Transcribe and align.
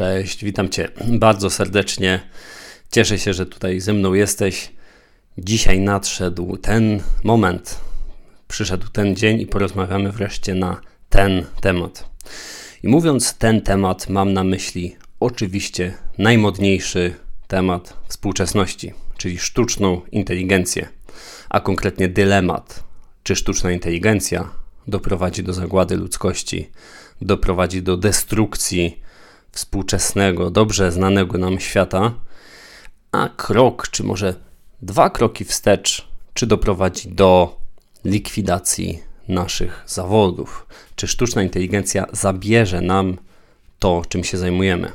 Cześć, 0.00 0.44
witam 0.44 0.68
Cię 0.68 0.88
bardzo 1.08 1.50
serdecznie. 1.50 2.20
Cieszę 2.92 3.18
się, 3.18 3.34
że 3.34 3.46
tutaj 3.46 3.80
ze 3.80 3.92
mną 3.92 4.14
jesteś. 4.14 4.72
Dzisiaj 5.38 5.80
nadszedł 5.80 6.56
ten 6.56 7.02
moment, 7.24 7.80
przyszedł 8.48 8.88
ten 8.88 9.16
dzień 9.16 9.40
i 9.40 9.46
porozmawiamy 9.46 10.12
wreszcie 10.12 10.54
na 10.54 10.80
ten 11.08 11.44
temat. 11.60 12.10
I 12.82 12.88
mówiąc 12.88 13.34
ten 13.34 13.60
temat, 13.60 14.08
mam 14.08 14.32
na 14.32 14.44
myśli 14.44 14.96
oczywiście 15.20 15.94
najmodniejszy 16.18 17.14
temat 17.48 17.96
współczesności, 18.08 18.92
czyli 19.16 19.38
sztuczną 19.38 20.00
inteligencję, 20.12 20.88
a 21.48 21.60
konkretnie 21.60 22.08
dylemat, 22.08 22.84
czy 23.22 23.36
sztuczna 23.36 23.70
inteligencja 23.70 24.50
doprowadzi 24.88 25.42
do 25.42 25.52
zagłady 25.52 25.96
ludzkości, 25.96 26.70
doprowadzi 27.20 27.82
do 27.82 27.96
destrukcji 27.96 29.09
współczesnego, 29.52 30.50
dobrze 30.50 30.92
znanego 30.92 31.38
nam 31.38 31.60
świata, 31.60 32.14
a 33.12 33.28
krok, 33.28 33.88
czy 33.88 34.04
może 34.04 34.34
dwa 34.82 35.10
kroki 35.10 35.44
wstecz, 35.44 36.08
czy 36.34 36.46
doprowadzi 36.46 37.08
do 37.08 37.56
likwidacji 38.04 39.02
naszych 39.28 39.82
zawodów, 39.86 40.66
czy 40.96 41.08
sztuczna 41.08 41.42
inteligencja 41.42 42.06
zabierze 42.12 42.80
nam 42.80 43.16
to, 43.78 44.02
czym 44.08 44.24
się 44.24 44.38
zajmujemy. 44.38 44.92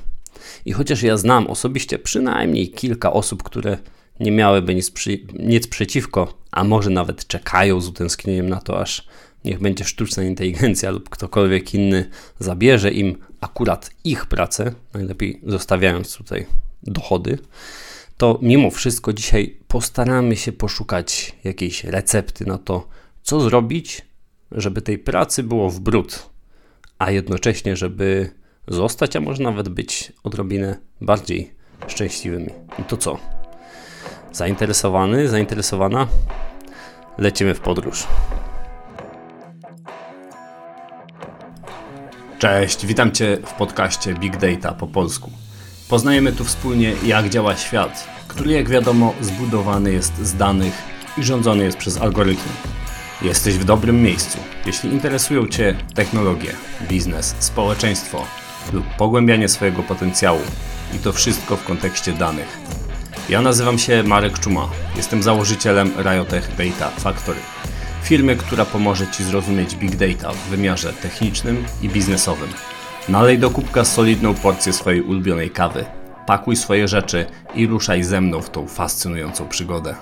I 0.65 0.71
chociaż 0.71 1.03
ja 1.03 1.17
znam 1.17 1.47
osobiście 1.47 1.99
przynajmniej 1.99 2.69
kilka 2.69 3.13
osób, 3.13 3.43
które 3.43 3.77
nie 4.19 4.31
miałyby 4.31 4.75
nic, 4.75 4.91
przy, 4.91 5.19
nic 5.39 5.67
przeciwko, 5.67 6.33
a 6.51 6.63
może 6.63 6.89
nawet 6.89 7.27
czekają 7.27 7.81
z 7.81 7.87
utęsknieniem 7.87 8.49
na 8.49 8.61
to, 8.61 8.79
aż 8.81 9.07
niech 9.45 9.59
będzie 9.59 9.85
sztuczna 9.85 10.23
inteligencja 10.23 10.91
lub 10.91 11.09
ktokolwiek 11.09 11.73
inny 11.73 12.09
zabierze 12.39 12.91
im 12.91 13.17
akurat 13.41 13.91
ich 14.03 14.25
pracę, 14.25 14.71
najlepiej 14.93 15.41
zostawiając 15.43 16.17
tutaj 16.17 16.45
dochody, 16.83 17.37
to 18.17 18.39
mimo 18.41 18.71
wszystko 18.71 19.13
dzisiaj 19.13 19.57
postaramy 19.67 20.35
się 20.35 20.51
poszukać 20.51 21.35
jakiejś 21.43 21.83
recepty 21.83 22.45
na 22.45 22.57
to, 22.57 22.87
co 23.23 23.39
zrobić, 23.39 24.01
żeby 24.51 24.81
tej 24.81 24.97
pracy 24.97 25.43
było 25.43 25.69
w 25.69 25.79
brud, 25.79 26.29
a 26.99 27.11
jednocześnie, 27.11 27.75
żeby 27.75 28.29
zostać, 28.67 29.15
a 29.15 29.19
może 29.19 29.43
nawet 29.43 29.69
być 29.69 30.11
odrobinę 30.23 30.77
bardziej 31.01 31.51
szczęśliwymi. 31.87 32.49
I 32.79 32.83
to 32.83 32.97
co? 32.97 33.19
Zainteresowany, 34.31 35.29
zainteresowana? 35.29 36.07
Lecimy 37.17 37.53
w 37.53 37.59
podróż. 37.59 38.07
Cześć, 42.39 42.85
witam 42.85 43.11
Cię 43.11 43.37
w 43.45 43.53
podcaście 43.53 44.13
Big 44.13 44.37
Data 44.37 44.71
po 44.71 44.87
polsku. 44.87 45.31
Poznajemy 45.89 46.31
tu 46.31 46.43
wspólnie, 46.43 46.93
jak 47.05 47.29
działa 47.29 47.55
świat, 47.55 48.07
który, 48.27 48.51
jak 48.51 48.69
wiadomo, 48.69 49.13
zbudowany 49.21 49.93
jest 49.93 50.17
z 50.17 50.35
danych 50.35 50.73
i 51.17 51.23
rządzony 51.23 51.63
jest 51.63 51.77
przez 51.77 52.01
algorytmy. 52.01 52.51
Jesteś 53.21 53.57
w 53.57 53.63
dobrym 53.63 54.03
miejscu. 54.03 54.37
Jeśli 54.65 54.89
interesują 54.89 55.47
Cię 55.47 55.75
technologie, 55.93 56.51
biznes, 56.89 57.35
społeczeństwo 57.39 58.23
lub 58.73 58.85
pogłębianie 58.97 59.49
swojego 59.49 59.83
potencjału, 59.83 60.41
i 60.95 60.99
to 60.99 61.13
wszystko 61.13 61.55
w 61.57 61.63
kontekście 61.63 62.13
danych. 62.13 62.57
Ja 63.29 63.41
nazywam 63.41 63.79
się 63.79 64.03
Marek 64.03 64.39
Czuma. 64.39 64.69
Jestem 64.95 65.23
założycielem 65.23 65.91
Riotech 66.03 66.49
Data 66.57 66.89
Factory 66.89 67.39
firmy, 68.05 68.35
która 68.35 68.65
pomoże 68.65 69.07
Ci 69.07 69.23
zrozumieć 69.23 69.75
Big 69.75 69.95
Data 69.95 70.31
w 70.33 70.49
wymiarze 70.49 70.93
technicznym 70.93 71.65
i 71.81 71.89
biznesowym. 71.89 72.49
Nalej 73.09 73.39
do 73.39 73.49
kubka 73.49 73.85
solidną 73.85 74.33
porcję 74.33 74.73
swojej 74.73 75.01
ulubionej 75.01 75.49
kawy, 75.49 75.85
pakuj 76.27 76.55
swoje 76.55 76.87
rzeczy 76.87 77.25
i 77.55 77.67
ruszaj 77.67 78.03
ze 78.03 78.21
mną 78.21 78.41
w 78.41 78.49
tą 78.49 78.67
fascynującą 78.67 79.47
przygodę. 79.47 79.95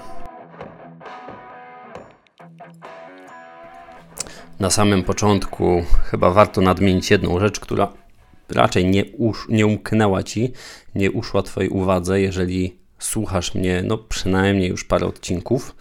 Na 4.59 4.69
samym 4.69 5.03
początku 5.03 5.83
chyba 6.05 6.31
warto 6.31 6.61
nadmienić 6.61 7.11
jedną 7.11 7.39
rzecz, 7.39 7.59
która 7.59 7.93
raczej 8.49 8.85
nie, 8.85 9.05
usz, 9.05 9.47
nie 9.49 9.65
umknęła 9.65 10.23
Ci, 10.23 10.51
nie 10.95 11.11
uszła 11.11 11.43
Twojej 11.43 11.69
uwadze, 11.69 12.21
jeżeli 12.21 12.77
słuchasz 12.99 13.55
mnie 13.55 13.83
no 13.85 13.97
przynajmniej 13.97 14.69
już 14.69 14.83
parę 14.83 15.05
odcinków 15.05 15.75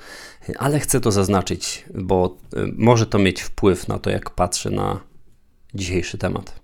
ale 0.59 0.81
chcę 0.81 1.01
to 1.01 1.13
zaznaczyć, 1.13 1.85
bo 1.95 2.37
y, 2.57 2.73
może 2.77 3.07
to 3.07 3.19
mieć 3.19 3.41
wpływ 3.41 3.89
na 3.89 3.99
to, 3.99 4.11
jak 4.11 4.31
patrzę 4.31 4.71
na 4.71 5.01
dzisiejszy 5.75 6.19
temat. 6.19 6.61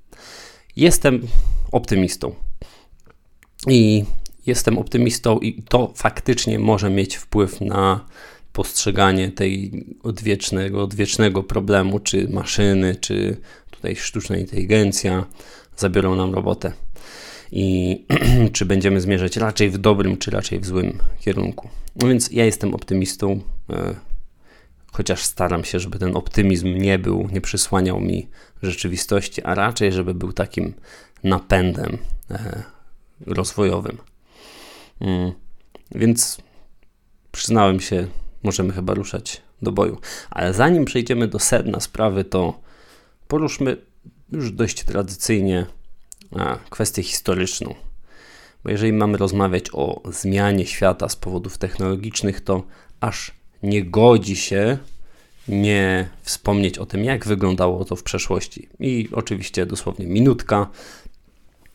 Jestem 0.77 1.27
optymistą. 1.73 2.35
I 3.67 4.05
jestem 4.47 4.79
optymistą, 4.79 5.39
i 5.39 5.63
to 5.63 5.93
faktycznie 5.97 6.59
może 6.59 6.91
mieć 6.91 7.17
wpływ 7.17 7.61
na 7.61 8.05
postrzeganie 8.53 9.33
tej 9.33 9.85
odwiecznego, 10.03 10.83
odwiecznego 10.83 11.43
problemu, 11.43 11.99
czy 11.99 12.29
maszyny, 12.29 12.97
czy 12.97 13.37
tutaj 13.71 13.97
sztuczna 13.97 14.37
inteligencja 14.37 15.27
zabiorą 15.77 16.17
nam 16.17 16.35
robotę 16.35 16.73
i 17.53 18.05
czy 18.53 18.67
będziemy 18.67 19.01
zmierzać 19.01 19.37
raczej 19.37 19.71
w 19.71 19.79
dobrym, 19.79 20.17
czy 20.17 20.31
raczej 20.31 20.61
w 20.61 20.67
złym 20.67 20.99
kierunku. 21.21 21.69
No 21.97 22.09
więc 22.09 22.31
ja 22.31 22.45
jestem 22.45 22.75
optymistą, 22.75 23.41
e, 23.71 23.95
chociaż 24.93 25.23
staram 25.23 25.65
się, 25.65 25.81
żeby 25.81 25.99
ten 25.99 26.17
optymizm 26.17 26.75
nie 26.75 26.99
był, 26.99 27.29
nie 27.33 27.41
przysłaniał 27.41 28.01
mi 28.01 28.29
rzeczywistości, 28.63 29.43
a 29.43 29.55
raczej, 29.55 29.93
żeby 29.93 30.15
był 30.15 30.33
takim 30.33 30.75
napędem 31.25 31.99
e, 32.31 32.63
rozwojowym. 33.27 33.99
Mm, 35.01 35.33
więc 35.95 36.39
przyznałem 37.33 37.81
się, 37.81 38.07
możemy 38.43 38.73
chyba 38.73 38.95
ruszać 38.95 39.43
do 39.63 39.73
boju. 39.73 39.99
Ale 40.31 40.55
zanim 40.55 40.85
przejdziemy 40.85 41.29
do 41.29 41.39
sedna 41.39 41.81
sprawy, 41.81 42.25
to 42.25 42.61
poruszmy 43.29 43.77
już 44.33 44.53
dość 44.53 44.85
tradycyjnie 44.85 45.67
kwestię 46.71 47.03
historyczną. 47.03 47.75
Bo 48.65 48.71
jeżeli 48.71 48.93
mamy 48.93 49.19
rozmawiać 49.19 49.65
o 49.73 50.03
zmianie 50.13 50.67
świata 50.67 51.09
z 51.09 51.17
powodów 51.17 51.59
technologicznych, 51.59 52.41
to 52.41 52.63
aż 53.01 53.33
nie 53.63 53.85
godzi 53.85 54.37
się 54.37 54.79
nie 55.49 56.09
wspomnieć 56.23 56.79
o 56.79 56.87
tym, 56.87 57.05
jak 57.05 57.27
wyglądało 57.27 57.85
to 57.85 57.97
w 57.97 58.03
przeszłości. 58.03 58.69
I 58.81 59.09
oczywiście 59.13 59.67
dosłownie 59.67 60.07
minutka, 60.07 60.67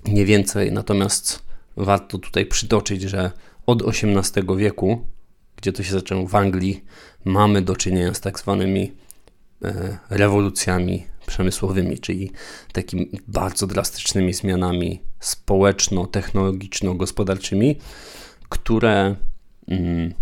nie 0.06 0.26
więcej. 0.26 0.72
Natomiast 0.72 1.44
warto 1.78 2.18
tutaj 2.18 2.46
przytoczyć, 2.46 3.02
że 3.02 3.32
od 3.66 3.84
XVIII 3.88 4.58
wieku, 4.58 5.08
gdzie 5.56 5.74
to 5.74 5.84
się 5.84 5.92
zaczęło 5.92 6.28
w 6.28 6.36
Anglii, 6.36 6.84
mamy 7.26 7.62
do 7.62 7.76
czynienia 7.76 8.14
z 8.14 8.22
tak 8.22 8.40
zwanymi 8.40 8.92
e, 9.64 9.98
rewolucjami 10.10 11.04
przemysłowymi, 11.34 12.00
czyli 12.00 12.32
takimi 12.74 13.10
bardzo 13.28 13.68
drastycznymi 13.68 14.34
zmianami 14.34 15.02
społeczno-technologiczno-gospodarczymi, 15.20 17.76
które 18.50 19.16
mm, 19.68 20.14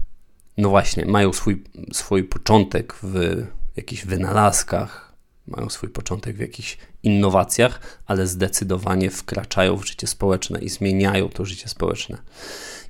no 0.57 0.69
właśnie 0.69 1.05
mają 1.05 1.33
swój, 1.33 1.63
swój 1.93 2.23
początek 2.23 2.95
w 3.03 3.45
jakichś 3.75 4.05
wynalazkach, 4.05 5.15
mają 5.47 5.69
swój 5.69 5.89
początek 5.89 6.37
w 6.37 6.39
jakichś 6.39 6.77
innowacjach, 7.03 7.99
ale 8.05 8.27
zdecydowanie 8.27 9.09
wkraczają 9.09 9.77
w 9.77 9.87
życie 9.87 10.07
społeczne 10.07 10.59
i 10.59 10.69
zmieniają 10.69 11.29
to 11.29 11.45
życie 11.45 11.69
społeczne. 11.69 12.17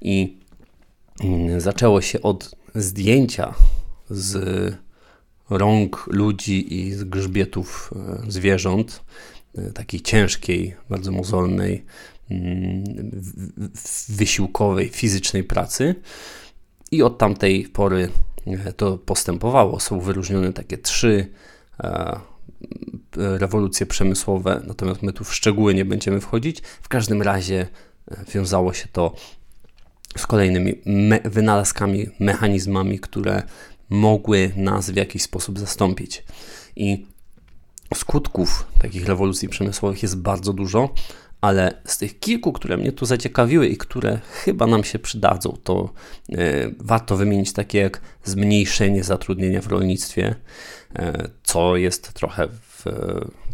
I 0.01 0.37
mm, 1.23 1.61
zaczęło 1.61 2.01
się 2.01 2.21
od 2.21 2.55
zdjęcia 2.75 3.53
z 4.09 4.75
rąk 5.51 6.07
ludzi 6.07 6.79
i 6.79 6.93
z 6.93 7.03
grzbietów 7.03 7.93
e, 7.95 8.31
zwierząt, 8.31 9.03
e, 9.57 9.71
takiej 9.71 10.01
ciężkiej, 10.01 10.75
bardzo 10.89 11.11
mozolnej, 11.11 11.85
mm, 12.29 12.83
wysiłkowej, 14.09 14.89
fizycznej 14.89 15.43
pracy. 15.43 15.95
I 16.91 17.03
od 17.03 17.17
tamtej 17.17 17.63
pory 17.63 18.09
e, 18.47 18.73
to 18.73 18.97
postępowało. 18.97 19.79
Są 19.79 19.99
wyróżnione 19.99 20.53
takie 20.53 20.77
trzy 20.77 21.27
rewolucje 23.15 23.85
przemysłowe, 23.85 24.61
natomiast 24.67 25.03
my 25.03 25.13
tu 25.13 25.23
w 25.23 25.35
szczegóły 25.35 25.73
nie 25.73 25.85
będziemy 25.85 26.21
wchodzić. 26.21 26.61
W 26.81 26.87
każdym 26.87 27.21
razie 27.21 27.67
wiązało 28.33 28.73
się 28.73 28.87
to 28.91 29.15
z 30.17 30.27
kolejnymi 30.27 30.81
me 30.85 31.19
wynalazkami, 31.19 32.07
mechanizmami, 32.19 32.99
które 32.99 33.43
mogły 33.91 34.51
nas 34.55 34.89
w 34.89 34.95
jakiś 34.95 35.21
sposób 35.21 35.59
zastąpić. 35.59 36.23
I 36.75 37.05
skutków 37.95 38.67
takich 38.81 39.05
rewolucji 39.05 39.49
przemysłowych 39.49 40.03
jest 40.03 40.17
bardzo 40.17 40.53
dużo, 40.53 40.93
ale 41.41 41.81
z 41.85 41.97
tych 41.97 42.19
kilku, 42.19 42.53
które 42.53 42.77
mnie 42.77 42.91
tu 42.91 43.05
zaciekawiły 43.05 43.67
i 43.67 43.77
które 43.77 44.19
chyba 44.31 44.67
nam 44.67 44.83
się 44.83 44.99
przydadzą, 44.99 45.57
to 45.63 45.89
y, 46.29 46.75
warto 46.79 47.17
wymienić 47.17 47.53
takie 47.53 47.77
jak 47.77 48.01
zmniejszenie 48.23 49.03
zatrudnienia 49.03 49.61
w 49.61 49.67
rolnictwie, 49.67 50.35
y, 50.99 51.03
co 51.43 51.75
jest 51.75 52.13
trochę 52.13 52.47
w, 52.47 52.85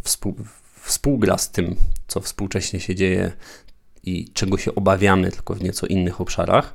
współ, 0.01 0.35
współgra 0.81 1.37
z 1.37 1.51
tym, 1.51 1.75
co 2.07 2.21
współcześnie 2.21 2.79
się 2.79 2.95
dzieje 2.95 3.31
i 4.03 4.29
czego 4.33 4.57
się 4.57 4.75
obawiamy, 4.75 5.31
tylko 5.31 5.53
w 5.53 5.63
nieco 5.63 5.87
innych 5.87 6.21
obszarach. 6.21 6.73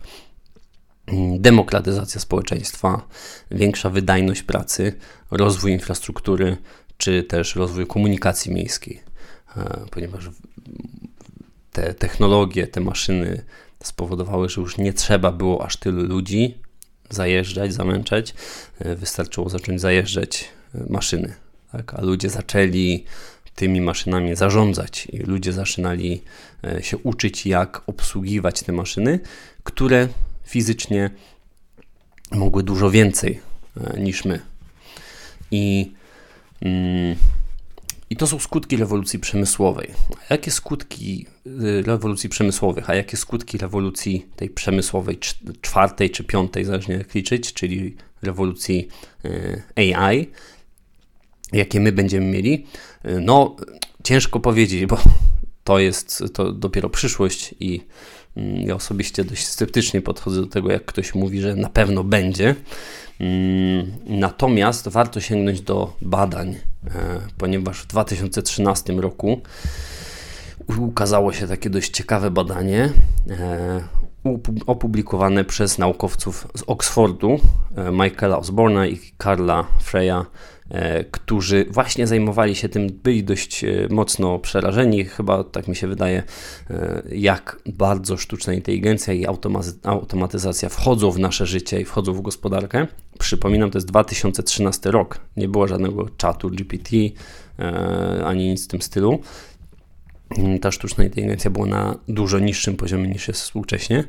Demokratyzacja 1.39 2.21
społeczeństwa, 2.21 3.09
większa 3.51 3.91
wydajność 3.91 4.43
pracy, 4.43 4.93
rozwój 5.31 5.73
infrastruktury, 5.73 6.57
czy 6.97 7.23
też 7.23 7.57
rozwój 7.57 7.87
komunikacji 7.87 8.53
miejskiej, 8.53 9.01
e, 9.57 9.85
ponieważ 9.91 10.31
te 11.73 11.95
technologie, 11.95 12.67
te 12.67 12.81
maszyny 12.81 13.45
spowodowały, 13.83 14.49
że 14.49 14.61
już 14.61 14.79
nie 14.79 14.93
trzeba 14.93 15.33
było 15.33 15.65
aż 15.65 15.77
tylu 15.77 16.03
ludzi 16.03 16.59
zajeżdżać, 17.11 17.75
zamęczać. 17.75 18.35
E, 18.79 18.95
wystarczyło 18.95 19.49
zacząć 19.49 19.81
zajeżdżać 19.81 20.49
e, 20.75 20.93
maszyny, 20.93 21.35
tak? 21.73 21.95
a 21.95 22.03
ludzie 22.03 22.31
zaczęli 22.31 23.05
tymi 23.55 23.81
maszynami 23.81 24.37
zarządzać 24.37 25.07
i 25.07 25.19
ludzie 25.19 25.53
zaczynali 25.53 26.23
się 26.81 26.97
uczyć, 26.97 27.47
jak 27.47 27.83
obsługiwać 27.87 28.63
te 28.63 28.73
maszyny, 28.73 29.21
które 29.65 30.09
fizycznie 30.45 31.11
mogły 32.31 32.63
dużo 32.63 32.91
więcej 32.91 33.41
niż 33.99 34.25
my. 34.25 34.41
I 35.51 35.93
mm, 36.61 37.17
i 38.13 38.17
to 38.17 38.27
są 38.27 38.39
skutki 38.39 38.77
rewolucji 38.77 39.19
przemysłowej. 39.19 39.91
A 40.29 40.35
jakie 40.35 40.51
skutki 40.51 41.27
y, 41.47 41.83
rewolucji 41.83 42.29
przemysłowych, 42.29 42.91
a 42.91 42.95
jakie 42.95 43.17
skutki 43.17 43.59
rewolucji 43.59 44.27
tej 44.37 44.51
przemysłowej 44.51 45.19
czwartej 45.61 46.11
czy 46.11 46.25
piątej, 46.25 46.65
zależnie 46.65 46.95
jak 46.95 47.15
liczyć, 47.15 47.53
czyli 47.53 47.97
rewolucji 48.23 48.89
y, 49.25 49.63
AI, 49.77 50.31
jakie 51.53 51.81
my 51.81 51.93
będziemy 51.93 52.27
mieli? 52.27 52.67
No, 53.21 53.57
ciężko 54.05 54.41
powiedzieć, 54.41 54.87
bo 54.87 54.99
to 55.65 55.79
jest 55.79 56.25
to 56.35 56.53
dopiero 56.53 56.91
przyszłość 56.91 57.55
i 57.61 57.81
ja 58.37 58.75
osobiście 58.75 59.25
dość 59.25 59.47
sceptycznie 59.47 60.01
podchodzę 60.01 60.41
do 60.41 60.47
tego, 60.47 60.73
jak 60.73 60.85
ktoś 60.85 61.15
mówi, 61.15 61.41
że 61.41 61.57
na 61.57 61.69
pewno 61.69 62.05
będzie. 62.05 62.55
Mm, 63.21 63.93
natomiast 64.07 64.89
warto 64.89 65.21
sięgnąć 65.21 65.61
do 65.61 65.97
badań, 66.03 66.49
e, 66.51 66.59
ponieważ 67.39 67.83
w 67.83 67.87
2013 67.87 68.93
roku 68.93 69.41
ukazało 70.79 71.33
się 71.33 71.49
takie 71.49 71.71
dość 71.71 71.91
ciekawe 71.91 72.31
badanie 72.31 72.93
e, 73.31 73.83
opublikowane 74.67 75.45
przez 75.45 75.79
naukowców 75.79 76.49
z 76.57 76.63
Oxfordu, 76.67 77.41
e, 77.77 77.93
Michaela 77.93 78.39
Osborna 78.39 78.87
i 78.87 79.01
Karla 79.19 79.67
Freya 79.83 80.27
którzy 81.11 81.67
właśnie 81.71 82.07
zajmowali 82.07 82.55
się 82.55 82.69
tym, 82.69 82.87
byli 83.03 83.25
dość 83.25 83.65
e, 83.65 83.89
mocno 83.91 84.39
przerażeni, 84.39 85.05
chyba 85.05 85.45
tak 85.45 85.69
mi 85.69 85.77
się 85.77 85.87
wydaje, 85.87 86.23
e, 86.71 87.03
jak 87.13 87.59
bardzo 87.67 88.17
sztuczna 88.17 88.53
inteligencja 88.53 89.15
i 89.15 89.27
automatyzacja 89.83 90.69
wchodzą 90.69 91.11
w 91.11 91.19
nasze 91.19 91.47
życie 91.47 91.81
i 91.81 91.85
wchodzą 91.85 92.13
w 92.13 92.21
gospodarkę. 92.21 92.87
Przypominam, 93.19 93.71
to 93.71 93.79
jest 93.79 93.89
2013 93.89 94.91
rok, 94.91 95.21
nie 95.37 95.49
było 95.49 95.69
żadnego 95.69 96.09
czatu 96.17 96.51
GPT 96.51 96.97
ani 98.25 98.49
nic 98.49 98.65
w 98.65 98.69
tym 98.69 98.83
stylu. 98.83 99.21
Ta 100.61 100.73
sztuczna 100.73 101.05
inteligencja 101.05 101.51
była 101.51 101.67
na 101.67 101.99
dużo 102.09 102.39
niższym 102.39 102.77
poziomie 102.77 103.09
niż 103.09 103.29
jest 103.29 103.41
współcześnie. 103.41 104.05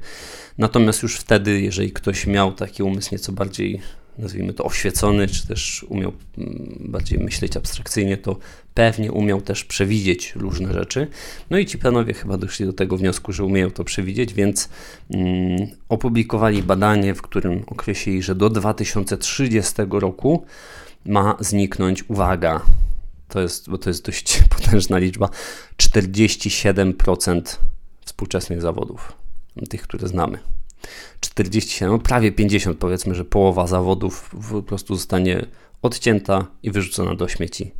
Natomiast 0.58 1.04
już 1.04 1.16
wtedy, 1.18 1.62
jeżeli 1.62 1.92
ktoś 1.92 2.28
miał 2.28 2.52
taki 2.52 2.84
umysł 2.84 3.10
nieco 3.12 3.32
bardziej 3.32 3.82
nazwijmy 4.18 4.54
to, 4.54 4.64
oświecony, 4.64 5.28
czy 5.28 5.48
też 5.48 5.86
umiał 5.90 6.14
mm, 6.38 6.78
bardziej 6.80 7.20
myśleć 7.20 7.58
abstrakcyjnie, 7.58 8.18
to 8.18 8.38
pewnie 8.74 9.12
umiał 9.12 9.42
też 9.42 9.64
przewidzieć 9.64 10.34
różne 10.36 10.74
rzeczy. 10.74 11.08
No 11.50 11.58
i 11.58 11.66
ci 11.66 11.78
panowie 11.78 12.14
chyba 12.14 12.38
doszli 12.38 12.66
do 12.66 12.74
tego 12.74 12.98
wniosku, 12.98 13.34
że 13.34 13.44
umieją 13.44 13.72
to 13.72 13.84
przewidzieć, 13.84 14.34
więc 14.34 14.70
mm, 15.10 15.68
opublikowali 15.90 16.64
badanie, 16.64 17.16
w 17.16 17.22
którym 17.22 17.64
określili, 17.68 18.22
że 18.22 18.36
do 18.36 18.50
2030 18.50 19.74
roku 19.90 20.46
ma 21.06 21.38
zniknąć, 21.40 22.10
uwaga, 22.10 22.62
to 23.28 23.42
jest, 23.42 23.70
bo 23.70 23.78
to 23.78 23.90
jest 23.90 24.06
dość 24.06 24.42
potężna 24.56 24.98
liczba, 24.98 25.30
47% 25.78 27.42
współczesnych 28.06 28.62
zawodów, 28.62 29.14
tych, 29.70 29.82
które 29.82 30.08
znamy. 30.08 30.40
47, 31.20 31.92
no 31.92 32.00
prawie 32.00 32.32
50 32.32 32.78
powiedzmy, 32.78 33.16
że 33.16 33.26
połowa 33.26 33.68
zawodów 33.68 34.36
po 34.50 34.64
prostu 34.64 34.96
zostanie 34.96 35.46
odcięta 35.82 36.48
i 36.64 36.72
wyrzucona 36.72 37.16
do 37.16 37.28
śmieci 37.28 37.72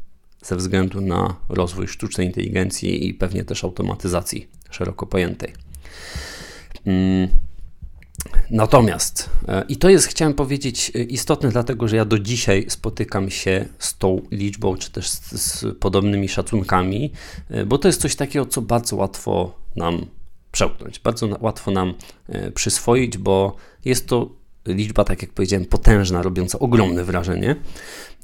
ze 0.44 0.56
względu 0.56 1.02
na 1.02 1.36
rozwój 1.50 1.88
sztucznej 1.88 2.28
inteligencji 2.28 3.08
i 3.08 3.14
pewnie 3.14 3.44
też 3.44 3.64
automatyzacji 3.64 4.48
szeroko 4.70 5.06
pojętej. 5.06 5.54
Mm. 6.86 7.28
Natomiast, 8.50 9.30
e, 9.48 9.64
i 9.70 9.78
to 9.78 9.90
jest, 9.90 10.08
chciałem 10.08 10.34
powiedzieć, 10.34 10.92
e, 10.96 11.04
istotne, 11.04 11.50
dlatego 11.50 11.88
że 11.88 11.96
ja 11.96 12.06
do 12.06 12.20
dzisiaj 12.20 12.66
spotykam 12.68 13.30
się 13.30 13.66
z 13.80 13.98
tą 13.98 14.22
liczbą, 14.32 14.78
czy 14.78 14.92
też 14.92 15.10
z, 15.10 15.32
z 15.32 15.78
podobnymi 15.80 16.30
szacunkami, 16.30 17.12
e, 17.50 17.66
bo 17.66 17.78
to 17.78 17.88
jest 17.88 18.02
coś 18.02 18.16
takiego, 18.16 18.46
co 18.46 18.62
bardzo 18.62 18.96
łatwo 18.96 19.56
nam 19.76 20.06
przełknąć. 20.54 21.00
Bardzo 21.00 21.28
łatwo 21.42 21.72
nam 21.72 21.94
e, 22.30 22.52
przyswoić, 22.52 23.18
bo 23.18 23.56
jest 23.86 24.08
to 24.08 24.30
liczba, 24.66 25.04
tak 25.04 25.22
jak 25.22 25.32
powiedziałem, 25.32 25.66
potężna, 25.66 26.22
robiąca 26.22 26.60
ogromne 26.60 27.04
wrażenie. 27.04 27.56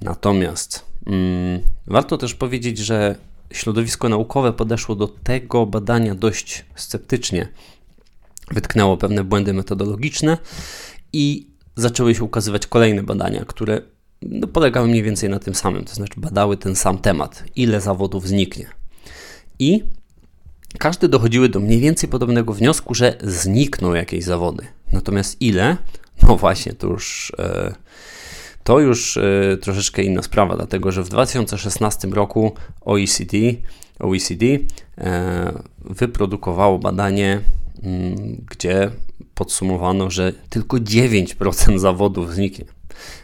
Natomiast 0.02 0.86
mm, 1.06 1.62
warto 1.88 2.18
też 2.18 2.34
powiedzieć, 2.34 2.78
że 2.78 3.16
środowisko 3.52 4.10
naukowe 4.10 4.54
podeszło 4.54 4.96
do 4.96 5.08
tego 5.08 5.66
badania 5.66 6.16
dość 6.16 6.66
sceptycznie. 6.76 7.48
Wytknęło 8.52 8.98
pewne 8.98 9.24
błędy 9.24 9.54
metodologiczne 9.54 10.38
i 11.14 11.48
zaczęły 11.76 12.16
się 12.16 12.24
ukazywać 12.24 12.68
kolejne 12.68 13.04
badania, 13.04 13.46
które 13.46 13.82
no, 14.22 14.48
polegały 14.48 14.88
mniej 14.88 15.04
więcej 15.04 15.30
na 15.30 15.40
tym 15.40 15.56
samym, 15.56 15.86
to 15.86 15.94
znaczy 15.94 16.14
badały 16.22 16.58
ten 16.58 16.76
sam 16.76 16.98
temat, 16.98 17.44
ile 17.56 17.82
zawodów 17.82 18.28
zniknie. 18.28 18.68
I 19.60 19.84
każdy 20.78 21.08
dochodziły 21.08 21.50
do 21.50 21.60
mniej 21.60 21.80
więcej 21.80 22.10
podobnego 22.10 22.54
wniosku, 22.54 22.96
że 22.96 23.18
znikną 23.24 23.94
jakieś 23.94 24.24
zawody. 24.24 24.68
Natomiast 24.94 25.42
ile? 25.42 25.78
No 26.24 26.36
właśnie, 26.38 26.74
to 26.74 26.88
już, 26.88 27.34
e, 27.40 27.74
to 28.64 28.80
już 28.80 29.18
e, 29.18 29.58
troszeczkę 29.62 30.04
inna 30.04 30.22
sprawa, 30.22 30.56
dlatego 30.56 30.92
że 30.92 31.04
w 31.04 31.10
2016 31.10 32.08
roku 32.08 32.52
OECD, 32.82 33.38
OECD 34.00 34.46
e, 34.98 35.54
wyprodukowało 35.80 36.80
badanie, 36.80 37.42
mm, 37.84 38.46
gdzie 38.50 38.92
podsumowano, 39.36 40.12
że 40.12 40.34
tylko 40.50 40.78
9% 40.78 41.80
zawodów 41.80 42.34
zniknie. 42.34 42.66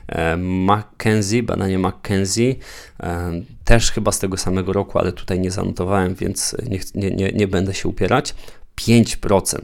E, 0.07 0.37
McKenzie, 0.37 1.43
badanie 1.43 1.79
McKenzie, 1.79 2.55
e, 2.99 3.31
też 3.63 3.91
chyba 3.91 4.11
z 4.11 4.19
tego 4.19 4.37
samego 4.37 4.73
roku, 4.73 4.99
ale 4.99 5.11
tutaj 5.11 5.39
nie 5.39 5.51
zanotowałem, 5.51 6.15
więc 6.15 6.55
nie, 6.95 7.11
nie, 7.11 7.31
nie 7.31 7.47
będę 7.47 7.73
się 7.73 7.89
upierać. 7.89 8.35
5%, 8.77 9.59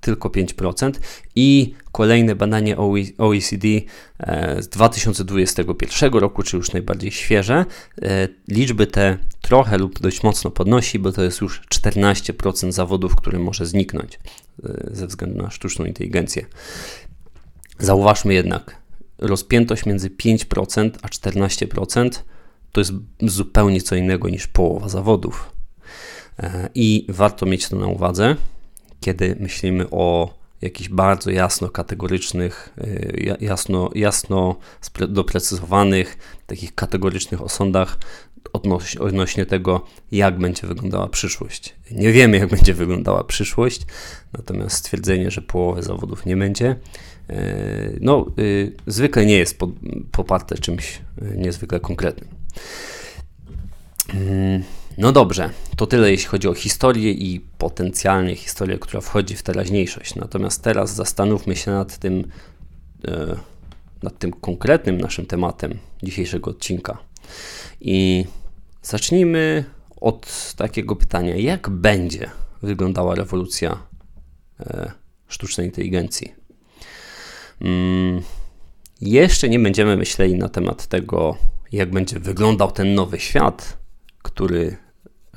tylko 0.00 0.28
5% 0.28 0.92
i 1.36 1.74
kolejne 1.92 2.34
badanie 2.34 2.76
OECD 3.18 3.68
e, 4.18 4.62
z 4.62 4.68
2021 4.68 6.12
roku, 6.12 6.42
czy 6.42 6.56
już 6.56 6.72
najbardziej 6.72 7.12
świeże, 7.12 7.64
liczby 8.48 8.86
te 8.86 9.18
trochę 9.40 9.78
lub 9.78 10.00
dość 10.00 10.22
mocno 10.22 10.50
podnosi, 10.50 10.98
bo 10.98 11.12
to 11.12 11.22
jest 11.22 11.40
już 11.40 11.62
14% 11.74 12.72
zawodów, 12.72 13.16
które 13.16 13.38
może 13.38 13.66
zniknąć 13.66 14.18
ze 14.90 15.06
względu 15.06 15.42
na 15.42 15.50
sztuczną 15.50 15.84
inteligencję. 15.84 16.46
Zauważmy 17.78 18.34
jednak, 18.34 18.76
rozpiętość 19.24 19.86
między 19.86 20.10
5% 20.10 20.90
a 21.02 21.08
14% 21.08 22.10
to 22.72 22.80
jest 22.80 22.92
zupełnie 23.20 23.82
co 23.82 23.96
innego 23.96 24.28
niż 24.28 24.46
połowa 24.46 24.88
zawodów. 24.88 25.52
E, 26.38 26.68
I 26.74 27.06
warto 27.08 27.46
mieć 27.46 27.68
to 27.68 27.76
na 27.76 27.86
uwadze, 27.86 28.36
kiedy 29.00 29.36
myślimy 29.40 29.90
o 29.90 30.34
jakichś 30.62 30.88
bardzo 30.88 31.30
jasno 31.30 31.68
kategorycznych, 31.68 32.74
e, 32.78 33.36
jasno, 33.40 33.90
jasno 33.94 34.56
doprecyzowanych, 35.08 36.18
takich 36.46 36.74
kategorycznych 36.74 37.42
osądach 37.42 37.98
odnośnie 39.00 39.46
tego, 39.46 39.86
jak 40.12 40.38
będzie 40.38 40.66
wyglądała 40.66 41.08
przyszłość. 41.08 41.74
Nie 41.90 42.12
wiemy, 42.12 42.38
jak 42.38 42.48
będzie 42.48 42.74
wyglądała 42.74 43.24
przyszłość, 43.24 43.80
natomiast 44.32 44.76
stwierdzenie, 44.76 45.30
że 45.30 45.42
połowy 45.42 45.82
zawodów 45.82 46.26
nie 46.26 46.36
będzie, 46.36 46.76
no, 48.00 48.26
y, 48.38 48.72
zwykle 48.86 49.26
nie 49.26 49.38
jest 49.38 49.58
poparte 50.12 50.58
czymś 50.58 51.00
y, 51.22 51.36
niezwykle 51.36 51.80
konkretnym. 51.80 52.28
Mm, 54.14 54.62
no 54.98 55.12
dobrze, 55.12 55.50
to 55.76 55.86
tyle 55.86 56.10
jeśli 56.10 56.26
chodzi 56.26 56.48
o 56.48 56.54
historię 56.54 57.12
i 57.12 57.40
potencjalnie 57.58 58.36
historię, 58.36 58.78
która 58.78 59.00
wchodzi 59.00 59.36
w 59.36 59.42
teraźniejszość. 59.42 60.14
Natomiast 60.14 60.62
teraz 60.62 60.94
zastanówmy 60.94 61.56
się 61.56 61.70
nad 61.70 61.98
tym, 61.98 62.28
nad 64.02 64.18
tym 64.18 64.32
konkretnym 64.32 65.00
naszym 65.00 65.26
tematem 65.26 65.78
dzisiejszego 66.02 66.50
odcinka. 66.50 66.98
I 67.80 68.24
zacznijmy 68.82 69.64
od 70.00 70.54
takiego 70.56 70.96
pytania: 70.96 71.36
jak 71.36 71.68
będzie 71.68 72.30
wyglądała 72.62 73.14
rewolucja 73.14 73.78
sztucznej 75.28 75.66
inteligencji. 75.66 76.43
Mm, 77.64 78.22
jeszcze 79.00 79.48
nie 79.48 79.58
będziemy 79.58 79.96
myśleli 79.96 80.34
na 80.34 80.48
temat 80.48 80.86
tego, 80.86 81.36
jak 81.72 81.90
będzie 81.90 82.20
wyglądał 82.20 82.72
ten 82.72 82.94
nowy 82.94 83.20
świat, 83.20 83.78
który 84.22 84.66
e, 84.66 84.76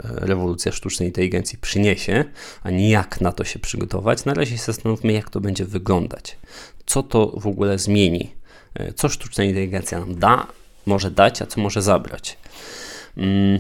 rewolucja 0.04 0.72
sztucznej 0.72 1.10
inteligencji 1.10 1.58
przyniesie, 1.58 2.26
ani 2.64 2.90
jak 2.90 3.22
na 3.22 3.32
to 3.32 3.44
się 3.44 3.60
przygotować. 3.60 4.26
Na 4.26 4.34
razie 4.34 4.58
się 4.58 4.64
zastanówmy, 4.64 5.14
jak 5.14 5.30
to 5.30 5.42
będzie 5.42 5.66
wyglądać. 5.66 6.38
Co 6.86 7.04
to 7.04 7.28
w 7.28 7.48
ogóle 7.48 7.80
zmieni? 7.80 8.32
E, 8.74 8.94
co 8.94 9.10
sztuczna 9.10 9.44
inteligencja 9.44 10.00
nam 10.00 10.20
da, 10.20 10.48
może 10.86 11.12
dać, 11.12 11.42
a 11.42 11.46
co 11.46 11.62
może 11.62 11.82
zabrać? 11.82 12.38
Mm, 13.18 13.60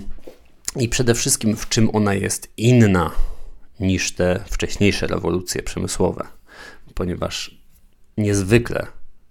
I 0.76 0.90
przede 0.90 1.16
wszystkim, 1.16 1.56
w 1.56 1.70
czym 1.70 1.96
ona 1.96 2.14
jest 2.14 2.52
inna 2.58 3.12
niż 3.80 4.12
te 4.12 4.44
wcześniejsze 4.50 5.08
rewolucje 5.08 5.64
przemysłowe, 5.64 6.28
ponieważ 6.94 7.57
niezwykle 8.18 8.88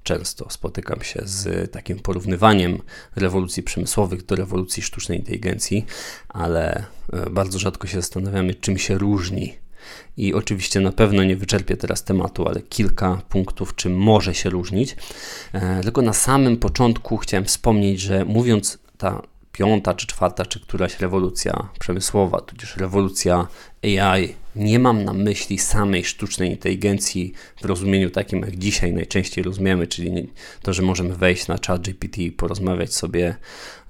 często 0.06 0.50
spotykam 0.50 1.02
się 1.02 1.22
z 1.24 1.72
takim 1.72 1.98
porównywaniem 1.98 2.82
rewolucji 3.16 3.62
przemysłowych 3.62 4.26
do 4.26 4.36
rewolucji 4.36 4.82
sztucznej 4.82 5.18
inteligencji, 5.18 5.86
ale 6.28 6.84
e, 7.12 7.30
bardzo 7.30 7.58
rzadko 7.58 7.86
się 7.86 7.96
zastanawiamy, 7.96 8.54
czym 8.54 8.78
się 8.78 8.98
różni. 8.98 9.54
I 10.16 10.34
oczywiście 10.34 10.80
na 10.80 10.92
pewno 10.92 11.24
nie 11.24 11.36
wyczerpię 11.36 11.76
teraz 11.76 12.04
tematu, 12.04 12.48
ale 12.48 12.62
kilka 12.62 13.22
punktów, 13.28 13.74
czym 13.74 13.96
może 13.96 14.34
się 14.34 14.50
różnić. 14.50 14.96
E, 15.52 15.82
tylko 15.82 16.02
na 16.02 16.12
samym 16.12 16.56
początku 16.56 17.16
chciałem 17.16 17.44
wspomnieć, 17.44 18.00
że 18.00 18.24
mówiąc 18.24 18.78
ta 18.98 19.22
piąta 19.52 19.94
czy 19.94 20.06
czwarta, 20.06 20.46
czy 20.46 20.60
któraś 20.60 21.00
rewolucja 21.00 21.68
przemysłowa, 21.78 22.40
tudzież 22.40 22.76
rewolucja 22.76 23.46
AI. 23.82 24.34
Nie 24.56 24.78
mam 24.78 25.04
na 25.04 25.12
myśli 25.12 25.58
samej 25.58 26.04
sztucznej 26.04 26.50
inteligencji 26.50 27.32
w 27.60 27.64
rozumieniu 27.64 28.10
takim, 28.10 28.40
jak 28.40 28.56
dzisiaj 28.56 28.92
najczęściej 28.92 29.44
rozumiemy, 29.44 29.86
czyli 29.86 30.28
to, 30.62 30.72
że 30.72 30.82
możemy 30.82 31.14
wejść 31.14 31.48
na 31.48 31.58
chat 31.66 31.82
GPT 31.82 32.22
i 32.22 32.32
porozmawiać 32.32 32.94
sobie 32.94 33.36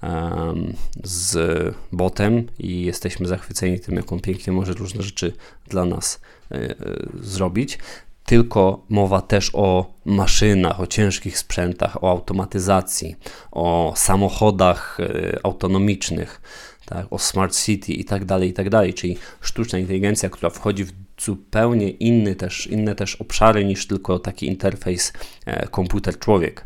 um, 0.03 0.73
z 1.05 1.75
botem 1.93 2.47
i 2.59 2.83
jesteśmy 2.83 3.27
zachwyceni 3.27 3.81
tym, 3.81 3.97
jak 3.97 4.13
on 4.13 4.21
pięknie 4.21 4.53
może 4.53 4.73
różne 4.73 5.03
rzeczy 5.03 5.33
dla 5.69 5.85
nas 5.85 6.21
y, 6.53 6.57
y, 6.57 6.77
zrobić. 7.21 7.79
Tylko 8.25 8.85
mowa 8.89 9.21
też 9.21 9.51
o 9.53 9.95
maszynach, 10.05 10.81
o 10.81 10.87
ciężkich 10.87 11.39
sprzętach, 11.39 12.05
o 12.05 12.11
automatyzacji, 12.11 13.17
o 13.53 13.93
samochodach 13.97 14.99
e, 15.01 15.39
autonomicznych, 15.43 16.41
tak, 16.87 17.07
o 17.11 17.19
smart 17.19 17.57
city 17.57 17.93
i 17.93 18.05
tak 18.05 18.25
dalej, 18.25 18.51
i 18.51 18.53
tak 18.53 18.71
dalej, 18.71 18.95
czyli 18.95 19.17
sztuczna 19.41 19.79
inteligencja, 19.79 20.31
która 20.31 20.51
wchodzi 20.51 20.85
w 20.85 20.93
zupełnie 21.21 21.91
inny 21.91 22.35
też, 22.35 22.67
inne 22.67 22.95
też 22.95 23.17
obszary 23.17 23.65
niż 23.65 23.87
tylko 23.87 24.19
taki 24.19 24.47
interfejs 24.47 25.13
e, 25.47 25.69
komputer-człowiek. 25.69 26.65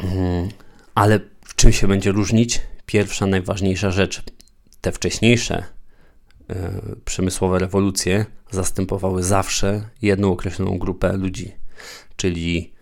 Mm, 0.00 0.48
ale 0.94 1.20
w 1.44 1.54
czym 1.54 1.72
się 1.72 1.88
będzie 1.88 2.12
różnić? 2.12 2.60
Pierwsza, 2.86 3.26
najważniejsza 3.26 3.90
rzecz. 3.90 4.22
Te 4.80 4.92
wcześniejsze 4.92 5.64
E, 6.50 6.80
przemysłowe 7.04 7.58
rewolucje 7.58 8.26
zastępowały 8.50 9.22
zawsze 9.22 9.88
jedną 10.02 10.32
określoną 10.32 10.78
grupę 10.78 11.16
ludzi, 11.16 11.52
czyli 12.16 12.72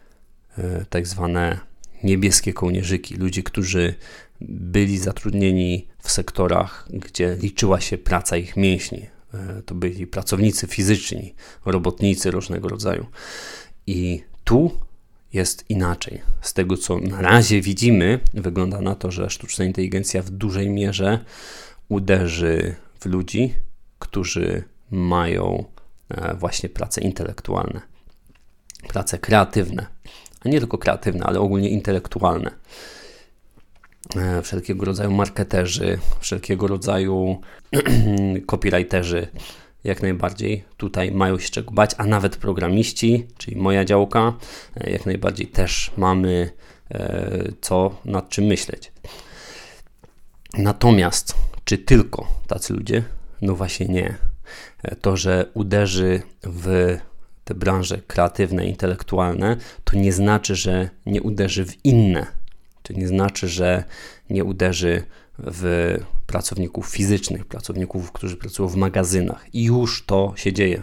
e, 0.59 0.85
tak 0.91 1.07
zwane 1.07 1.59
niebieskie 2.03 2.53
kołnierzyki, 2.53 3.15
ludzi, 3.15 3.43
którzy 3.43 3.95
byli 4.41 4.99
zatrudnieni 4.99 5.89
w 5.99 6.11
sektorach, 6.11 6.89
gdzie 6.91 7.37
liczyła 7.41 7.81
się 7.81 7.99
praca 7.99 8.37
ich 8.37 8.57
mięśni. 8.57 9.07
E, 9.35 9.63
to 9.63 9.75
byli 9.75 10.07
pracownicy 10.07 10.67
fizyczni, 10.67 11.35
robotnicy 11.65 12.31
różnego 12.31 12.69
rodzaju. 12.69 13.07
I 13.87 14.23
tu 14.45 14.71
jest 15.33 15.71
inaczej. 15.71 16.23
Z 16.41 16.55
tego, 16.55 16.77
co 16.77 16.99
na 16.99 17.23
razie 17.23 17.61
widzimy, 17.61 18.21
wygląda 18.35 18.81
na 18.81 18.95
to, 18.95 19.11
że 19.11 19.31
sztuczna 19.31 19.65
inteligencja 19.65 20.23
w 20.23 20.31
dużej 20.31 20.71
mierze 20.71 21.25
uderzy 21.89 22.75
w 23.01 23.07
ludzi, 23.07 23.55
którzy 23.99 24.65
mają 24.91 25.65
e, 26.09 26.35
właśnie 26.35 26.69
prace 26.69 27.01
intelektualne, 27.01 27.81
prace 28.89 29.19
kreatywne, 29.19 29.87
a 30.41 30.49
nie 30.49 30.59
tylko 30.59 30.79
kreatywne, 30.79 31.25
ale 31.25 31.41
ogólnie 31.41 31.69
intelektualne. 31.69 32.51
E, 34.17 34.43
wszelkiego 34.43 34.85
rodzaju 34.85 35.11
marketerzy, 35.11 35.99
wszelkiego 36.21 36.67
rodzaju 36.67 37.41
copywriterzy, 38.47 39.29
jak 39.85 40.03
najbardziej 40.03 40.65
tutaj 40.77 41.13
mają 41.13 41.39
się 41.39 41.51
czego 41.51 41.71
bać, 41.71 41.91
a 41.99 42.07
nawet 42.07 42.37
programiści, 42.37 43.27
czyli 43.39 43.57
moja 43.57 43.85
działka, 43.85 44.33
e, 44.77 44.91
jak 44.91 45.07
najbardziej 45.07 45.47
też 45.47 45.93
mamy 45.97 46.51
co 47.61 47.97
nad 48.05 48.29
czym 48.29 48.45
myśleć. 48.45 48.93
Natomiast 50.59 51.35
czy 51.65 51.79
tylko 51.79 52.27
tacy 52.47 52.75
ludzie? 52.75 53.03
No 53.43 53.55
właśnie 53.55 53.87
nie. 53.87 54.15
To, 55.01 55.17
że 55.17 55.47
uderzy 55.55 56.23
w 56.43 56.97
te 57.45 57.55
branże 57.55 57.99
kreatywne, 58.07 58.67
intelektualne, 58.67 59.57
to 59.85 59.97
nie 59.97 60.13
znaczy, 60.13 60.57
że 60.57 60.91
nie 61.07 61.23
uderzy 61.23 61.65
w 61.65 61.85
inne. 61.85 62.27
To 62.87 62.93
nie 62.93 63.09
znaczy, 63.09 63.49
że 63.49 63.85
nie 64.31 64.45
uderzy 64.45 65.03
w 65.39 65.97
pracowników 66.27 66.87
fizycznych, 66.87 67.45
pracowników, 67.45 68.13
którzy 68.13 68.37
pracują 68.37 68.69
w 68.69 68.77
magazynach. 68.77 69.47
I 69.53 69.65
już 69.65 70.05
to 70.07 70.33
się 70.37 70.53
dzieje. 70.53 70.83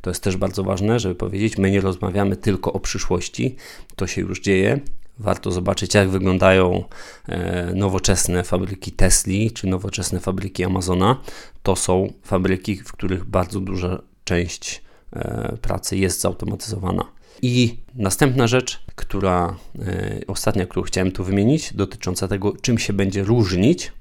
To 0.00 0.10
jest 0.10 0.22
też 0.22 0.36
bardzo 0.36 0.64
ważne, 0.64 1.00
żeby 1.00 1.14
powiedzieć, 1.14 1.58
my 1.58 1.70
nie 1.70 1.80
rozmawiamy 1.80 2.36
tylko 2.36 2.72
o 2.72 2.80
przyszłości, 2.80 3.56
to 3.96 4.06
się 4.06 4.20
już 4.20 4.40
dzieje 4.40 4.80
Warto 5.18 5.50
zobaczyć, 5.50 5.94
jak 5.94 6.08
wyglądają 6.08 6.84
e, 7.28 7.72
nowoczesne 7.74 8.44
fabryki 8.44 8.92
Tesli 8.92 9.50
czy 9.50 9.66
nowoczesne 9.66 10.20
fabryki 10.20 10.64
Amazona. 10.64 11.20
To 11.62 11.76
są 11.76 12.12
fabryki, 12.22 12.76
w 12.76 12.92
których 12.92 13.24
bardzo 13.24 13.60
duża 13.60 14.02
część 14.24 14.82
e, 15.12 15.56
pracy 15.62 15.96
jest 15.96 16.20
zautomatyzowana. 16.20 17.04
I 17.42 17.76
następna 17.94 18.46
rzecz, 18.46 18.84
która 19.02 19.56
e, 19.78 20.20
ostatnia, 20.26 20.66
którą 20.66 20.82
chciałem 20.82 21.12
tu 21.12 21.24
wymienić, 21.24 21.74
dotycząca 21.74 22.28
tego, 22.28 22.52
czym 22.62 22.78
się 22.78 22.92
będzie 22.92 23.24
różnić, 23.24 23.92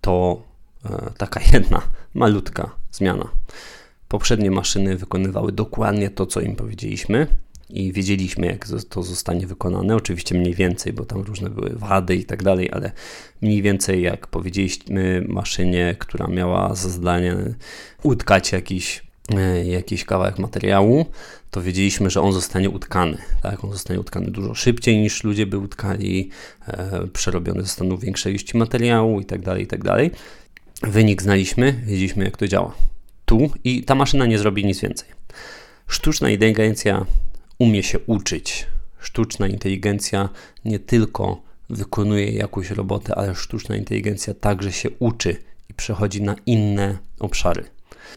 to 0.00 0.42
taka 1.18 1.40
jedna 1.52 1.82
malutka 2.14 2.70
zmiana. 2.92 3.28
Poprzednie 4.08 4.50
maszyny 4.50 4.96
wykonywały 4.96 5.52
dokładnie 5.52 6.10
to, 6.10 6.26
co 6.26 6.40
im 6.40 6.56
powiedzieliśmy 6.56 7.26
i 7.70 7.92
wiedzieliśmy, 7.92 8.46
jak 8.46 8.66
to 8.88 9.02
zostanie 9.02 9.46
wykonane. 9.46 9.96
Oczywiście 9.96 10.34
mniej 10.34 10.54
więcej, 10.54 10.92
bo 10.92 11.04
tam 11.04 11.22
różne 11.22 11.50
były 11.50 11.70
wady 11.70 12.16
i 12.16 12.24
tak 12.24 12.42
dalej, 12.42 12.70
ale 12.72 12.92
mniej 13.42 13.62
więcej 13.62 14.02
jak 14.02 14.26
powiedzieliśmy 14.26 15.24
maszynie, 15.28 15.96
która 15.98 16.26
miała 16.26 16.74
za 16.74 16.88
zadanie 16.88 17.36
utkać 18.02 18.52
jakiś, 18.52 18.98
e, 18.98 19.02
jakiś 19.64 20.04
kawałek 20.04 20.38
materiału, 20.38 21.06
to 21.50 21.62
wiedzieliśmy, 21.62 22.10
że 22.10 22.20
on 22.20 22.32
zostanie 22.32 22.70
utkany. 22.70 23.18
Tak? 23.42 23.64
On 23.64 23.72
zostanie 23.72 24.00
utkany 24.00 24.30
dużo 24.30 24.54
szybciej 24.54 24.98
niż 24.98 25.24
ludzie 25.24 25.46
by 25.46 25.58
utkali, 25.58 26.30
e, 26.66 27.06
przerobione 27.12 27.62
zostaną 27.62 27.96
większe 27.96 28.30
ilości 28.30 28.56
materiału 28.56 29.20
i 29.20 29.24
tak 29.24 29.42
dalej, 29.42 29.64
i 29.64 29.66
tak. 29.66 29.80
Wynik 30.82 31.22
znaliśmy, 31.22 31.72
wiedzieliśmy 31.86 32.24
jak 32.24 32.36
to 32.36 32.48
działa. 32.48 32.74
Tu 33.24 33.50
i 33.64 33.84
ta 33.84 33.94
maszyna 33.94 34.26
nie 34.26 34.38
zrobi 34.38 34.64
nic 34.64 34.80
więcej. 34.80 35.08
Sztuczna 35.86 36.30
inteligencja 36.30 37.06
umie 37.58 37.82
się 37.82 37.98
uczyć. 37.98 38.66
Sztuczna 38.98 39.48
inteligencja 39.48 40.28
nie 40.64 40.78
tylko 40.78 41.42
wykonuje 41.70 42.32
jakąś 42.32 42.70
robotę, 42.70 43.14
ale 43.14 43.34
sztuczna 43.34 43.76
inteligencja 43.76 44.34
także 44.34 44.72
się 44.72 44.90
uczy 44.98 45.36
i 45.70 45.74
przechodzi 45.74 46.22
na 46.22 46.36
inne 46.46 46.98
obszary. 47.18 47.64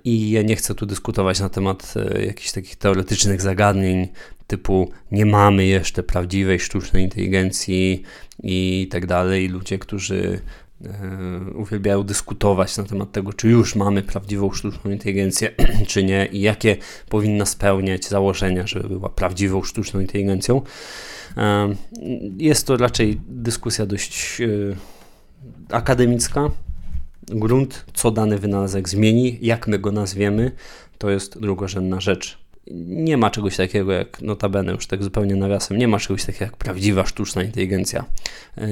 I 0.03 0.31
ja 0.31 0.41
nie 0.41 0.55
chcę 0.55 0.75
tu 0.75 0.85
dyskutować 0.85 1.39
na 1.39 1.49
temat 1.49 1.93
e, 1.95 2.25
jakichś 2.25 2.51
takich 2.51 2.75
teoretycznych 2.75 3.41
zagadnień, 3.41 4.07
typu 4.47 4.91
nie 5.11 5.25
mamy 5.25 5.65
jeszcze 5.65 6.03
prawdziwej 6.03 6.59
sztucznej 6.59 7.03
inteligencji 7.03 8.03
i 8.43 8.87
tak 8.91 9.05
dalej. 9.05 9.47
Ludzie, 9.47 9.79
którzy 9.79 10.41
E, 10.85 11.53
uwielbiają 11.55 12.03
dyskutować 12.03 12.77
na 12.77 12.83
temat 12.83 13.11
tego, 13.11 13.33
czy 13.33 13.49
już 13.49 13.75
mamy 13.75 14.01
prawdziwą 14.01 14.51
sztuczną 14.51 14.91
inteligencję, 14.91 15.51
czy 15.87 16.03
nie, 16.03 16.25
i 16.31 16.41
jakie 16.41 16.77
powinna 17.09 17.45
spełniać 17.45 18.05
założenia, 18.05 18.67
żeby 18.67 18.89
była 18.89 19.09
prawdziwą 19.09 19.63
sztuczną 19.63 19.99
inteligencją. 19.99 20.61
E, 21.37 21.75
jest 22.37 22.67
to 22.67 22.77
raczej 22.77 23.21
dyskusja 23.27 23.85
dość 23.85 24.41
akademicka. 25.69 26.49
Grunt, 27.27 27.85
co 27.93 28.11
dany 28.11 28.37
wynalazek 28.37 28.89
zmieni, 28.89 29.37
jak 29.41 29.67
my 29.67 29.79
go 29.79 29.91
nazwiemy, 29.91 30.51
to 30.97 31.09
jest 31.09 31.39
drugorzędna 31.39 32.01
rzecz 32.01 32.41
nie 32.87 33.17
ma 33.17 33.29
czegoś 33.29 33.57
takiego 33.57 33.91
jak, 33.91 34.21
notabene 34.21 34.71
już 34.71 34.87
tak 34.87 35.03
zupełnie 35.03 35.35
nawiasem, 35.35 35.77
nie 35.77 35.87
ma 35.87 35.99
czegoś 35.99 36.25
takiego 36.25 36.45
jak 36.45 36.57
prawdziwa 36.57 37.05
sztuczna 37.05 37.43
inteligencja. 37.43 38.05
E, 38.57 38.67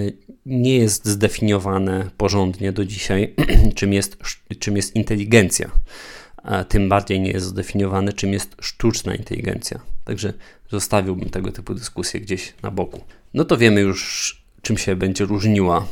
nie 0.45 0.77
jest 0.77 1.07
zdefiniowane 1.07 2.09
porządnie 2.17 2.71
do 2.71 2.85
dzisiaj, 2.85 3.33
czym 3.75 3.93
jest, 3.93 4.17
czym 4.59 4.75
jest 4.75 4.95
inteligencja. 4.95 5.71
tym 6.69 6.89
bardziej 6.89 7.19
nie 7.19 7.31
jest 7.31 7.45
zdefiniowane, 7.45 8.13
czym 8.13 8.33
jest 8.33 8.55
sztuczna 8.61 9.15
inteligencja. 9.15 9.79
Także 10.05 10.33
zostawiłbym 10.69 11.29
tego 11.29 11.51
typu 11.51 11.73
dyskusje 11.73 12.19
gdzieś 12.19 12.53
na 12.63 12.71
boku. 12.71 13.01
No 13.33 13.45
to 13.45 13.57
wiemy 13.57 13.81
już, 13.81 14.41
czym 14.61 14.77
się 14.77 14.95
będzie 14.95 15.25
różniła 15.25 15.87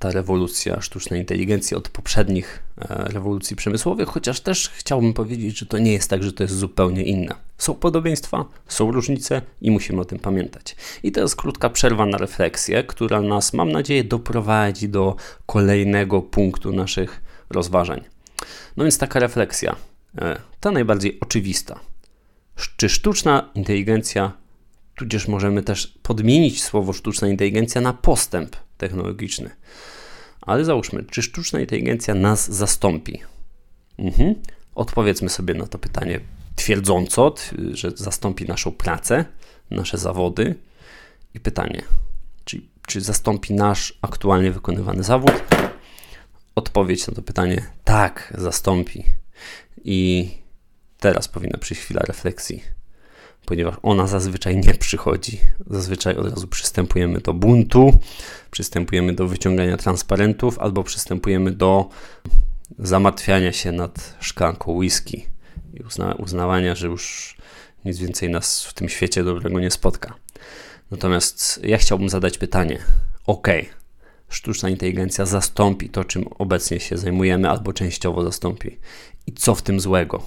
ta 0.00 0.10
rewolucja 0.10 0.80
sztucznej 0.80 1.20
inteligencji 1.20 1.76
od 1.76 1.88
poprzednich 1.88 2.62
e, 2.78 3.04
rewolucji 3.04 3.56
przemysłowych, 3.56 4.08
chociaż 4.08 4.40
też 4.40 4.68
chciałbym 4.68 5.12
powiedzieć, 5.12 5.58
że 5.58 5.66
to 5.66 5.78
nie 5.78 5.92
jest 5.92 6.10
tak, 6.10 6.22
że 6.22 6.32
to 6.32 6.42
jest 6.42 6.54
zupełnie 6.54 7.02
inne. 7.02 7.34
Są 7.58 7.74
podobieństwa, 7.74 8.44
są 8.68 8.92
różnice 8.92 9.42
i 9.60 9.70
musimy 9.70 10.00
o 10.00 10.04
tym 10.04 10.18
pamiętać. 10.18 10.76
I 11.02 11.12
to 11.12 11.20
jest 11.20 11.36
krótka 11.36 11.70
przerwa 11.70 12.06
na 12.06 12.18
refleksję, 12.18 12.84
która 12.84 13.22
nas, 13.22 13.52
mam 13.52 13.72
nadzieję, 13.72 14.04
doprowadzi 14.04 14.88
do 14.88 15.16
kolejnego 15.46 16.22
punktu 16.22 16.72
naszych 16.72 17.22
rozważań. 17.50 18.04
No 18.76 18.84
więc 18.84 18.98
taka 18.98 19.20
refleksja, 19.20 19.76
e, 20.18 20.40
ta 20.60 20.70
najbardziej 20.70 21.18
oczywista. 21.20 21.80
Czy 22.76 22.88
sztuczna 22.88 23.50
inteligencja, 23.54 24.32
tudzież 24.94 25.28
możemy 25.28 25.62
też 25.62 25.98
podmienić 26.02 26.62
słowo 26.62 26.92
sztuczna 26.92 27.28
inteligencja 27.28 27.80
na 27.80 27.92
postęp 27.92 28.56
technologiczny. 28.80 29.50
Ale 30.40 30.64
załóżmy, 30.64 31.04
czy 31.04 31.22
sztuczna 31.22 31.60
inteligencja 31.60 32.14
nas 32.14 32.50
zastąpi? 32.52 33.20
Mhm. 33.98 34.34
Odpowiedzmy 34.74 35.28
sobie 35.28 35.54
na 35.54 35.66
to 35.66 35.78
pytanie 35.78 36.20
twierdząco, 36.56 37.34
że 37.72 37.90
zastąpi 37.94 38.44
naszą 38.44 38.72
pracę, 38.72 39.24
nasze 39.70 39.98
zawody. 39.98 40.54
I 41.34 41.40
pytanie, 41.40 41.82
czy, 42.44 42.62
czy 42.86 43.00
zastąpi 43.00 43.54
nasz 43.54 43.98
aktualnie 44.02 44.52
wykonywany 44.52 45.02
zawód? 45.02 45.32
Odpowiedź 46.54 47.06
na 47.06 47.14
to 47.14 47.22
pytanie 47.22 47.66
tak, 47.84 48.34
zastąpi. 48.38 49.04
I 49.84 50.30
teraz 50.98 51.28
powinna 51.28 51.58
przyjść 51.58 51.82
chwila 51.82 52.00
refleksji 52.00 52.62
ponieważ 53.50 53.74
ona 53.82 54.06
zazwyczaj 54.06 54.56
nie 54.56 54.74
przychodzi. 54.74 55.40
Zazwyczaj 55.70 56.16
od 56.16 56.30
razu 56.30 56.48
przystępujemy 56.48 57.20
do 57.20 57.34
buntu, 57.34 57.98
przystępujemy 58.50 59.12
do 59.12 59.26
wyciągania 59.26 59.76
transparentów 59.76 60.58
albo 60.58 60.82
przystępujemy 60.82 61.50
do 61.50 61.88
zamartwiania 62.78 63.52
się 63.52 63.72
nad 63.72 64.16
szklanką 64.20 64.72
whisky 64.72 65.26
i 65.74 65.82
uzna 65.82 66.14
uznawania, 66.14 66.74
że 66.74 66.86
już 66.86 67.36
nic 67.84 67.98
więcej 67.98 68.30
nas 68.30 68.64
w 68.64 68.74
tym 68.74 68.88
świecie 68.88 69.24
dobrego 69.24 69.60
nie 69.60 69.70
spotka. 69.70 70.14
Natomiast 70.90 71.60
ja 71.64 71.78
chciałbym 71.78 72.08
zadać 72.08 72.38
pytanie: 72.38 72.78
OK, 73.26 73.48
sztuczna 74.28 74.68
inteligencja 74.68 75.26
zastąpi 75.26 75.88
to, 75.88 76.04
czym 76.04 76.24
obecnie 76.38 76.80
się 76.80 76.98
zajmujemy, 76.98 77.50
albo 77.50 77.72
częściowo 77.72 78.24
zastąpi. 78.24 78.78
I 79.26 79.32
co 79.32 79.54
w 79.54 79.62
tym 79.62 79.80
złego? 79.80 80.22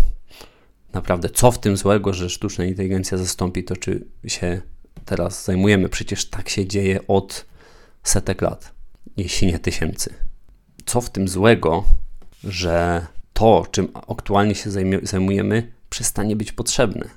Naprawdę, 0.94 1.30
co 1.30 1.52
w 1.52 1.60
tym 1.60 1.78
złego, 1.78 2.14
że 2.14 2.30
sztuczna 2.30 2.66
inteligencja 2.66 3.18
zastąpi 3.18 3.64
to, 3.64 3.78
czy 3.78 4.06
się 4.28 4.62
teraz 5.06 5.46
zajmujemy. 5.46 5.90
Przecież 5.90 6.30
tak 6.30 6.50
się 6.50 6.68
dzieje 6.68 7.08
od 7.08 7.46
setek 8.04 8.42
lat, 8.42 8.72
jeśli 9.18 9.48
nie 9.48 9.60
tysięcy. 9.60 10.14
Co 10.86 11.02
w 11.02 11.10
tym 11.10 11.28
złego, 11.28 11.84
że 12.44 13.08
to, 13.34 13.66
czym 13.72 13.88
aktualnie 14.08 14.56
się 14.56 14.70
zajmujemy, 15.04 15.74
przestanie 15.90 16.36
być 16.36 16.52
potrzebne? 16.52 17.10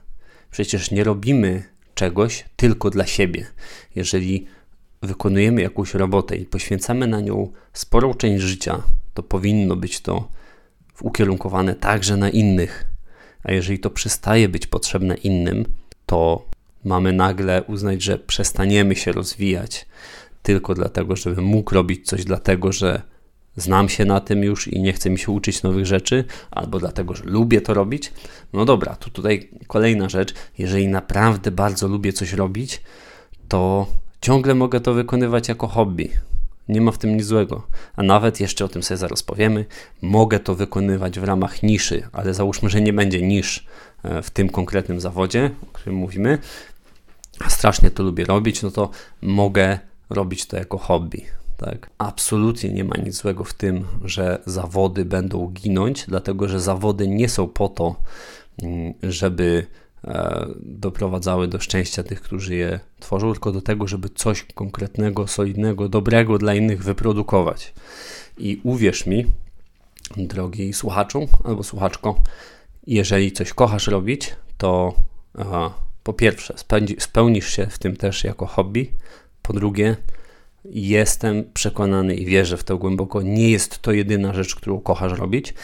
Przecież 0.51 0.91
nie 0.91 1.05
robimy 1.05 1.63
czegoś 1.95 2.45
tylko 2.57 2.91
dla 2.91 3.07
siebie. 3.07 3.47
Jeżeli 3.95 4.47
wykonujemy 5.03 5.63
jakąś 5.63 5.95
robotę 5.95 6.37
i 6.37 6.47
poświęcamy 6.47 7.07
na 7.07 7.21
nią 7.21 7.53
sporą 7.73 8.15
część 8.15 8.43
życia, 8.43 8.83
to 9.15 9.23
powinno 9.23 9.77
być 9.77 10.01
to 10.01 10.29
ukierunkowane 11.01 11.75
także 11.75 12.17
na 12.17 12.31
innych, 12.31 12.85
a 13.47 13.53
jeżeli 13.53 13.79
to 13.79 13.91
przestaje 13.91 14.49
być 14.49 14.67
potrzebne 14.67 15.15
innym, 15.15 15.65
to 16.07 16.45
mamy 16.85 17.13
nagle 17.13 17.63
uznać, 17.63 18.03
że 18.03 18.19
przestaniemy 18.19 18.97
się 18.97 19.13
rozwijać 19.13 19.87
tylko 20.43 20.75
dlatego, 20.75 21.17
żebym 21.17 21.45
mógł 21.45 21.75
robić 21.75 22.07
coś 22.07 22.25
dlatego, 22.25 22.73
że 22.73 23.03
znam 23.57 23.89
się 23.89 24.05
na 24.05 24.21
tym 24.21 24.45
już 24.45 24.69
i 24.69 24.81
nie 24.81 24.93
chcę 24.93 25.11
mi 25.11 25.19
się 25.19 25.33
uczyć 25.33 25.63
nowych 25.63 25.87
rzeczy, 25.87 26.25
albo 26.51 26.79
dlatego, 26.79 27.15
że 27.15 27.25
lubię 27.25 27.61
to 27.61 27.75
robić. 27.75 28.13
No 28.53 28.65
dobra, 28.65 28.97
to 28.97 29.11
tutaj 29.11 29.49
kolejna 29.67 30.09
rzecz. 30.09 30.35
Jeżeli 30.59 30.89
naprawdę 30.89 31.51
bardzo 31.51 31.89
lubię 31.89 32.13
coś 32.13 32.33
robić, 32.33 32.81
to 33.49 33.87
ciągle 34.21 34.55
mogę 34.55 34.81
to 34.81 34.95
wykonywać 34.95 35.49
jako 35.49 35.67
hobby. 35.67 36.11
Nie 36.69 36.81
ma 36.81 36.93
w 36.93 36.99
tym 36.99 37.17
nic 37.17 37.27
złego. 37.27 37.67
A 37.97 38.03
nawet 38.03 38.41
jeszcze 38.41 38.65
o 38.65 38.69
tym 38.69 38.83
sobie 38.83 38.99
zaraz 38.99 39.23
powiemy. 39.23 39.65
Mogę 40.03 40.41
to 40.41 40.55
wykonywać 40.55 41.21
w 41.21 41.25
ramach 41.25 41.63
niszy, 41.63 42.09
ale 42.13 42.35
załóżmy, 42.35 42.71
że 42.71 42.81
nie 42.81 42.93
będzie 42.93 43.23
nisz 43.23 43.67
e, 44.03 44.23
w 44.23 44.31
tym 44.31 44.49
konkretnym 44.49 45.01
zawodzie, 45.01 45.51
o 45.63 45.67
którym 45.67 45.99
mówimy. 45.99 46.39
A 47.41 47.51
strasznie 47.51 47.91
to 47.91 48.03
lubię 48.03 48.25
robić, 48.25 48.63
no 48.63 48.71
to 48.71 48.91
mogę 49.23 49.79
robić 50.11 50.47
to 50.47 50.57
jako 50.57 50.79
hobby. 50.79 51.23
Tak? 51.57 51.91
Absolutnie 51.99 52.71
nie 52.71 52.85
ma 52.85 52.97
nic 52.97 53.15
złego 53.15 53.45
w 53.45 53.55
tym, 53.55 53.85
że 54.05 54.43
zawody 54.47 55.05
będą 55.05 55.47
ginąć, 55.49 56.05
dlatego 56.09 56.49
że 56.49 56.61
zawody 56.61 57.09
nie 57.09 57.29
są 57.29 57.49
po 57.49 57.69
to, 57.69 57.97
mm, 58.63 58.95
żeby 59.03 59.67
doprowadzały 60.61 61.49
do 61.49 61.61
szczęścia 61.61 62.03
tych, 62.03 62.21
którzy 62.21 62.55
je 62.55 62.81
tworzą, 63.01 63.33
tylko 63.33 63.53
do 63.53 63.63
tego, 63.63 63.89
żeby 63.89 64.09
coś 64.09 64.43
konkretnego, 64.55 65.27
solidnego, 65.27 65.89
dobrego 65.89 66.39
dla 66.39 66.55
innych 66.55 66.83
wyprodukować. 66.83 67.75
I 68.39 68.61
uwierz 68.63 69.07
mi, 69.07 69.27
drogi 70.17 70.73
słuchaczu 70.73 71.29
albo 71.45 71.63
słuchaczko, 71.63 72.23
jeżeli 72.87 73.33
coś 73.33 73.53
kochasz 73.53 73.87
robić, 73.87 74.37
to 74.59 74.95
aha, 75.39 75.75
po 76.03 76.13
pierwsze 76.13 76.55
spełni, 76.57 76.97
spełnisz 76.99 77.57
się 77.57 77.67
w 77.67 77.79
tym 77.79 77.97
też 77.97 78.25
jako 78.25 78.47
hobby, 78.47 78.91
po 79.43 79.53
drugie 79.53 79.97
jestem 80.71 81.45
przekonany 81.55 82.15
i 82.15 82.27
wierzę 82.27 82.57
w 82.57 82.65
to 82.65 82.79
głęboko, 82.79 83.23
nie 83.23 83.51
jest 83.51 83.83
to 83.83 83.93
jedyna 83.93 84.35
rzecz, 84.35 84.55
którą 84.55 84.81
kochasz 84.81 85.19
robić. 85.19 85.55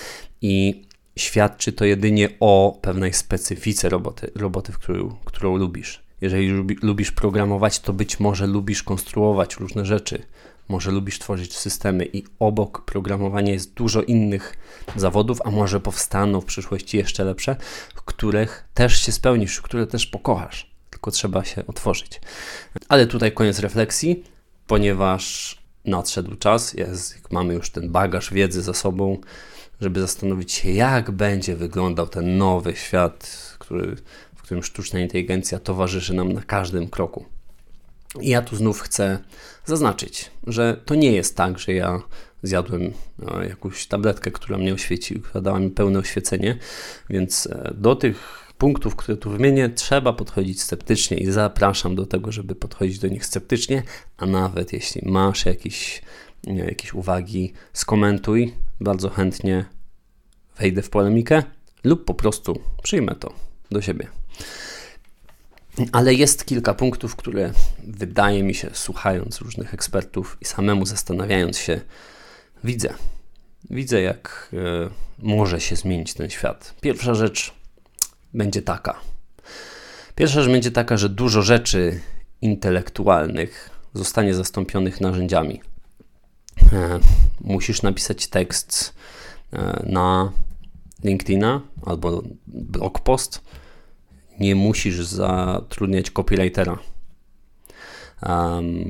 I 0.40 0.82
świadczy 1.16 1.72
to 1.72 1.84
jedynie 1.84 2.28
o 2.40 2.78
pewnej 2.82 3.12
specyfice 3.12 3.88
roboty, 3.88 4.30
roboty 4.34 4.72
którą, 4.72 5.16
którą 5.24 5.56
lubisz. 5.56 6.02
Jeżeli 6.20 6.48
lubi, 6.48 6.76
lubisz 6.82 7.12
programować, 7.12 7.80
to 7.80 7.92
być 7.92 8.20
może 8.20 8.46
lubisz 8.46 8.82
konstruować 8.82 9.56
różne 9.56 9.84
rzeczy, 9.84 10.22
może 10.68 10.90
lubisz 10.90 11.18
tworzyć 11.18 11.56
systemy 11.56 12.08
i 12.12 12.24
obok 12.38 12.84
programowania 12.84 13.52
jest 13.52 13.74
dużo 13.74 14.02
innych 14.02 14.56
zawodów, 14.96 15.38
a 15.44 15.50
może 15.50 15.80
powstaną 15.80 16.40
w 16.40 16.44
przyszłości 16.44 16.96
jeszcze 16.96 17.24
lepsze, 17.24 17.56
w 17.94 18.02
których 18.02 18.64
też 18.74 19.00
się 19.00 19.12
spełnisz, 19.12 19.60
które 19.60 19.86
też 19.86 20.06
pokochasz, 20.06 20.70
tylko 20.90 21.10
trzeba 21.10 21.44
się 21.44 21.66
otworzyć. 21.66 22.20
Ale 22.88 23.06
tutaj 23.06 23.32
koniec 23.32 23.58
refleksji, 23.58 24.24
ponieważ 24.66 25.56
nadszedł 25.84 26.36
czas, 26.36 26.74
jest, 26.74 27.32
mamy 27.32 27.54
już 27.54 27.70
ten 27.70 27.90
bagaż 27.90 28.32
wiedzy 28.32 28.62
za 28.62 28.74
sobą, 28.74 29.18
żeby 29.80 30.00
zastanowić 30.00 30.52
się, 30.52 30.70
jak 30.70 31.10
będzie 31.10 31.56
wyglądał 31.56 32.08
ten 32.08 32.38
nowy 32.38 32.76
świat, 32.76 33.56
który, 33.58 33.96
w 34.34 34.42
którym 34.42 34.62
sztuczna 34.62 35.00
inteligencja 35.00 35.58
towarzyszy 35.58 36.14
nam 36.14 36.32
na 36.32 36.42
każdym 36.42 36.88
kroku. 36.88 37.24
I 38.20 38.28
ja 38.28 38.42
tu 38.42 38.56
znów 38.56 38.80
chcę 38.80 39.18
zaznaczyć, 39.64 40.30
że 40.46 40.80
to 40.84 40.94
nie 40.94 41.12
jest 41.12 41.36
tak, 41.36 41.58
że 41.58 41.72
ja 41.72 42.02
zjadłem 42.42 42.92
e, 43.36 43.48
jakąś 43.48 43.86
tabletkę, 43.86 44.30
która 44.30 44.58
mnie 44.58 44.74
oświeci, 44.74 45.20
która 45.20 45.40
dała 45.40 45.58
mi 45.58 45.70
pełne 45.70 45.98
oświecenie, 45.98 46.58
więc 47.10 47.46
e, 47.46 47.74
do 47.74 47.96
tych 47.96 48.42
punktów, 48.58 48.96
które 48.96 49.16
tu 49.16 49.30
wymienię, 49.30 49.68
trzeba 49.68 50.12
podchodzić 50.12 50.62
sceptycznie 50.62 51.16
i 51.16 51.30
zapraszam 51.30 51.94
do 51.94 52.06
tego, 52.06 52.32
żeby 52.32 52.54
podchodzić 52.54 52.98
do 52.98 53.08
nich 53.08 53.26
sceptycznie, 53.26 53.82
a 54.16 54.26
nawet 54.26 54.72
jeśli 54.72 55.10
masz 55.10 55.46
jakieś, 55.46 56.02
jakieś 56.44 56.94
uwagi, 56.94 57.52
skomentuj, 57.72 58.54
bardzo 58.82 59.10
chętnie 59.10 59.64
wejdę 60.58 60.82
w 60.82 60.90
polemikę 60.90 61.42
lub 61.84 62.04
po 62.04 62.14
prostu 62.14 62.60
przyjmę 62.82 63.14
to 63.14 63.34
do 63.70 63.82
siebie. 63.82 64.08
Ale 65.92 66.14
jest 66.14 66.44
kilka 66.44 66.74
punktów, 66.74 67.16
które 67.16 67.52
wydaje 67.86 68.42
mi 68.42 68.54
się, 68.54 68.70
słuchając 68.72 69.40
różnych 69.40 69.74
ekspertów 69.74 70.38
i 70.40 70.44
samemu 70.44 70.86
zastanawiając 70.86 71.58
się, 71.58 71.80
widzę. 72.64 72.94
Widzę, 73.70 74.02
jak 74.02 74.48
y, 74.52 74.90
może 75.18 75.60
się 75.60 75.76
zmienić 75.76 76.14
ten 76.14 76.30
świat. 76.30 76.74
Pierwsza 76.80 77.14
rzecz 77.14 77.54
będzie 78.34 78.62
taka. 78.62 79.00
Pierwsza 80.14 80.42
rzecz 80.42 80.52
będzie 80.52 80.70
taka, 80.70 80.96
że 80.96 81.08
dużo 81.08 81.42
rzeczy 81.42 82.00
intelektualnych 82.42 83.70
zostanie 83.94 84.34
zastąpionych 84.34 85.00
narzędziami. 85.00 85.60
E, 86.72 87.00
musisz 87.40 87.82
napisać 87.82 88.26
tekst 88.26 88.94
e, 89.52 89.82
na 89.86 90.32
LinkedIna 91.04 91.60
albo 91.86 92.22
blog 92.46 93.00
post. 93.00 93.40
Nie 94.40 94.54
musisz 94.54 95.04
zatrudniać 95.04 96.10
copywritera. 96.10 96.78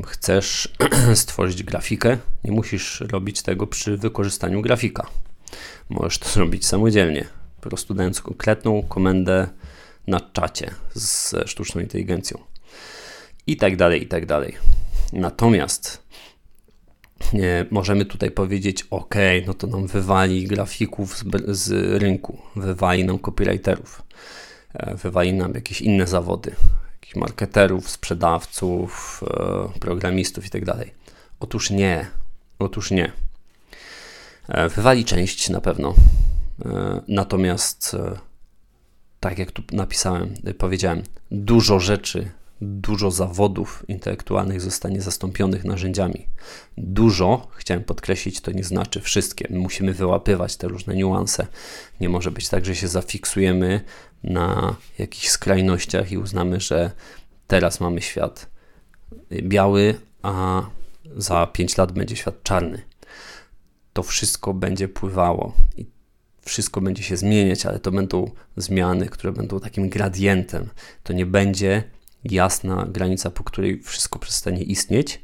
Chcesz 0.07 0.73
stworzyć 1.15 1.63
grafikę, 1.63 2.19
nie 2.45 2.53
musisz 2.53 3.01
robić 3.01 3.43
tego 3.43 3.67
przy 3.67 3.97
wykorzystaniu 3.97 4.63
grafika. 4.63 5.07
Możesz 5.89 6.19
to 6.19 6.29
zrobić 6.29 6.67
samodzielnie. 6.67 7.25
po 7.61 7.69
prostu 7.69 7.95
dając 7.95 8.21
konkretną 8.21 8.83
komendę 8.83 9.49
na 10.07 10.21
czacie 10.21 10.71
z 10.95 11.35
sztuczną 11.51 11.81
inteligencją. 11.81 12.39
I 13.47 13.57
tak 13.57 13.77
dalej, 13.77 14.03
i 14.03 14.07
tak 14.07 14.27
dalej. 14.27 14.57
Natomiast 15.13 16.02
możemy 17.71 18.05
tutaj 18.05 18.31
powiedzieć, 18.31 18.87
ok, 18.91 19.15
no 19.47 19.55
to 19.55 19.67
nam 19.67 19.87
wywali 19.87 20.47
grafików 20.47 21.17
z, 21.17 21.25
z 21.49 21.71
rynku, 22.03 22.39
wywali 22.57 23.05
nam 23.05 23.19
copywriterów, 23.19 24.03
e, 24.75 24.95
wywali 24.95 25.33
nam 25.33 25.55
jakieś 25.55 25.81
inne 25.81 26.07
zawody, 26.07 26.55
jakichś 26.95 27.17
marketerów, 27.17 27.91
sprzedawców, 27.91 29.21
e, 29.75 29.79
programistów 29.81 30.47
i 30.47 30.51
tak. 30.51 30.91
Otóż 31.41 31.71
nie, 31.71 32.07
otóż 32.59 32.91
nie. 32.91 33.13
E, 34.49 34.69
wywali 34.69 35.05
część 35.05 35.51
na 35.51 35.61
pewno, 35.61 35.95
natomiast 37.09 37.97
tak 39.21 39.39
jak 39.39 39.53
tu 39.53 39.63
napisałem, 39.73 40.35
powiedziałem, 40.59 41.03
dużo 41.31 41.81
rzeczy 41.81 42.31
dużo 42.63 43.11
zawodów 43.11 43.85
intelektualnych 43.89 44.61
zostanie 44.61 45.03
zastąpionych 45.03 45.65
narzędziami. 45.65 46.27
Dużo, 46.77 47.49
chciałem 47.57 47.85
podkreślić, 47.85 48.41
to 48.41 48.53
nie 48.53 48.65
znaczy 48.65 49.01
wszystkie. 49.01 49.47
My 49.51 49.59
musimy 49.59 49.95
wyłapywać 49.95 50.57
te 50.57 50.69
różne 50.69 50.95
niuanse. 50.95 51.47
Nie 52.01 52.09
może 52.09 52.31
być 52.31 52.49
tak, 52.49 52.65
że 52.65 52.75
się 52.75 52.89
zafiksujemy 52.89 53.81
na 54.25 54.77
jakichś 54.99 55.29
skrajnościach 55.29 56.13
i 56.13 56.19
uznamy, 56.19 56.61
że 56.61 56.91
teraz 57.47 57.81
mamy 57.81 58.03
świat 58.03 58.51
biały, 59.43 59.95
a 60.23 60.63
za 61.17 61.47
5 61.47 61.77
lat 61.77 61.93
będzie 61.93 62.17
świat 62.17 62.43
czarny. 62.43 62.83
To 63.93 64.03
wszystko 64.03 64.55
będzie 64.55 64.89
pływało 64.89 65.55
i 65.77 65.87
wszystko 66.45 66.81
będzie 66.81 67.03
się 67.03 67.17
zmieniać, 67.17 67.67
ale 67.67 67.79
to 67.79 67.91
będą 67.91 68.31
zmiany, 68.57 69.07
które 69.07 69.33
będą 69.33 69.61
takim 69.61 69.89
gradientem. 69.89 70.69
To 71.03 71.13
nie 71.13 71.27
będzie 71.27 71.85
jasna 72.25 72.87
granica, 72.89 73.31
po 73.31 73.45
której 73.45 73.83
wszystko 73.83 74.19
przestanie 74.19 74.63
istnieć. 74.63 75.23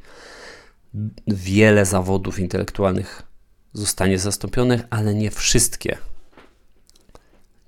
Wiele 1.27 1.85
zawodów 1.85 2.39
intelektualnych 2.39 3.23
zostanie 3.73 4.19
zastąpionych, 4.19 4.81
ale 4.91 5.15
nie 5.15 5.31
wszystkie. 5.31 5.99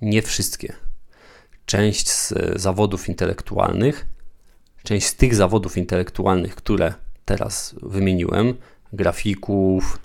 Nie 0.02 0.22
wszystkie. 0.22 0.72
Część 1.66 2.10
z 2.10 2.34
zawodów 2.56 3.08
intelektualnych, 3.08 4.06
część 4.82 5.06
z 5.06 5.14
tych 5.14 5.34
zawodów 5.34 5.76
intelektualnych, 5.76 6.54
które 6.54 6.94
teraz 7.24 7.74
wymieniłem, 7.82 8.54
grafików, 8.92 9.98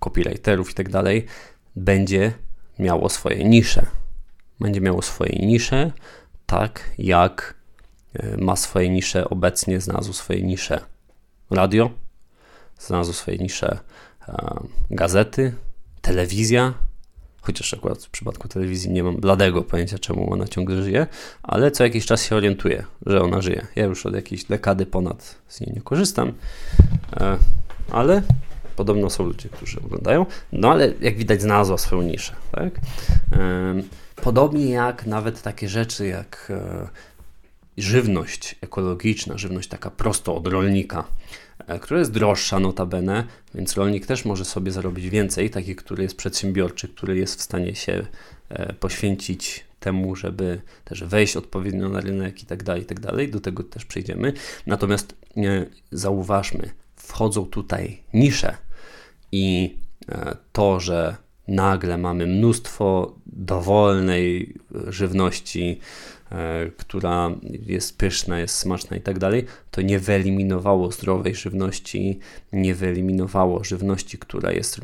copywriterów 0.00 0.68
itd., 0.68 1.02
tak 1.02 1.32
będzie 1.76 2.32
miało 2.78 3.08
swoje 3.08 3.44
nisze. 3.44 3.86
Będzie 4.60 4.80
miało 4.80 5.02
swoje 5.02 5.38
nisze, 5.46 5.92
tak 6.46 6.90
jak 6.98 7.57
ma 8.38 8.56
swoje 8.56 8.88
nisze 8.88 9.30
obecnie, 9.30 9.80
znalazł 9.80 10.12
swoje 10.12 10.42
nisze 10.42 10.80
radio, 11.50 11.90
znalazł 12.78 13.12
swoje 13.12 13.38
nisze 13.38 13.78
e, 14.28 14.60
gazety, 14.90 15.54
telewizja, 16.00 16.74
chociaż 17.40 17.74
akurat 17.74 18.04
w 18.04 18.10
przypadku 18.10 18.48
telewizji 18.48 18.90
nie 18.90 19.02
mam 19.02 19.16
bladego 19.16 19.62
pojęcia, 19.62 19.98
czemu 19.98 20.32
ona 20.32 20.46
ciągle 20.46 20.82
żyje, 20.82 21.06
ale 21.42 21.70
co 21.70 21.84
jakiś 21.84 22.06
czas 22.06 22.24
się 22.24 22.36
orientuję, 22.36 22.84
że 23.06 23.22
ona 23.22 23.40
żyje. 23.40 23.66
Ja 23.76 23.84
już 23.84 24.06
od 24.06 24.14
jakiejś 24.14 24.44
dekady 24.44 24.86
ponad 24.86 25.34
z 25.48 25.60
niej 25.60 25.72
nie 25.74 25.80
korzystam, 25.80 26.32
e, 27.20 27.36
ale 27.90 28.22
podobno 28.76 29.10
są 29.10 29.24
ludzie, 29.24 29.48
którzy 29.48 29.80
oglądają. 29.80 30.26
No 30.52 30.70
ale 30.70 30.92
jak 31.00 31.16
widać, 31.16 31.42
znalazła 31.42 31.78
swoją 31.78 32.02
niszę. 32.02 32.32
Tak? 32.52 32.80
Podobnie 34.16 34.70
jak 34.70 35.06
nawet 35.06 35.42
takie 35.42 35.68
rzeczy 35.68 36.06
jak 36.06 36.52
żywność 37.82 38.56
ekologiczna, 38.60 39.38
żywność 39.38 39.68
taka 39.68 39.90
prosto 39.90 40.36
od 40.36 40.46
rolnika, 40.46 41.04
e, 41.66 41.78
która 41.78 42.00
jest 42.00 42.12
droższa 42.12 42.60
notabene, 42.60 43.24
więc 43.54 43.76
rolnik 43.76 44.06
też 44.06 44.24
może 44.24 44.44
sobie 44.44 44.72
zarobić 44.72 45.10
więcej, 45.10 45.50
taki, 45.50 45.76
który 45.76 46.02
jest 46.02 46.16
przedsiębiorczy, 46.16 46.88
który 46.88 47.16
jest 47.16 47.38
w 47.38 47.42
stanie 47.42 47.74
się 47.74 48.06
e, 48.48 48.72
poświęcić 48.72 49.64
temu, 49.80 50.16
żeby 50.16 50.60
też 50.84 51.04
wejść 51.04 51.36
odpowiednio 51.36 51.88
na 51.88 52.00
rynek 52.00 52.42
i 52.42 52.46
tak 52.46 52.62
dalej, 52.62 52.82
i 52.82 52.86
tak 52.86 53.00
dalej. 53.00 53.30
Do 53.30 53.40
tego 53.40 53.62
też 53.62 53.84
przejdziemy. 53.84 54.32
Natomiast 54.66 55.14
nie, 55.36 55.66
zauważmy, 55.92 56.70
wchodzą 56.96 57.46
tutaj 57.46 58.02
nisze 58.14 58.56
i 59.32 59.76
e, 60.08 60.36
to, 60.52 60.80
że 60.80 61.16
nagle 61.48 61.98
mamy 61.98 62.26
mnóstwo 62.26 63.14
dowolnej 63.26 64.54
żywności, 64.88 65.80
E, 66.17 66.17
która 66.76 67.30
jest 67.66 67.98
pyszna, 67.98 68.40
jest 68.40 68.54
smaczna 68.54 68.96
i 68.96 69.00
tak 69.00 69.18
dalej, 69.18 69.46
to 69.70 69.82
nie 69.82 69.98
wyeliminowało 69.98 70.92
zdrowej 70.92 71.34
żywności, 71.34 72.18
nie 72.52 72.74
wyeliminowało 72.74 73.64
żywności, 73.64 74.18
która 74.18 74.52
jest, 74.52 74.78
e, 74.78 74.82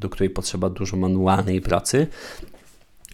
do 0.00 0.08
której 0.08 0.30
potrzeba 0.30 0.70
dużo 0.70 0.96
manualnej 0.96 1.60
pracy. 1.60 2.06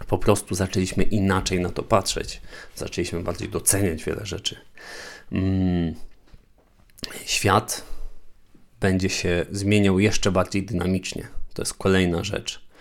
Po 0.06 0.18
prostu 0.18 0.54
zaczęliśmy 0.54 1.02
inaczej 1.02 1.60
na 1.60 1.70
to 1.70 1.82
patrzeć. 1.82 2.40
Zaczęliśmy 2.76 3.20
bardziej 3.20 3.48
doceniać 3.48 4.04
wiele 4.04 4.26
rzeczy. 4.26 4.56
Mm. 5.32 5.94
Świat 7.24 7.84
będzie 8.80 9.08
się 9.08 9.46
zmieniał 9.50 9.98
jeszcze 9.98 10.32
bardziej 10.32 10.62
dynamicznie. 10.62 11.28
To 11.54 11.62
jest 11.62 11.74
kolejna 11.74 12.24
rzecz 12.24 12.71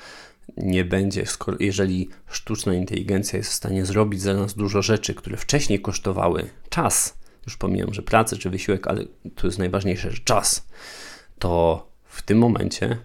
nie 0.57 0.85
będzie, 0.85 1.25
skoro, 1.25 1.57
jeżeli 1.59 2.09
sztuczna 2.27 2.73
inteligencja 2.73 3.37
jest 3.37 3.51
w 3.51 3.53
stanie 3.53 3.85
zrobić 3.85 4.21
za 4.21 4.33
nas 4.33 4.53
dużo 4.53 4.81
rzeczy, 4.81 5.13
które 5.13 5.37
wcześniej 5.37 5.81
kosztowały 5.81 6.49
czas, 6.69 7.17
już 7.45 7.57
pomijam, 7.57 7.93
że 7.93 8.01
pracę 8.01 8.37
czy 8.37 8.49
wysiłek, 8.49 8.87
ale 8.87 9.05
to 9.35 9.47
jest 9.47 9.59
najważniejsze, 9.59 10.11
że 10.11 10.19
czas, 10.19 10.67
to 11.39 11.87
w 12.05 12.21
tym 12.21 12.37
momencie 12.37 12.97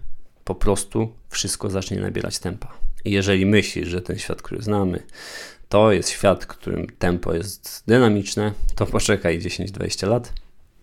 po 0.43 0.55
prostu 0.55 1.13
wszystko 1.29 1.69
zacznie 1.69 1.99
nabierać 1.99 2.39
tempa. 2.39 2.73
I 3.05 3.11
jeżeli 3.11 3.45
myślisz, 3.45 3.87
że 3.87 4.01
ten 4.01 4.17
świat, 4.19 4.41
który 4.41 4.61
znamy, 4.61 5.03
to 5.69 5.91
jest 5.91 6.09
świat, 6.09 6.43
w 6.43 6.47
którym 6.47 6.87
tempo 6.99 7.33
jest 7.33 7.83
dynamiczne, 7.87 8.53
to 8.75 8.85
poczekaj 8.85 9.39
10-20 9.39 10.07
lat, 10.07 10.33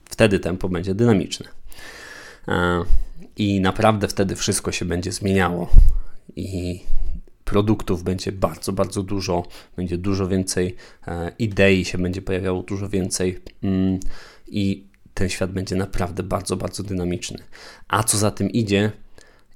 wtedy 0.04 0.38
tempo 0.38 0.68
będzie 0.68 0.94
dynamiczne. 0.94 1.48
E, 2.48 2.84
I 3.36 3.60
naprawdę 3.60 4.08
wtedy 4.08 4.36
wszystko 4.36 4.72
się 4.72 4.84
będzie 4.84 5.12
zmieniało 5.12 5.70
i 6.36 6.80
produktów 7.44 8.02
będzie 8.02 8.32
bardzo, 8.32 8.72
bardzo 8.72 9.02
dużo, 9.02 9.46
będzie 9.76 9.98
dużo 9.98 10.28
więcej 10.28 10.76
e, 11.06 11.32
idei 11.38 11.84
się 11.84 11.98
będzie 11.98 12.22
pojawiało 12.22 12.62
dużo 12.62 12.88
więcej 12.88 13.40
mm, 13.62 14.00
i 14.46 14.86
ten 15.14 15.28
świat 15.28 15.52
będzie 15.52 15.76
naprawdę 15.76 16.22
bardzo, 16.22 16.56
bardzo 16.56 16.82
dynamiczny. 16.82 17.38
A 17.88 18.02
co 18.02 18.18
za 18.18 18.30
tym 18.30 18.50
idzie, 18.50 18.92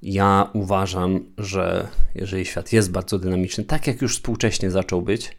ja 0.01 0.49
uważam, 0.53 1.25
że 1.37 1.87
jeżeli 2.15 2.45
świat 2.45 2.73
jest 2.73 2.91
bardzo 2.91 3.19
dynamiczny, 3.19 3.63
tak 3.63 3.87
jak 3.87 4.01
już 4.01 4.15
współcześnie 4.15 4.71
zaczął 4.71 5.01
być, 5.01 5.37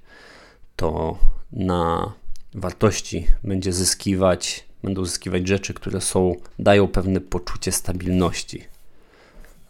to 0.77 1.19
na 1.53 2.13
wartości 2.55 3.27
będzie 3.45 3.73
zyskiwać, 3.73 4.65
będą 4.83 5.05
zyskiwać 5.05 5.49
rzeczy, 5.49 5.75
które 5.75 6.01
są, 6.01 6.35
dają 6.59 6.89
pewne 6.89 7.21
poczucie 7.21 7.73
stabilności. 7.73 8.65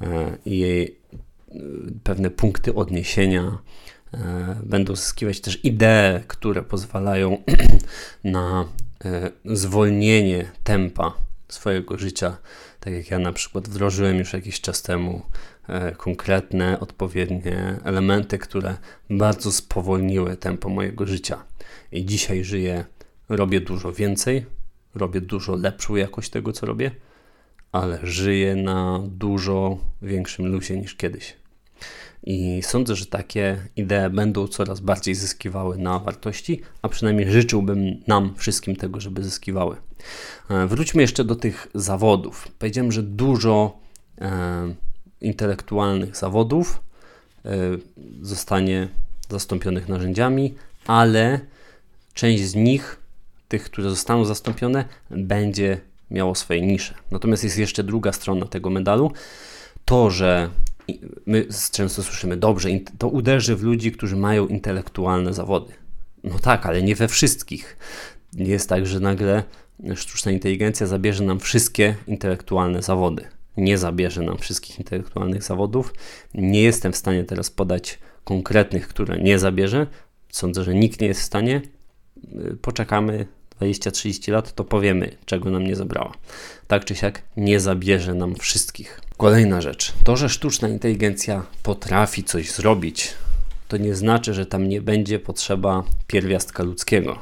E, 0.00 0.38
I 0.44 0.99
pewne 2.04 2.30
punkty 2.30 2.74
odniesienia, 2.74 3.58
e, 4.14 4.56
będą 4.62 4.96
zyskiwać 4.96 5.40
też 5.40 5.64
idee, 5.64 6.20
które 6.26 6.62
pozwalają 6.62 7.42
na 8.24 8.68
e, 9.04 9.30
zwolnienie 9.44 10.50
tempa 10.64 11.12
swojego 11.48 11.98
życia. 11.98 12.36
Tak 12.80 12.92
jak 12.92 13.10
ja 13.10 13.18
na 13.18 13.32
przykład 13.32 13.68
wdrożyłem 13.68 14.18
już 14.18 14.32
jakiś 14.32 14.60
czas 14.60 14.82
temu 14.82 15.22
konkretne, 15.96 16.80
odpowiednie 16.80 17.76
elementy, 17.84 18.38
które 18.38 18.76
bardzo 19.10 19.52
spowolniły 19.52 20.36
tempo 20.36 20.68
mojego 20.68 21.06
życia. 21.06 21.44
I 21.92 22.04
dzisiaj 22.04 22.44
żyję, 22.44 22.84
robię 23.28 23.60
dużo 23.60 23.92
więcej, 23.92 24.46
robię 24.94 25.20
dużo 25.20 25.56
lepszą 25.56 25.96
jakość 25.96 26.30
tego, 26.30 26.52
co 26.52 26.66
robię, 26.66 26.90
ale 27.72 27.98
żyję 28.02 28.56
na 28.56 29.00
dużo 29.06 29.78
większym 30.02 30.46
luzie 30.46 30.76
niż 30.76 30.94
kiedyś. 30.94 31.39
I 32.22 32.62
sądzę, 32.62 32.96
że 32.96 33.06
takie 33.06 33.56
idee 33.76 34.10
będą 34.10 34.48
coraz 34.48 34.80
bardziej 34.80 35.14
zyskiwały 35.14 35.78
na 35.78 35.98
wartości, 35.98 36.60
a 36.82 36.88
przynajmniej 36.88 37.30
życzyłbym 37.30 38.02
nam 38.06 38.34
wszystkim 38.36 38.76
tego, 38.76 39.00
żeby 39.00 39.24
zyskiwały. 39.24 39.76
E, 40.50 40.66
wróćmy 40.66 41.02
jeszcze 41.02 41.24
do 41.24 41.36
tych 41.36 41.68
zawodów. 41.74 42.48
Powiedziałem, 42.58 42.92
że 42.92 43.02
dużo 43.02 43.78
e, 44.20 44.30
intelektualnych 45.20 46.16
zawodów 46.16 46.80
e, 47.44 47.50
zostanie 48.22 48.88
zastąpionych 49.30 49.88
narzędziami, 49.88 50.54
ale 50.86 51.40
część 52.14 52.44
z 52.44 52.54
nich, 52.54 52.96
tych, 53.48 53.64
które 53.64 53.90
zostaną 53.90 54.24
zastąpione, 54.24 54.84
będzie 55.10 55.80
miało 56.10 56.34
swoje 56.34 56.60
nisze. 56.60 56.94
Natomiast 57.10 57.44
jest 57.44 57.58
jeszcze 57.58 57.84
druga 57.84 58.12
strona 58.12 58.46
tego 58.46 58.70
medalu. 58.70 59.12
To, 59.84 60.10
że 60.10 60.50
my 61.26 61.46
często 61.72 62.02
słyszymy, 62.02 62.36
dobrze, 62.36 62.68
to 62.98 63.08
uderzy 63.08 63.56
w 63.56 63.62
ludzi, 63.62 63.92
którzy 63.92 64.16
mają 64.16 64.46
intelektualne 64.46 65.34
zawody. 65.34 65.72
No 66.24 66.38
tak, 66.38 66.66
ale 66.66 66.82
nie 66.82 66.94
we 66.94 67.08
wszystkich. 67.08 67.76
Nie 68.32 68.50
jest 68.50 68.68
tak, 68.68 68.86
że 68.86 69.00
nagle 69.00 69.42
sztuczna 69.94 70.32
inteligencja 70.32 70.86
zabierze 70.86 71.24
nam 71.24 71.40
wszystkie 71.40 71.96
intelektualne 72.06 72.82
zawody. 72.82 73.24
Nie 73.56 73.78
zabierze 73.78 74.22
nam 74.22 74.38
wszystkich 74.38 74.78
intelektualnych 74.78 75.42
zawodów. 75.42 75.94
Nie 76.34 76.62
jestem 76.62 76.92
w 76.92 76.96
stanie 76.96 77.24
teraz 77.24 77.50
podać 77.50 77.98
konkretnych, 78.24 78.88
które 78.88 79.18
nie 79.18 79.38
zabierze. 79.38 79.86
Sądzę, 80.28 80.64
że 80.64 80.74
nikt 80.74 81.00
nie 81.00 81.06
jest 81.06 81.20
w 81.20 81.24
stanie. 81.24 81.62
Poczekamy 82.62 83.26
20-30 83.60 84.32
lat, 84.32 84.54
to 84.54 84.64
powiemy, 84.64 85.16
czego 85.24 85.50
nam 85.50 85.64
nie 85.64 85.76
zabrała. 85.76 86.12
Tak 86.66 86.84
czy 86.84 86.94
siak, 86.94 87.22
nie 87.36 87.60
zabierze 87.60 88.14
nam 88.14 88.34
wszystkich. 88.34 89.00
Kolejna 89.20 89.60
rzecz. 89.60 89.92
To, 90.04 90.16
że 90.16 90.28
sztuczna 90.28 90.68
inteligencja 90.68 91.46
potrafi 91.62 92.24
coś 92.24 92.50
zrobić, 92.50 93.14
to 93.68 93.76
nie 93.76 93.94
znaczy, 93.94 94.34
że 94.34 94.46
tam 94.46 94.68
nie 94.68 94.80
będzie 94.80 95.18
potrzeba 95.18 95.84
pierwiastka 96.06 96.62
ludzkiego. 96.62 97.18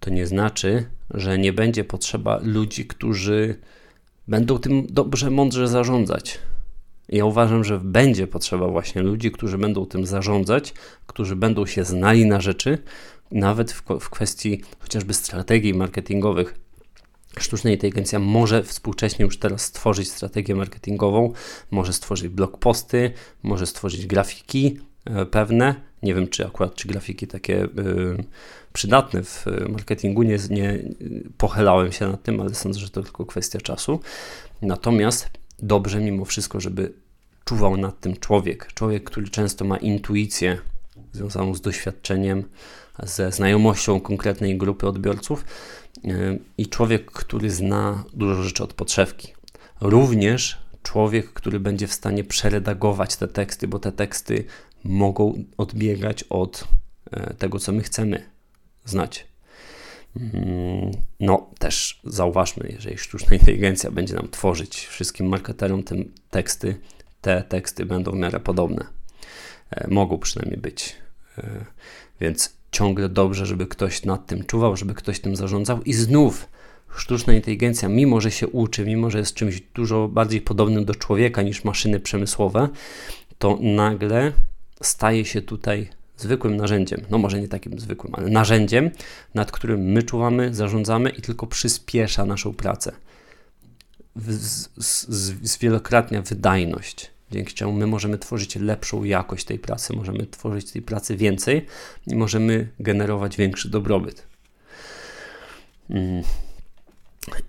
To 0.00 0.10
nie 0.10 0.26
znaczy, 0.26 0.86
że 1.10 1.38
nie 1.38 1.52
będzie 1.52 1.84
potrzeba 1.84 2.40
ludzi, 2.42 2.86
którzy 2.86 3.54
będą 4.28 4.58
tym 4.58 4.86
dobrze, 4.86 5.30
mądrze 5.30 5.68
zarządzać. 5.68 6.38
Ja 7.08 7.24
uważam, 7.24 7.64
że 7.64 7.80
będzie 7.80 8.26
potrzeba 8.26 8.68
właśnie 8.68 9.02
ludzi, 9.02 9.30
którzy 9.30 9.58
będą 9.58 9.86
tym 9.86 10.06
zarządzać, 10.06 10.74
którzy 11.06 11.36
będą 11.36 11.66
się 11.66 11.84
znali 11.84 12.26
na 12.26 12.40
rzeczy, 12.40 12.78
nawet 13.30 13.72
w, 13.72 13.82
w 14.00 14.10
kwestii 14.10 14.62
chociażby 14.78 15.14
strategii 15.14 15.74
marketingowych. 15.74 16.65
Sztuczna 17.38 17.70
inteligencja 17.70 18.18
może 18.18 18.62
współcześnie 18.62 19.24
już 19.24 19.38
teraz 19.38 19.62
stworzyć 19.62 20.10
strategię 20.10 20.54
marketingową, 20.54 21.32
może 21.70 21.92
stworzyć 21.92 22.28
blog 22.28 22.58
posty, 22.58 23.12
może 23.42 23.66
stworzyć 23.66 24.06
grafiki 24.06 24.78
e, 25.04 25.26
pewne. 25.26 25.74
Nie 26.02 26.14
wiem, 26.14 26.28
czy 26.28 26.46
akurat 26.46 26.74
czy 26.74 26.88
grafiki 26.88 27.26
takie 27.26 27.64
y, 27.64 27.68
przydatne 28.72 29.22
w 29.22 29.46
marketingu, 29.68 30.22
nie, 30.22 30.38
nie 30.50 30.78
pochylałem 31.38 31.92
się 31.92 32.08
nad 32.08 32.22
tym, 32.22 32.40
ale 32.40 32.54
sądzę, 32.54 32.80
że 32.80 32.90
to 32.90 33.02
tylko 33.02 33.26
kwestia 33.26 33.60
czasu. 33.60 34.00
Natomiast 34.62 35.30
dobrze 35.58 36.00
mimo 36.00 36.24
wszystko, 36.24 36.60
żeby 36.60 36.92
czuwał 37.44 37.76
nad 37.76 38.00
tym 38.00 38.16
człowiek. 38.16 38.72
Człowiek, 38.74 39.04
który 39.04 39.28
często 39.28 39.64
ma 39.64 39.76
intuicję 39.76 40.58
związaną 41.12 41.54
z 41.54 41.60
doświadczeniem, 41.60 42.44
ze 43.02 43.32
znajomością 43.32 44.00
konkretnej 44.00 44.58
grupy 44.58 44.88
odbiorców 44.88 45.44
i 46.58 46.66
człowiek, 46.66 47.10
który 47.10 47.50
zna 47.50 48.04
dużo 48.14 48.42
rzeczy 48.42 48.64
od 48.64 48.74
podszewki. 48.74 49.32
Również 49.80 50.58
człowiek, 50.82 51.32
który 51.32 51.60
będzie 51.60 51.86
w 51.86 51.92
stanie 51.92 52.24
przeredagować 52.24 53.16
te 53.16 53.28
teksty, 53.28 53.68
bo 53.68 53.78
te 53.78 53.92
teksty 53.92 54.44
mogą 54.84 55.44
odbiegać 55.56 56.22
od 56.22 56.64
e, 57.10 57.34
tego, 57.34 57.58
co 57.58 57.72
my 57.72 57.82
chcemy 57.82 58.30
znać. 58.84 59.26
Mm, 60.16 60.90
no, 61.20 61.50
też 61.58 62.00
zauważmy, 62.04 62.68
jeżeli 62.72 62.98
sztuczna 62.98 63.36
inteligencja 63.36 63.90
będzie 63.90 64.14
nam 64.14 64.28
tworzyć 64.30 64.86
wszystkim 64.86 65.28
marketerom 65.28 65.82
te 65.82 65.96
teksty, 66.30 66.80
te 67.20 67.42
teksty 67.42 67.86
będą 67.86 68.12
w 68.12 68.16
miarę 68.16 68.40
podobne. 68.40 68.86
E, 69.70 69.88
mogą 69.88 70.18
przynajmniej 70.18 70.60
być. 70.60 70.96
E, 71.38 71.64
więc 72.20 72.55
ciągle 72.72 73.08
dobrze, 73.08 73.46
żeby 73.46 73.66
ktoś 73.66 74.04
nad 74.04 74.26
tym 74.26 74.44
czuwał, 74.44 74.76
żeby 74.76 74.94
ktoś 74.94 75.20
tym 75.20 75.36
zarządzał. 75.36 75.82
I 75.82 75.92
znów 75.92 76.48
sztuczna 76.96 77.32
inteligencja, 77.32 77.88
mimo 77.88 78.20
że 78.20 78.30
się 78.30 78.48
uczy, 78.48 78.84
mimo 78.84 79.10
że 79.10 79.18
jest 79.18 79.34
czymś 79.34 79.60
dużo 79.74 80.08
bardziej 80.08 80.40
podobnym 80.40 80.84
do 80.84 80.94
człowieka 80.94 81.42
niż 81.42 81.64
maszyny 81.64 82.00
przemysłowe, 82.00 82.68
to 83.38 83.58
nagle 83.60 84.32
staje 84.82 85.24
się 85.24 85.42
tutaj 85.42 85.88
zwykłym 86.16 86.56
narzędziem, 86.56 87.00
no 87.10 87.18
może 87.18 87.40
nie 87.40 87.48
takim 87.48 87.80
zwykłym, 87.80 88.14
ale 88.14 88.28
narzędziem, 88.28 88.90
nad 89.34 89.52
którym 89.52 89.80
my 89.80 90.02
czuwamy, 90.02 90.54
zarządzamy 90.54 91.10
i 91.10 91.22
tylko 91.22 91.46
przyspiesza 91.46 92.24
naszą 92.24 92.54
pracę. 92.54 92.92
Zwielokrotnia 95.42 96.22
wydajność, 96.22 97.10
dzięki 97.30 97.54
czemu 97.54 97.72
my 97.72 97.86
możemy 97.86 98.18
tworzyć 98.18 98.56
lepszą 98.56 99.04
jakość 99.04 99.44
tej 99.44 99.58
pracy, 99.58 99.96
możemy 99.96 100.26
tworzyć 100.26 100.72
tej 100.72 100.82
pracy 100.82 101.16
więcej 101.16 101.66
i 102.06 102.14
możemy 102.14 102.68
generować 102.80 103.36
większy 103.36 103.70
dobrobyt. 103.70 104.26
Mm. 105.90 106.22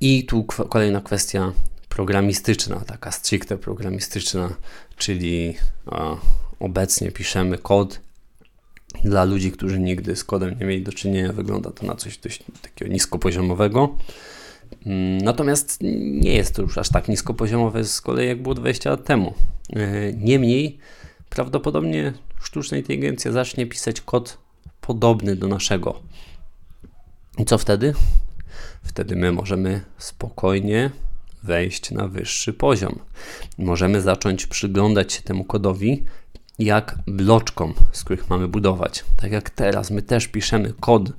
I 0.01 0.25
tu 0.25 0.43
kolejna 0.43 1.01
kwestia 1.01 1.53
programistyczna, 1.89 2.79
taka 2.79 3.11
stricte 3.11 3.57
programistyczna, 3.57 4.53
czyli 4.97 5.55
obecnie 6.59 7.11
piszemy 7.11 7.57
kod 7.57 7.99
dla 9.03 9.23
ludzi, 9.23 9.51
którzy 9.51 9.79
nigdy 9.79 10.15
z 10.15 10.23
kodem 10.23 10.59
nie 10.59 10.65
mieli 10.65 10.83
do 10.83 10.93
czynienia, 10.93 11.33
wygląda 11.33 11.71
to 11.71 11.85
na 11.85 11.95
coś 11.95 12.17
dość 12.17 12.43
takiego 12.61 12.91
niskopoziomowego. 12.91 13.83
Mm, 13.83 13.97
natomiast 15.23 15.79
nie 15.81 16.33
jest 16.33 16.55
to 16.55 16.61
już 16.61 16.77
aż 16.77 16.89
tak 16.89 17.07
niskopoziomowe 17.07 17.83
z 17.83 18.01
kolei, 18.01 18.27
jak 18.27 18.41
było 18.41 18.55
20 18.55 18.89
lat 18.89 19.03
temu. 19.03 19.33
E, 19.75 20.13
niemniej, 20.13 20.77
prawdopodobnie 21.29 22.13
sztuczna 22.41 22.77
inteligencja 22.77 23.31
zacznie 23.31 23.65
pisać 23.65 24.01
kod 24.01 24.37
podobny 24.81 25.35
do 25.35 25.47
naszego. 25.47 25.99
I 27.37 27.45
co 27.45 27.57
wtedy? 27.57 27.93
Wtedy 28.83 29.15
my 29.15 29.31
możemy 29.31 29.81
spokojnie 29.97 30.91
wejść 31.43 31.91
na 31.91 32.07
wyższy 32.07 32.53
poziom. 32.53 32.99
Możemy 33.57 34.01
zacząć 34.01 34.47
przyglądać 34.47 35.13
się 35.13 35.21
temu 35.21 35.43
kodowi 35.43 36.03
jak 36.59 36.97
bloczkom, 37.07 37.73
z 37.91 38.03
których 38.03 38.29
mamy 38.29 38.47
budować. 38.47 39.05
Tak 39.21 39.31
jak 39.31 39.49
teraz, 39.49 39.91
my 39.91 40.01
też 40.01 40.27
piszemy 40.27 40.73
kod, 40.79 41.11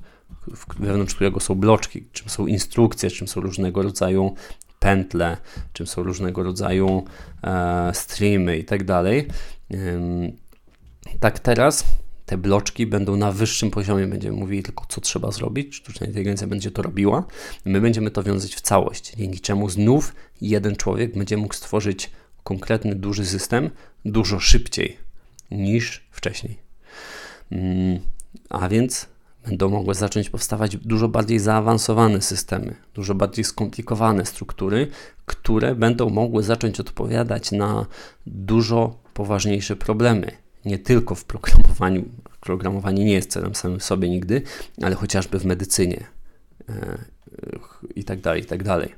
wewnątrz 0.79 1.15
którego 1.15 1.39
są 1.39 1.55
bloczki, 1.55 2.05
czym 2.11 2.29
są 2.29 2.47
instrukcje, 2.47 3.11
czym 3.11 3.27
są 3.27 3.41
różnego 3.41 3.81
rodzaju 3.81 4.35
pętle, 4.79 5.37
czym 5.73 5.87
są 5.87 6.03
różnego 6.03 6.43
rodzaju 6.43 7.05
e, 7.43 7.91
streamy 7.93 8.57
i 8.57 8.65
tak 8.65 8.83
dalej. 8.83 9.27
Tak 11.19 11.39
teraz 11.39 11.85
te 12.25 12.37
bloczki 12.37 12.87
będą 12.87 13.15
na 13.15 13.31
wyższym 13.31 13.71
poziomie, 13.71 14.07
będziemy 14.07 14.37
mówili 14.37 14.63
tylko, 14.63 14.85
co 14.89 15.01
trzeba 15.01 15.31
zrobić, 15.31 15.75
sztuczna 15.75 16.07
inteligencja 16.07 16.47
będzie 16.47 16.71
to 16.71 16.81
robiła, 16.81 17.23
my 17.65 17.81
będziemy 17.81 18.11
to 18.11 18.23
wiązać 18.23 18.55
w 18.55 18.61
całość, 18.61 19.13
dzięki 19.17 19.39
czemu 19.39 19.69
znów 19.69 20.15
jeden 20.41 20.75
człowiek 20.75 21.17
będzie 21.17 21.37
mógł 21.37 21.53
stworzyć 21.53 22.11
konkretny, 22.43 22.95
duży 22.95 23.25
system 23.25 23.69
dużo 24.05 24.39
szybciej 24.39 24.97
niż 25.51 26.07
wcześniej. 26.11 26.59
Mm, 27.51 27.99
a 28.49 28.69
więc 28.69 29.07
będą 29.45 29.69
mogły 29.69 29.95
zacząć 29.95 30.29
powstawać 30.29 30.77
dużo 30.77 31.07
bardziej 31.07 31.39
zaawansowane 31.39 32.21
systemy, 32.21 32.75
dużo 32.93 33.15
bardziej 33.15 33.45
skomplikowane 33.45 34.25
struktury, 34.25 34.87
które 35.25 35.75
będą 35.75 36.09
mogły 36.09 36.43
zacząć 36.43 36.79
odpowiadać 36.79 37.51
na 37.51 37.85
dużo 38.25 38.97
poważniejsze 39.13 39.75
problemy. 39.75 40.31
Nie 40.65 40.79
tylko 40.79 41.15
w 41.15 41.25
programowaniu. 41.25 42.05
Programowanie 42.39 43.05
nie 43.05 43.13
jest 43.13 43.31
celem 43.31 43.55
samym 43.55 43.81
sobie 43.81 44.09
nigdy, 44.09 44.41
ale 44.81 44.95
chociażby 44.95 45.39
w 45.39 45.45
medycynie 45.45 46.03
e, 46.69 46.97
i 47.95 48.03
tak 48.03 48.21
dalej, 48.21 48.41
i 48.41 48.45
tak 48.45 48.63
dalej. 48.63 48.95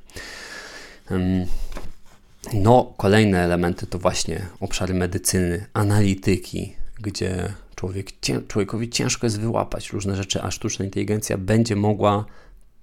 No, 2.53 2.93
kolejne 2.97 3.39
elementy 3.39 3.87
to 3.87 3.99
właśnie 3.99 4.47
obszary 4.59 4.93
medycyny, 4.93 5.65
analityki, 5.73 6.75
gdzie 6.99 7.53
człowiek, 7.81 8.11
człowiekowi 8.47 8.89
ciężko 8.89 9.25
jest 9.25 9.39
wyłapać 9.39 9.89
różne 9.89 10.15
rzeczy, 10.15 10.41
a 10.41 10.51
sztuczna 10.51 10.85
inteligencja 10.85 11.37
będzie 11.37 11.75
mogła 11.75 12.25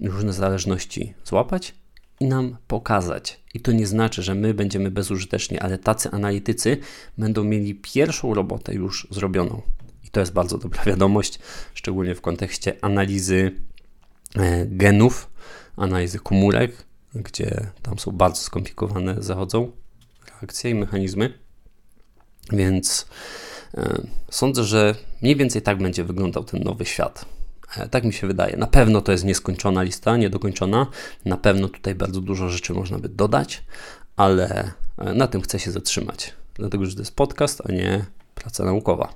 różne 0.01 0.33
zależności 0.33 1.15
złapać 1.25 1.75
i 2.21 2.25
nam 2.25 2.57
pokazać. 2.67 3.41
I 3.55 3.61
to 3.61 3.73
nie 3.73 3.87
znaczy, 3.87 4.23
że 4.23 4.35
my 4.35 4.55
będziemy 4.55 4.91
bezużyteczni, 4.91 5.59
ale 5.59 5.79
tacy 5.79 6.11
analitycy 6.11 6.77
będą 7.19 7.45
mieli 7.45 7.75
pierwszą 7.75 8.35
robotę 8.35 8.75
już 8.75 9.09
zrobioną. 9.11 9.63
I 10.05 10.11
to 10.11 10.21
jest 10.21 10.33
bardzo 10.33 10.59
dobra 10.59 10.85
wiadomość, 10.85 11.39
szczególnie 11.75 12.15
w 12.15 12.21
kontekście 12.21 12.77
analizy 12.81 13.53
e, 14.37 14.67
genów, 14.67 15.31
analizy 15.77 16.19
komórek, 16.19 16.85
gdzie 17.15 17.71
tam 17.83 17.99
są 17.99 18.11
bardzo 18.13 18.43
skomplikowane, 18.43 19.17
zachodzą 19.19 19.73
reakcje 20.31 20.71
i 20.71 20.75
mechanizmy. 20.75 21.39
Więc 22.53 23.07
sądzę, 24.31 24.65
że 24.65 24.95
mniej 25.23 25.37
więcej 25.37 25.63
tak 25.63 25.79
będzie 25.79 26.05
wyglądał 26.05 26.45
ten 26.45 26.63
nowy 26.63 26.87
świat. 26.87 27.25
E, 27.77 27.89
tak 27.89 28.05
mi 28.05 28.13
się 28.13 28.27
wydaje. 28.27 28.57
Na 28.57 28.67
pewno 28.67 29.01
to 29.01 29.13
jest 29.13 29.25
nieskończona 29.25 29.83
lista, 29.83 30.17
niedokończona. 30.17 30.87
Na 31.25 31.37
pewno 31.37 31.69
tutaj 31.69 31.95
bardzo 31.95 32.21
dużo 32.21 32.49
rzeczy 32.49 32.73
można 32.73 32.99
by 32.99 33.09
dodać, 33.09 33.65
ale 34.17 34.73
e, 34.99 35.15
na 35.15 35.27
tym 35.27 35.43
chcę 35.43 35.59
się 35.59 35.71
zatrzymać. 35.71 36.35
Dlatego, 36.55 36.87
że 36.87 36.95
to 36.95 37.01
jest 37.01 37.17
podcast, 37.17 37.63
a 37.69 37.73
nie 37.73 38.05
praca 38.35 38.65
naukowa. 38.65 39.15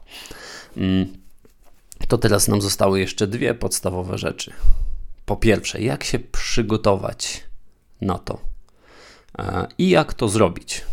Mm, 0.77 1.07
to 2.09 2.19
teraz 2.19 2.49
nam 2.49 2.61
zostały 2.63 3.01
jeszcze 3.01 3.27
dwie 3.27 3.55
podstawowe 3.55 4.19
rzeczy. 4.19 4.53
Po 5.27 5.37
pierwsze, 5.37 5.83
jak 5.83 6.05
się 6.05 6.19
przygotować 6.19 7.43
na 8.01 8.19
to. 8.19 8.39
E, 9.39 9.67
I 9.79 9.91
jak 9.91 10.15
to 10.15 10.29
zrobić? 10.29 10.85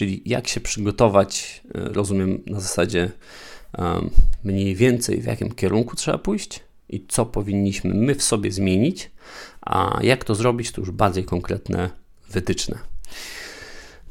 Czyli 0.00 0.22
jak 0.24 0.48
się 0.48 0.60
przygotować, 0.60 1.62
e, 1.74 1.78
rozumiem 1.92 2.42
na 2.46 2.60
zasadzie 2.60 3.10
mniej 4.44 4.74
więcej 4.74 5.20
w 5.20 5.24
jakim 5.24 5.54
kierunku 5.54 5.96
trzeba 5.96 6.18
pójść 6.18 6.60
i 6.88 7.06
co 7.08 7.26
powinniśmy 7.26 7.94
my 7.94 8.14
w 8.14 8.22
sobie 8.22 8.52
zmienić, 8.52 9.10
a 9.60 9.98
jak 10.02 10.24
to 10.24 10.34
zrobić, 10.34 10.72
to 10.72 10.80
już 10.80 10.90
bardziej 10.90 11.24
konkretne 11.24 11.90
wytyczne. 12.30 12.78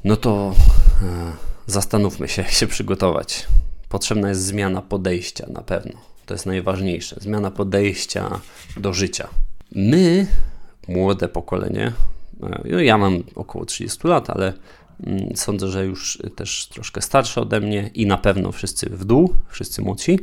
No 0.03 0.15
to 0.15 0.55
e, 1.03 1.31
zastanówmy 1.67 2.27
się, 2.27 2.41
jak 2.43 2.51
się 2.51 2.67
przygotować. 2.67 3.47
Potrzebna 3.89 4.29
jest 4.29 4.41
zmiana 4.41 4.81
podejścia 4.81 5.45
na 5.53 5.61
pewno. 5.61 5.93
To 6.25 6.33
jest 6.33 6.45
najważniejsze. 6.45 7.15
Zmiana 7.19 7.51
podejścia 7.51 8.39
do 8.77 8.93
życia. 8.93 9.27
My, 9.71 10.27
młode 10.87 11.27
pokolenie, 11.27 11.93
e, 12.43 12.61
no 12.65 12.79
ja 12.79 12.97
mam 12.97 13.23
około 13.35 13.65
30 13.65 14.07
lat, 14.07 14.29
ale 14.29 14.53
sądzę, 15.35 15.67
że 15.67 15.85
już 15.85 16.19
też 16.35 16.67
troszkę 16.67 17.01
starsze 17.01 17.41
ode 17.41 17.59
mnie 17.59 17.89
i 17.93 18.05
na 18.05 18.17
pewno 18.17 18.51
wszyscy 18.51 18.89
w 18.89 19.05
dół, 19.05 19.35
wszyscy 19.49 19.81
młodsi, 19.81 20.19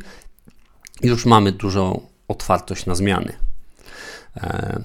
już 1.03 1.27
mamy 1.27 1.53
dużą 1.53 2.01
otwartość 2.29 2.87
na 2.87 2.95
zmiany. 2.95 3.33
E, 4.37 4.83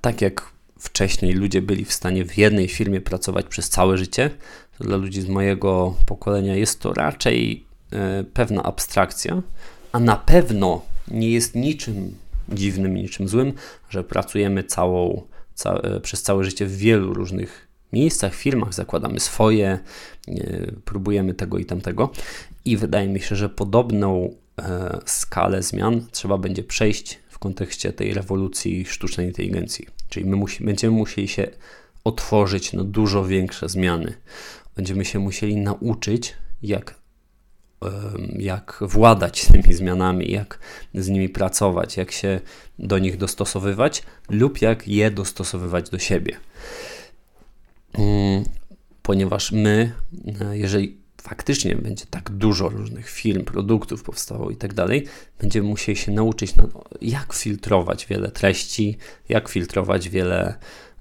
tak 0.00 0.20
jak 0.20 0.52
wcześniej 0.78 1.32
ludzie 1.32 1.62
byli 1.62 1.84
w 1.84 1.92
stanie 1.92 2.24
w 2.24 2.38
jednej 2.38 2.68
firmie 2.68 3.00
pracować 3.00 3.46
przez 3.46 3.68
całe 3.68 3.98
życie, 3.98 4.30
to 4.78 4.84
dla 4.84 4.96
ludzi 4.96 5.22
z 5.22 5.28
mojego 5.28 5.94
pokolenia 6.06 6.56
jest 6.56 6.80
to 6.80 6.92
raczej 6.92 7.64
e, 7.92 8.24
pewna 8.24 8.62
abstrakcja, 8.62 9.42
a 9.92 10.00
na 10.00 10.16
pewno 10.16 10.82
nie 11.08 11.30
jest 11.30 11.54
niczym 11.54 12.14
dziwnym, 12.48 12.94
niczym 12.94 13.28
złym, 13.28 13.52
że 13.90 14.04
pracujemy 14.04 14.64
całą, 14.64 15.22
ca 15.54 15.74
e, 15.74 16.00
przez 16.00 16.22
całe 16.22 16.44
życie 16.44 16.66
w 16.66 16.76
wielu 16.76 17.14
różnych 17.14 17.71
miejscach, 17.92 18.34
firmach, 18.34 18.74
zakładamy 18.74 19.20
swoje, 19.20 19.78
próbujemy 20.84 21.34
tego 21.34 21.58
i 21.58 21.64
tamtego. 21.64 22.10
I 22.64 22.76
wydaje 22.76 23.08
mi 23.08 23.20
się, 23.20 23.36
że 23.36 23.48
podobną 23.48 24.34
e, 24.58 24.98
skalę 25.06 25.62
zmian 25.62 26.06
trzeba 26.12 26.38
będzie 26.38 26.62
przejść 26.62 27.18
w 27.28 27.38
kontekście 27.38 27.92
tej 27.92 28.14
rewolucji 28.14 28.84
sztucznej 28.84 29.26
inteligencji. 29.26 29.86
Czyli 30.08 30.26
my 30.26 30.36
musi, 30.36 30.64
będziemy 30.64 30.96
musieli 30.96 31.28
się 31.28 31.48
otworzyć 32.04 32.72
na 32.72 32.84
dużo 32.84 33.24
większe 33.24 33.68
zmiany. 33.68 34.14
Będziemy 34.76 35.04
się 35.04 35.18
musieli 35.18 35.56
nauczyć, 35.56 36.34
jak 36.62 37.02
jak 38.38 38.78
władać 38.80 39.44
tymi 39.52 39.74
zmianami, 39.74 40.30
jak 40.30 40.58
z 40.94 41.08
nimi 41.08 41.28
pracować, 41.28 41.96
jak 41.96 42.12
się 42.12 42.40
do 42.78 42.98
nich 42.98 43.16
dostosowywać 43.16 44.02
lub 44.30 44.62
jak 44.62 44.88
je 44.88 45.10
dostosowywać 45.10 45.90
do 45.90 45.98
siebie. 45.98 46.36
Mm, 47.98 48.44
ponieważ 49.02 49.52
my, 49.52 49.92
e, 50.40 50.58
jeżeli 50.58 51.02
faktycznie 51.22 51.76
będzie 51.76 52.04
tak 52.10 52.30
dużo 52.30 52.68
różnych 52.68 53.10
firm, 53.10 53.44
produktów 53.44 54.02
powstało 54.02 54.50
i 54.50 54.56
tak 54.56 54.74
dalej, 54.74 55.06
będziemy 55.40 55.68
musieli 55.68 55.98
się 55.98 56.12
nauczyć, 56.12 56.54
jak 57.00 57.32
filtrować 57.32 58.06
wiele 58.06 58.30
treści, 58.30 58.96
jak 59.28 59.48
filtrować 59.48 60.08
wiele 60.08 60.54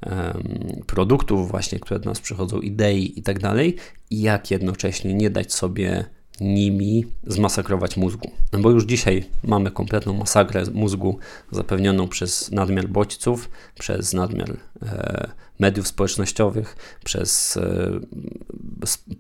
um, 0.05 0.83
produktów, 0.87 1.51
właśnie, 1.51 1.79
które 1.79 1.99
do 1.99 2.09
nas 2.09 2.19
przychodzą, 2.19 2.59
idei 2.59 3.19
i 3.19 3.23
tak 3.23 3.39
dalej, 3.39 3.75
i 4.09 4.21
jak 4.21 4.51
jednocześnie 4.51 5.13
nie 5.13 5.29
dać 5.29 5.53
sobie 5.53 6.05
nimi 6.41 7.05
zmasakrować 7.27 7.97
mózgu. 7.97 8.31
No 8.53 8.59
bo 8.59 8.69
już 8.69 8.85
dzisiaj 8.85 9.25
mamy 9.43 9.71
kompletną 9.71 10.13
masakrę 10.13 10.63
mózgu 10.73 11.19
zapewnioną 11.51 12.07
przez 12.07 12.51
nadmiar 12.51 12.87
bodźców, 12.87 13.49
przez 13.79 14.13
nadmiar 14.13 14.57
e, 14.81 15.31
mediów 15.59 15.87
społecznościowych, 15.87 16.97
przez 17.03 17.57
e, 17.57 17.99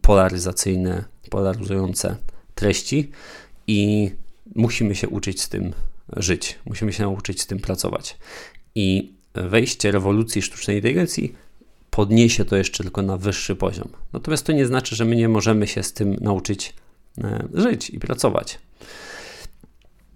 polaryzacyjne, 0.01 1.03
polaryzujące 1.29 2.15
treści 2.55 3.11
i 3.67 4.11
musimy 4.55 4.95
się 4.95 5.09
uczyć 5.09 5.41
z 5.41 5.49
tym 5.49 5.73
żyć, 6.17 6.59
musimy 6.65 6.93
się 6.93 7.03
nauczyć 7.03 7.41
z 7.41 7.47
tym 7.47 7.59
pracować. 7.59 8.17
I 8.75 9.13
wejście 9.33 9.91
rewolucji 9.91 10.41
sztucznej 10.41 10.77
inteligencji 10.77 11.35
podniesie 11.89 12.45
to 12.45 12.55
jeszcze 12.55 12.83
tylko 12.83 13.01
na 13.01 13.17
wyższy 13.17 13.55
poziom. 13.55 13.89
Natomiast 14.13 14.45
to 14.45 14.51
nie 14.51 14.65
znaczy, 14.65 14.95
że 14.95 15.05
my 15.05 15.15
nie 15.15 15.29
możemy 15.29 15.67
się 15.67 15.83
z 15.83 15.93
tym 15.93 16.15
nauczyć 16.21 16.73
żyć 17.53 17.89
i 17.89 17.99
pracować. 17.99 18.59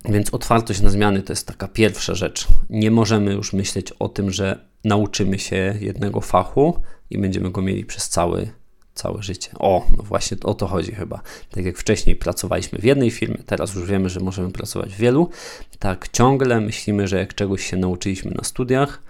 Więc 0.10 0.34
otwartość 0.34 0.82
na 0.82 0.90
zmiany 0.90 1.22
to 1.22 1.34
jest 1.34 1.48
taka 1.48 1.68
pierwsza 1.68 2.16
rzecz. 2.16 2.48
Nie 2.70 2.92
możemy 2.92 3.34
już 3.34 3.54
myśleć 3.54 3.92
o 3.92 4.10
tym, 4.10 4.32
że 4.32 4.66
nauczymy 4.84 5.40
się 5.40 5.78
jednego 5.82 6.22
fachu 6.22 6.82
i 7.10 7.18
będziemy 7.18 7.52
go 7.52 7.62
mieli 7.62 7.86
przez 7.86 8.10
cały, 8.10 8.50
całe 8.94 9.24
życie. 9.24 9.50
O, 9.60 9.88
no 9.98 10.04
właśnie 10.04 10.38
o 10.44 10.54
to 10.54 10.68
chodzi 10.68 10.92
chyba. 10.92 11.22
Tak 11.52 11.66
jak 11.66 11.78
wcześniej 11.78 12.16
pracowaliśmy 12.16 12.80
w 12.80 12.84
jednej 12.84 13.12
firmie, 13.12 13.38
teraz 13.46 13.76
już 13.76 13.90
wiemy, 13.90 14.10
że 14.10 14.20
możemy 14.20 14.52
pracować 14.52 14.94
w 14.94 14.98
wielu. 14.98 15.30
Tak 15.80 16.08
ciągle 16.08 16.62
myślimy, 16.62 17.08
że 17.08 17.18
jak 17.18 17.34
czegoś 17.34 17.66
się 17.66 17.78
nauczyliśmy 17.78 18.32
na 18.32 18.44
studiach, 18.44 19.02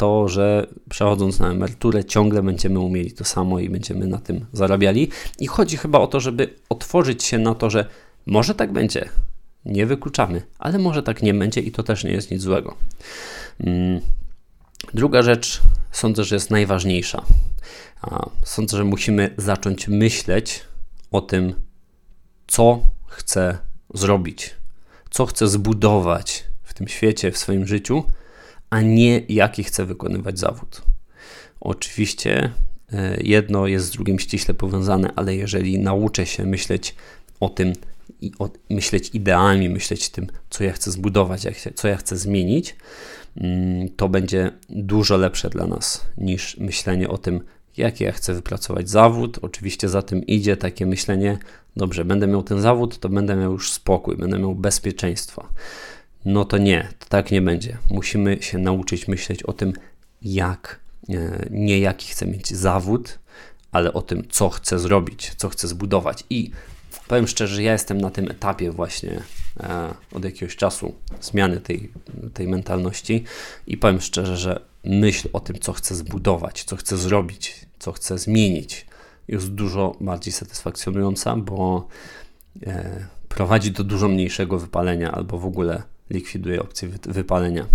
to, 0.00 0.28
że 0.28 0.66
przechodząc 0.90 1.38
na 1.38 1.50
emeryturę 1.50 2.04
ciągle 2.04 2.42
będziemy 2.42 2.78
umieli 2.78 3.12
to 3.12 3.24
samo 3.24 3.58
i 3.58 3.68
będziemy 3.68 4.06
na 4.06 4.18
tym 4.18 4.46
zarabiali. 4.52 5.10
I 5.38 5.46
chodzi 5.46 5.76
chyba 5.76 5.98
o 5.98 6.06
to, 6.06 6.20
żeby 6.20 6.54
otworzyć 6.68 7.24
się 7.24 7.38
na 7.38 7.54
to, 7.54 7.70
że 7.70 7.86
może 8.26 8.54
tak 8.54 8.72
będzie, 8.72 9.08
nie 9.64 9.86
wykluczamy, 9.86 10.42
ale 10.58 10.78
może 10.78 11.02
tak 11.02 11.22
nie 11.22 11.34
będzie 11.34 11.60
i 11.60 11.72
to 11.72 11.82
też 11.82 12.04
nie 12.04 12.10
jest 12.10 12.30
nic 12.30 12.42
złego. 12.42 12.76
Mm. 13.60 14.00
Druga 14.94 15.22
rzecz, 15.22 15.60
sądzę, 15.92 16.24
że 16.24 16.36
jest 16.36 16.50
najważniejsza. 16.50 17.22
Sądzę, 18.44 18.76
że 18.76 18.84
musimy 18.84 19.34
zacząć 19.36 19.88
myśleć 19.88 20.60
o 21.10 21.20
tym, 21.20 21.54
co 22.46 22.80
chcę 23.06 23.58
zrobić, 23.94 24.54
co 25.10 25.26
chcę 25.26 25.48
zbudować 25.48 26.44
w 26.62 26.74
tym 26.74 26.88
świecie, 26.88 27.32
w 27.32 27.38
swoim 27.38 27.66
życiu, 27.66 28.04
a 28.70 28.80
nie 28.80 29.22
jaki 29.28 29.64
chce 29.64 29.86
wykonywać 29.86 30.38
zawód. 30.38 30.82
Oczywiście 31.60 32.52
e, 32.92 33.16
jedno 33.22 33.66
jest 33.66 33.86
z 33.86 33.90
drugim 33.90 34.18
ściśle 34.18 34.54
powiązane, 34.54 35.12
ale 35.16 35.36
jeżeli 35.36 35.78
nauczę 35.78 36.26
się 36.26 36.46
myśleć 36.46 36.94
o 37.40 37.48
tym, 37.48 37.72
i 38.20 38.32
o, 38.38 38.50
myśleć 38.70 39.10
idealnie, 39.14 39.70
myśleć 39.70 40.08
tym, 40.08 40.26
co 40.50 40.64
ja 40.64 40.72
chcę 40.72 40.90
zbudować, 40.90 41.44
jak, 41.44 41.54
co 41.74 41.88
ja 41.88 41.96
chcę 41.96 42.16
zmienić, 42.16 42.76
mm, 43.36 43.88
to 43.88 44.08
będzie 44.08 44.50
dużo 44.68 45.16
lepsze 45.16 45.50
dla 45.50 45.66
nas 45.66 46.06
niż 46.18 46.56
myślenie 46.56 47.08
o 47.08 47.18
tym, 47.18 47.40
jaki 47.76 48.04
ja 48.04 48.12
chcę 48.12 48.34
wypracować 48.34 48.90
zawód. 48.90 49.38
Oczywiście 49.42 49.88
za 49.88 50.02
tym 50.02 50.26
idzie 50.26 50.56
takie 50.56 50.86
myślenie, 50.86 51.38
dobrze, 51.76 52.04
będę 52.04 52.26
miał 52.26 52.42
ten 52.42 52.60
zawód, 52.60 52.98
to 52.98 53.08
będę 53.08 53.36
miał 53.36 53.52
już 53.52 53.72
spokój, 53.72 54.16
będę 54.16 54.38
miał 54.38 54.54
bezpieczeństwo 54.54 55.48
no 56.24 56.44
to 56.44 56.58
nie, 56.58 56.88
to 56.98 57.06
tak 57.08 57.30
nie 57.30 57.42
będzie. 57.42 57.78
Musimy 57.90 58.42
się 58.42 58.58
nauczyć 58.58 59.08
myśleć 59.08 59.42
o 59.42 59.52
tym, 59.52 59.72
jak, 60.22 60.80
e, 61.08 61.46
nie 61.50 61.78
jaki 61.78 62.08
chcę 62.08 62.26
mieć 62.26 62.54
zawód, 62.54 63.18
ale 63.72 63.92
o 63.92 64.02
tym, 64.02 64.28
co 64.28 64.48
chcę 64.48 64.78
zrobić, 64.78 65.32
co 65.36 65.48
chcę 65.48 65.68
zbudować. 65.68 66.24
I 66.30 66.50
powiem 67.08 67.26
szczerze, 67.26 67.54
że 67.54 67.62
ja 67.62 67.72
jestem 67.72 68.00
na 68.00 68.10
tym 68.10 68.30
etapie 68.30 68.70
właśnie 68.70 69.22
e, 69.60 69.94
od 70.12 70.24
jakiegoś 70.24 70.56
czasu 70.56 70.94
zmiany 71.20 71.60
tej, 71.60 71.92
tej 72.34 72.48
mentalności 72.48 73.24
i 73.66 73.76
powiem 73.76 74.00
szczerze, 74.00 74.36
że 74.36 74.60
myśl 74.84 75.28
o 75.32 75.40
tym, 75.40 75.58
co 75.58 75.72
chcę 75.72 75.94
zbudować, 75.94 76.64
co 76.64 76.76
chcę 76.76 76.96
zrobić, 76.96 77.66
co 77.78 77.92
chcę 77.92 78.18
zmienić, 78.18 78.86
jest 79.28 79.50
dużo 79.50 79.96
bardziej 80.00 80.32
satysfakcjonująca, 80.32 81.36
bo 81.36 81.88
e, 82.66 83.06
prowadzi 83.28 83.70
do 83.70 83.84
dużo 83.84 84.08
mniejszego 84.08 84.58
wypalenia 84.58 85.12
albo 85.12 85.38
w 85.38 85.46
ogóle 85.46 85.82
likwiduje 86.10 86.62
opcję 86.62 86.88
wypalenia. 87.02 87.66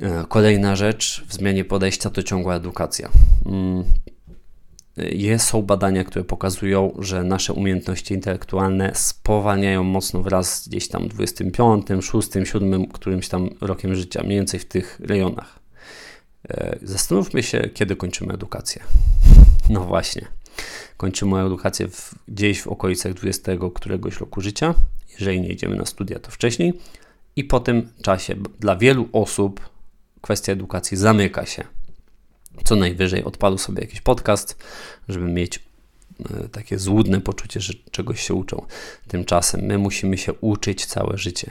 E, 0.00 0.24
kolejna 0.28 0.76
rzecz 0.76 1.24
w 1.28 1.34
zmianie 1.34 1.64
podejścia 1.64 2.10
to 2.10 2.22
ciągła 2.22 2.54
edukacja. 2.54 3.10
Mm, 3.46 3.84
jest, 4.96 5.46
są 5.46 5.62
badania, 5.62 6.04
które 6.04 6.24
pokazują, 6.24 6.94
że 6.98 7.24
nasze 7.24 7.52
umiejętności 7.52 8.14
intelektualne 8.14 8.92
spowalniają 8.94 9.84
mocno 9.84 10.22
wraz 10.22 10.68
gdzieś 10.68 10.88
tam 10.88 11.08
25, 11.08 11.86
6, 12.00 12.28
7, 12.44 12.86
którymś 12.86 13.28
tam 13.28 13.50
rokiem 13.60 13.94
życia, 13.94 14.22
mniej 14.22 14.38
więcej 14.38 14.60
w 14.60 14.64
tych 14.64 15.00
rejonach. 15.00 15.58
E, 16.48 16.78
zastanówmy 16.82 17.42
się, 17.42 17.70
kiedy 17.74 17.96
kończymy 17.96 18.34
edukację. 18.34 18.82
No 19.70 19.80
właśnie. 19.80 20.26
Kończymy 20.96 21.40
edukację 21.40 21.88
w, 21.88 22.14
gdzieś 22.28 22.62
w 22.62 22.68
okolicach 22.68 23.14
20 23.14 23.52
któregoś 23.74 24.20
roku 24.20 24.40
życia 24.40 24.74
jeżeli 25.18 25.40
nie 25.40 25.48
idziemy 25.48 25.76
na 25.76 25.84
studia, 25.84 26.18
to 26.18 26.30
wcześniej. 26.30 26.72
I 27.36 27.44
po 27.44 27.60
tym 27.60 27.88
czasie 28.02 28.36
dla 28.60 28.76
wielu 28.76 29.08
osób 29.12 29.68
kwestia 30.20 30.52
edukacji 30.52 30.96
zamyka 30.96 31.46
się. 31.46 31.64
Co 32.64 32.76
najwyżej 32.76 33.24
odpalu 33.24 33.58
sobie 33.58 33.80
jakiś 33.80 34.00
podcast, 34.00 34.56
żeby 35.08 35.26
mieć 35.26 35.58
e, 36.30 36.48
takie 36.48 36.78
złudne 36.78 37.20
poczucie, 37.20 37.60
że 37.60 37.72
czegoś 37.90 38.20
się 38.20 38.34
uczą. 38.34 38.66
Tymczasem 39.08 39.60
my 39.60 39.78
musimy 39.78 40.18
się 40.18 40.32
uczyć 40.32 40.86
całe 40.86 41.18
życie 41.18 41.50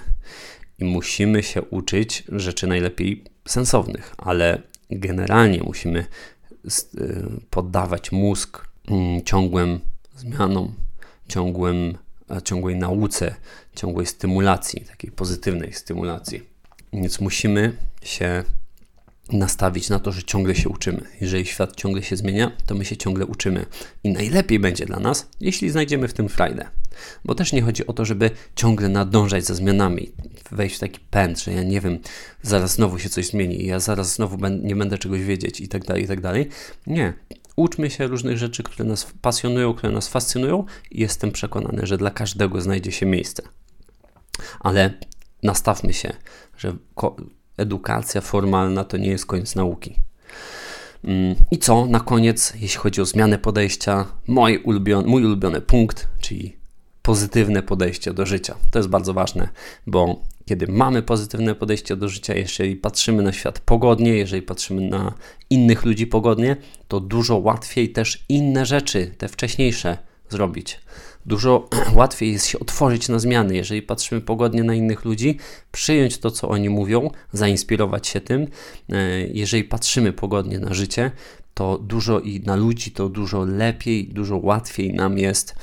i 0.79 0.85
musimy 0.85 1.43
się 1.43 1.61
uczyć 1.61 2.23
rzeczy 2.29 2.67
najlepiej 2.67 3.23
sensownych, 3.47 4.15
ale 4.17 4.61
generalnie 4.89 5.63
musimy 5.63 5.99
e, 5.99 6.07
poddawać 7.49 8.11
mózg 8.11 8.66
ciągłym 9.25 9.79
zmianom, 10.15 10.73
ciągłym, 11.27 11.97
ciągłej 12.43 12.75
nauce, 12.75 13.35
ciągłej 13.75 14.05
stymulacji, 14.05 14.81
takiej 14.81 15.11
pozytywnej 15.11 15.73
stymulacji. 15.73 16.43
Więc 16.93 17.19
musimy 17.19 17.77
się 18.01 18.43
nastawić 19.31 19.89
na 19.89 19.99
to, 19.99 20.11
że 20.11 20.23
ciągle 20.23 20.55
się 20.55 20.69
uczymy. 20.69 21.01
Jeżeli 21.21 21.45
świat 21.45 21.75
ciągle 21.75 22.03
się 22.03 22.15
zmienia, 22.15 22.51
to 22.65 22.75
my 22.75 22.85
się 22.85 22.97
ciągle 22.97 23.25
uczymy. 23.25 23.65
I 24.03 24.09
najlepiej 24.09 24.59
będzie 24.59 24.85
dla 24.85 24.99
nas, 24.99 25.27
jeśli 25.39 25.69
znajdziemy 25.69 26.07
w 26.07 26.13
tym 26.13 26.29
frajdę. 26.29 26.65
Bo 27.25 27.35
też 27.35 27.53
nie 27.53 27.61
chodzi 27.61 27.87
o 27.87 27.93
to, 27.93 28.05
żeby 28.05 28.31
ciągle 28.55 28.89
nadążać 28.89 29.45
za 29.45 29.55
zmianami, 29.55 30.11
wejść 30.51 30.75
w 30.75 30.79
taki 30.79 30.99
pęd, 30.99 31.39
że 31.39 31.53
ja 31.53 31.63
nie 31.63 31.81
wiem, 31.81 31.99
zaraz 32.41 32.73
znowu 32.73 32.99
się 32.99 33.09
coś 33.09 33.27
zmieni, 33.27 33.65
ja 33.65 33.79
zaraz 33.79 34.13
znowu 34.13 34.37
nie 34.47 34.75
będę 34.75 34.97
czegoś 34.97 35.21
wiedzieć 35.21 35.61
i 35.61 35.67
tak 35.67 35.85
dalej, 35.85 36.03
i 36.03 36.07
tak 36.07 36.21
dalej. 36.21 36.49
Nie. 36.87 37.13
Uczmy 37.57 37.89
się 37.89 38.07
różnych 38.07 38.37
rzeczy, 38.37 38.63
które 38.63 38.89
nas 38.89 39.07
pasjonują, 39.21 39.73
które 39.73 39.93
nas 39.93 40.07
fascynują 40.07 40.65
i 40.91 41.01
jestem 41.01 41.31
przekonany, 41.31 41.87
że 41.87 41.97
dla 41.97 42.11
każdego 42.11 42.61
znajdzie 42.61 42.91
się 42.91 43.05
miejsce. 43.05 43.43
Ale 44.59 44.93
nastawmy 45.43 45.93
się, 45.93 46.13
że 46.57 46.75
edukacja 47.57 48.21
formalna 48.21 48.83
to 48.83 48.97
nie 48.97 49.09
jest 49.09 49.25
koniec 49.25 49.55
nauki. 49.55 49.95
Mm, 51.03 51.35
I 51.51 51.57
co 51.57 51.85
na 51.85 51.99
koniec, 51.99 52.53
jeśli 52.55 52.77
chodzi 52.79 53.01
o 53.01 53.05
zmianę 53.05 53.37
podejścia, 53.37 54.05
mój 54.27 54.57
ulubiony, 54.57 55.07
mój 55.07 55.25
ulubiony 55.25 55.61
punkt, 55.61 56.07
czyli 56.19 56.57
pozytywne 57.01 57.63
podejście 57.63 58.13
do 58.13 58.25
życia. 58.25 58.55
To 58.71 58.79
jest 58.79 58.89
bardzo 58.89 59.13
ważne, 59.13 59.49
bo 59.87 60.21
kiedy 60.47 60.67
mamy 60.67 61.01
pozytywne 61.01 61.55
podejście 61.55 61.95
do 61.95 62.09
życia, 62.09 62.35
jeżeli 62.35 62.75
patrzymy 62.75 63.23
na 63.23 63.33
świat 63.33 63.59
pogodnie, 63.59 64.13
jeżeli 64.13 64.41
patrzymy 64.41 64.81
na 64.81 65.13
innych 65.49 65.85
ludzi 65.85 66.07
pogodnie, 66.07 66.55
to 66.87 66.99
dużo 66.99 67.37
łatwiej 67.37 67.89
też 67.89 68.25
inne 68.29 68.65
rzeczy, 68.65 69.11
te 69.17 69.27
wcześniejsze, 69.27 69.97
zrobić. 70.29 70.79
Dużo 71.25 71.69
łatwiej 71.99 72.31
jest 72.31 72.47
się 72.47 72.59
otworzyć 72.59 73.09
na 73.09 73.19
zmiany, 73.19 73.55
jeżeli 73.55 73.81
patrzymy 73.81 74.21
pogodnie 74.21 74.63
na 74.63 74.75
innych 74.75 75.05
ludzi, 75.05 75.37
przyjąć 75.71 76.17
to, 76.17 76.31
co 76.31 76.49
oni 76.49 76.69
mówią, 76.69 77.09
zainspirować 77.33 78.07
się 78.07 78.21
tym. 78.21 78.47
E, 78.89 79.21
jeżeli 79.27 79.63
patrzymy 79.63 80.13
pogodnie 80.13 80.59
na 80.59 80.73
życie, 80.73 81.11
to 81.53 81.77
dużo 81.77 82.19
i 82.19 82.39
na 82.39 82.55
ludzi, 82.55 82.91
to 82.91 83.09
dużo 83.09 83.45
lepiej, 83.45 84.07
dużo 84.07 84.37
łatwiej 84.37 84.93
nam 84.93 85.17
jest 85.17 85.55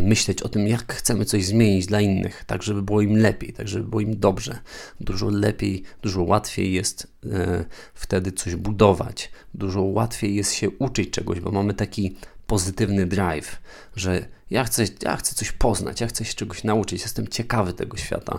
myśleć 0.00 0.42
o 0.42 0.48
tym, 0.48 0.68
jak 0.68 0.92
chcemy 0.92 1.24
coś 1.24 1.44
zmienić 1.44 1.86
dla 1.86 2.00
innych, 2.00 2.44
tak 2.44 2.62
żeby 2.62 2.82
było 2.82 3.00
im 3.00 3.16
lepiej, 3.16 3.52
tak 3.52 3.68
żeby 3.68 3.84
było 3.84 4.00
im 4.00 4.18
dobrze. 4.18 4.58
Dużo 5.00 5.28
lepiej, 5.28 5.82
dużo 6.02 6.22
łatwiej 6.22 6.72
jest 6.72 7.06
e, 7.32 7.64
wtedy 7.94 8.32
coś 8.32 8.56
budować, 8.56 9.30
dużo 9.54 9.82
łatwiej 9.82 10.34
jest 10.34 10.54
się 10.54 10.70
uczyć 10.70 11.10
czegoś, 11.10 11.40
bo 11.40 11.50
mamy 11.50 11.74
taki 11.74 12.16
pozytywny 12.46 13.06
drive, 13.06 13.62
że 13.96 14.28
ja 14.50 14.64
chcę, 14.64 14.84
ja 15.02 15.16
chcę 15.16 15.34
coś 15.34 15.52
poznać, 15.52 16.00
ja 16.00 16.06
chcę 16.06 16.24
się 16.24 16.34
czegoś 16.34 16.64
nauczyć, 16.64 17.02
jestem 17.02 17.28
ciekawy 17.28 17.72
tego 17.72 17.96
świata. 17.96 18.38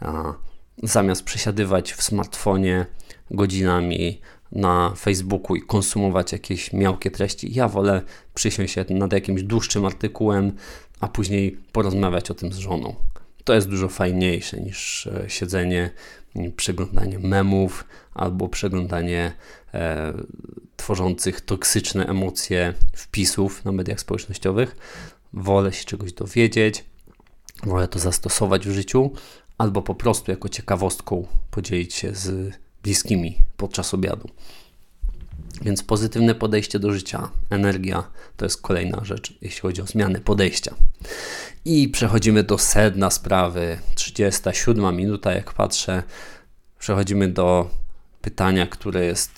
A, 0.00 0.34
zamiast 0.82 1.22
przesiadywać 1.22 1.92
w 1.92 2.02
smartfonie 2.02 2.86
godzinami 3.30 4.20
na 4.52 4.92
Facebooku 4.96 5.56
i 5.56 5.62
konsumować 5.62 6.32
jakieś 6.32 6.72
miałkie 6.72 7.10
treści, 7.10 7.54
ja 7.54 7.68
wolę 7.68 8.02
przysiąść 8.34 8.74
się 8.74 8.84
nad 8.90 9.12
jakimś 9.12 9.42
dłuższym 9.42 9.86
artykułem, 9.86 10.52
a 11.00 11.08
później 11.08 11.58
porozmawiać 11.72 12.30
o 12.30 12.34
tym 12.34 12.52
z 12.52 12.56
żoną. 12.56 12.94
To 13.44 13.54
jest 13.54 13.68
dużo 13.68 13.88
fajniejsze 13.88 14.60
niż 14.60 15.06
e, 15.06 15.24
siedzenie, 15.30 15.90
przeglądanie 16.56 17.18
memów 17.18 17.84
albo 18.14 18.48
przeglądanie 18.48 19.32
e, 19.74 20.12
tworzących 20.76 21.40
toksyczne 21.40 22.06
emocje 22.06 22.74
wpisów 22.92 23.64
na 23.64 23.72
mediach 23.72 24.00
społecznościowych. 24.00 24.76
Wolę 25.32 25.72
się 25.72 25.84
czegoś 25.84 26.12
dowiedzieć, 26.12 26.84
wolę 27.62 27.88
to 27.88 27.98
zastosować 27.98 28.68
w 28.68 28.72
życiu, 28.72 29.10
albo 29.58 29.82
po 29.82 29.94
prostu 29.94 30.30
jako 30.30 30.48
ciekawostką 30.48 31.26
podzielić 31.50 31.94
się 31.94 32.14
z 32.14 32.54
bliskimi 32.82 33.38
podczas 33.56 33.94
obiadu. 33.94 34.28
Więc 35.62 35.82
pozytywne 35.82 36.34
podejście 36.34 36.78
do 36.78 36.92
życia, 36.92 37.30
energia 37.50 38.04
to 38.36 38.44
jest 38.44 38.62
kolejna 38.62 39.04
rzecz, 39.04 39.34
jeśli 39.42 39.60
chodzi 39.60 39.82
o 39.82 39.86
zmianę 39.86 40.20
podejścia. 40.20 40.74
I 41.64 41.88
przechodzimy 41.88 42.42
do 42.42 42.58
sedna 42.58 43.10
sprawy. 43.10 43.78
37 43.94 44.96
minuta, 44.96 45.32
jak 45.32 45.52
patrzę. 45.52 46.02
Przechodzimy 46.78 47.28
do 47.28 47.70
pytania, 48.28 48.66
które 48.66 49.04
jest 49.04 49.34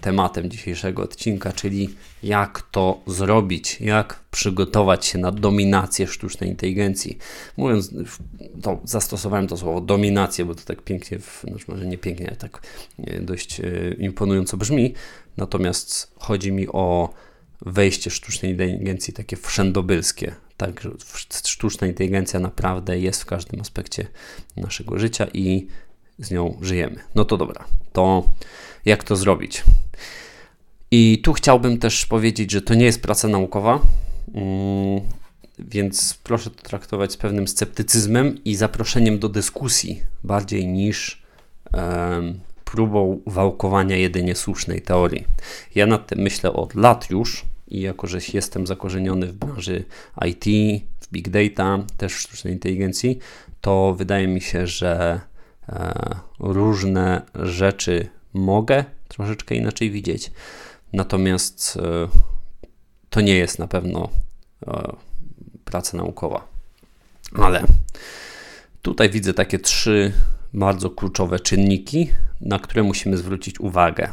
tematem 0.00 0.50
dzisiejszego 0.50 1.02
odcinka, 1.02 1.52
czyli 1.52 1.94
jak 2.22 2.62
to 2.70 3.00
zrobić, 3.06 3.80
jak 3.80 4.20
przygotować 4.30 5.06
się 5.06 5.18
na 5.18 5.32
dominację 5.32 6.06
sztucznej 6.06 6.50
inteligencji. 6.50 7.18
Mówiąc, 7.56 7.94
to 8.62 8.80
zastosowałem 8.84 9.46
to 9.46 9.56
słowo 9.56 9.80
dominację, 9.80 10.44
bo 10.44 10.54
to 10.54 10.62
tak 10.64 10.82
pięknie, 10.82 11.18
znaczy 11.48 11.64
może 11.68 11.86
nie 11.86 11.98
pięknie, 11.98 12.26
ale 12.28 12.36
tak 12.36 12.62
e, 12.98 13.20
dość 13.20 13.60
e, 13.60 13.64
imponująco 13.98 14.56
brzmi. 14.56 14.94
Natomiast 15.36 16.12
chodzi 16.16 16.52
mi 16.52 16.68
o 16.68 17.14
wejście 17.60 18.10
sztucznej 18.10 18.52
inteligencji 18.52 19.14
takie 19.14 19.36
wszędobylskie. 19.36 20.34
Tak, 20.56 20.80
sztuczna 21.44 21.86
inteligencja 21.86 22.40
naprawdę 22.40 22.98
jest 22.98 23.22
w 23.22 23.26
każdym 23.26 23.60
aspekcie 23.60 24.06
naszego 24.56 24.98
życia 24.98 25.26
i 25.34 25.66
z 26.22 26.30
nią 26.30 26.58
żyjemy. 26.60 26.96
No 27.14 27.24
to 27.24 27.36
dobra, 27.36 27.64
to 27.92 28.24
jak 28.84 29.04
to 29.04 29.16
zrobić? 29.16 29.64
I 30.90 31.20
tu 31.24 31.32
chciałbym 31.32 31.78
też 31.78 32.06
powiedzieć, 32.06 32.50
że 32.50 32.62
to 32.62 32.74
nie 32.74 32.84
jest 32.84 33.02
praca 33.02 33.28
naukowa, 33.28 33.80
mm, 34.34 35.00
więc 35.58 36.18
proszę 36.22 36.50
to 36.50 36.62
traktować 36.62 37.12
z 37.12 37.16
pewnym 37.16 37.48
sceptycyzmem 37.48 38.44
i 38.44 38.54
zaproszeniem 38.54 39.18
do 39.18 39.28
dyskusji 39.28 40.02
bardziej 40.24 40.66
niż 40.66 41.22
próbą 42.64 43.20
wałkowania 43.26 43.96
jedynie 43.96 44.34
słusznej 44.34 44.82
teorii. 44.82 45.24
Ja 45.74 45.86
nad 45.86 46.06
tym 46.06 46.18
myślę 46.18 46.52
od 46.52 46.74
lat 46.74 47.10
już 47.10 47.44
i 47.68 47.80
jako, 47.80 48.06
że 48.06 48.18
jestem 48.34 48.66
zakorzeniony 48.66 49.26
w 49.26 49.32
branży 49.32 49.84
IT, 50.28 50.44
w 51.00 51.12
big 51.12 51.28
data, 51.28 51.78
też 51.96 52.12
w 52.14 52.20
sztucznej 52.20 52.52
inteligencji, 52.52 53.18
to 53.60 53.94
wydaje 53.98 54.28
mi 54.28 54.40
się, 54.40 54.66
że 54.66 55.20
różne 56.38 57.22
rzeczy 57.34 58.08
mogę 58.32 58.84
troszeczkę 59.08 59.54
inaczej 59.54 59.90
widzieć. 59.90 60.30
Natomiast 60.92 61.78
e, 61.82 62.08
to 63.10 63.20
nie 63.20 63.34
jest 63.34 63.58
na 63.58 63.68
pewno 63.68 64.08
e, 64.66 64.96
praca 65.64 65.96
naukowa. 65.96 66.48
Ale 67.38 67.64
tutaj 68.82 69.10
widzę 69.10 69.34
takie 69.34 69.58
trzy 69.58 70.12
bardzo 70.54 70.90
kluczowe 70.90 71.40
czynniki, 71.40 72.10
na 72.40 72.58
które 72.58 72.82
musimy 72.82 73.16
zwrócić 73.16 73.60
uwagę, 73.60 74.08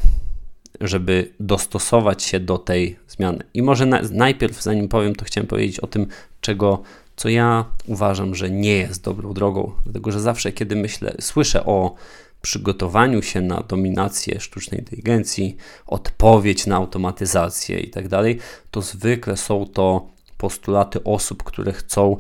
żeby 0.82 1.34
dostosować 1.40 2.24
się 2.24 2.40
do 2.40 2.58
tej 2.58 3.00
zmiany. 3.08 3.44
I 3.54 3.62
może 3.62 3.86
na, 3.86 4.02
najpierw, 4.12 4.64
zanim 4.64 4.88
powiem, 4.88 5.16
to 5.16 5.26
chciałem 5.26 5.48
powiedzieć 5.48 5.80
o 5.80 5.88
tym, 5.88 6.08
czego 6.42 6.82
co 7.20 7.30
ja 7.30 7.66
uważam, 7.86 8.36
że 8.36 8.50
nie 8.50 8.78
jest 8.78 9.04
dobrą 9.04 9.34
drogą, 9.34 9.72
dlatego 9.84 10.12
że 10.12 10.20
zawsze, 10.20 10.52
kiedy 10.52 10.76
myślę, 10.76 11.16
słyszę 11.20 11.66
o 11.66 11.96
przygotowaniu 12.42 13.22
się 13.22 13.42
na 13.42 13.64
dominację 13.68 14.40
sztucznej 14.40 14.80
inteligencji, 14.80 15.58
odpowiedź 15.86 16.68
na 16.68 16.76
automatyzację 16.76 17.80
i 17.80 17.90
tak 17.90 18.08
dalej, 18.08 18.40
to 18.72 18.82
zwykle 18.82 19.38
są 19.38 19.66
to 19.66 20.08
postulaty 20.38 21.04
osób, 21.04 21.44
które 21.44 21.74
chcą 21.74 22.18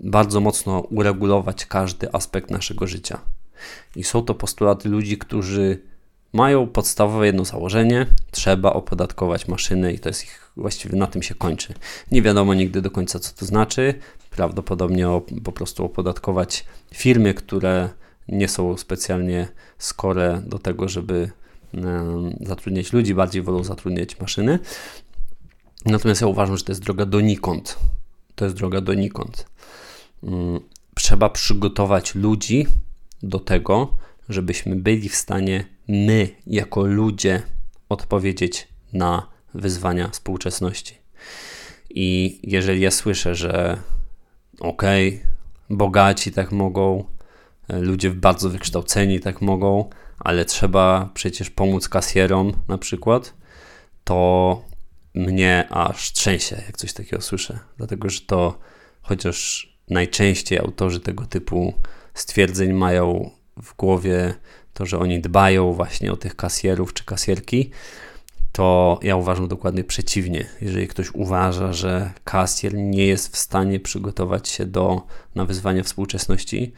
bardzo 0.00 0.40
mocno 0.40 0.80
uregulować 0.80 1.66
każdy 1.66 2.12
aspekt 2.12 2.50
naszego 2.50 2.86
życia. 2.86 3.20
I 3.96 4.04
są 4.04 4.22
to 4.22 4.34
postulaty 4.34 4.88
ludzi, 4.88 5.18
którzy 5.18 5.82
mają 6.32 6.66
podstawowe 6.66 7.26
jedno 7.26 7.44
założenie: 7.44 8.06
trzeba 8.30 8.72
opodatkować 8.72 9.48
maszyny, 9.48 9.92
i 9.92 9.98
to 9.98 10.08
jest 10.08 10.24
ich 10.24 10.52
właściwie 10.56 10.98
na 10.98 11.06
tym 11.06 11.22
się 11.22 11.34
kończy. 11.34 11.74
Nie 12.12 12.22
wiadomo 12.22 12.54
nigdy 12.54 12.82
do 12.82 12.90
końca, 12.90 13.18
co 13.18 13.32
to 13.32 13.46
znaczy. 13.46 13.94
Prawdopodobnie 14.30 15.06
po 15.44 15.52
prostu 15.52 15.84
opodatkować 15.84 16.64
firmy, 16.94 17.34
które 17.34 17.88
nie 18.28 18.48
są 18.48 18.76
specjalnie 18.76 19.48
skore 19.78 20.42
do 20.46 20.58
tego, 20.58 20.88
żeby 20.88 21.30
zatrudniać 22.40 22.92
ludzi, 22.92 23.14
bardziej 23.14 23.42
wolą 23.42 23.64
zatrudniać 23.64 24.20
maszyny. 24.20 24.58
Natomiast 25.86 26.20
ja 26.20 26.26
uważam, 26.26 26.56
że 26.56 26.64
to 26.64 26.72
jest 26.72 26.82
droga 26.82 27.06
donikąd. 27.06 27.78
To 28.34 28.44
jest 28.44 28.56
droga 28.56 28.80
donikąd. 28.80 29.46
Mm, 30.22 30.60
trzeba 30.94 31.28
przygotować 31.28 32.14
ludzi 32.14 32.66
do 33.22 33.38
tego, 33.38 33.96
żebyśmy 34.28 34.76
byli 34.76 35.08
w 35.08 35.16
stanie 35.16 35.64
my, 35.88 36.28
jako 36.46 36.82
ludzie, 36.82 37.42
odpowiedzieć 37.88 38.68
na 38.92 39.26
wyzwania 39.54 40.08
współczesności. 40.08 40.94
I 41.90 42.40
jeżeli 42.42 42.80
ja 42.80 42.90
słyszę, 42.90 43.34
że 43.34 43.78
okej, 44.60 45.08
okay, 45.08 45.28
bogaci 45.70 46.32
tak 46.32 46.52
mogą, 46.52 47.04
ludzie 47.68 48.10
bardzo 48.10 48.50
wykształceni 48.50 49.20
tak 49.20 49.42
mogą, 49.42 49.90
ale 50.18 50.44
trzeba 50.44 51.10
przecież 51.14 51.50
pomóc 51.50 51.88
kasjerom 51.88 52.52
na 52.68 52.78
przykład, 52.78 53.34
to 54.04 54.62
mnie 55.14 55.68
aż 55.70 56.12
trzęsie, 56.12 56.56
jak 56.66 56.76
coś 56.76 56.92
takiego 56.92 57.22
słyszę, 57.22 57.58
dlatego 57.76 58.10
że 58.10 58.20
to 58.20 58.58
chociaż 59.02 59.68
najczęściej 59.90 60.58
autorzy 60.58 61.00
tego 61.00 61.26
typu 61.26 61.74
stwierdzeń 62.14 62.72
mają 62.72 63.30
w 63.62 63.76
głowie 63.76 64.34
to, 64.78 64.86
że 64.86 64.98
oni 64.98 65.20
dbają 65.20 65.72
właśnie 65.72 66.12
o 66.12 66.16
tych 66.16 66.36
kasjerów 66.36 66.94
czy 66.94 67.04
kasjerki, 67.04 67.70
to 68.52 68.98
ja 69.02 69.16
uważam 69.16 69.48
dokładnie 69.48 69.84
przeciwnie. 69.84 70.46
Jeżeli 70.60 70.88
ktoś 70.88 71.10
uważa, 71.14 71.72
że 71.72 72.12
kasjer 72.24 72.74
nie 72.74 73.06
jest 73.06 73.34
w 73.34 73.38
stanie 73.38 73.80
przygotować 73.80 74.48
się 74.48 74.66
do, 74.66 75.02
na 75.34 75.44
wyzwania 75.44 75.82
współczesności, 75.82 76.72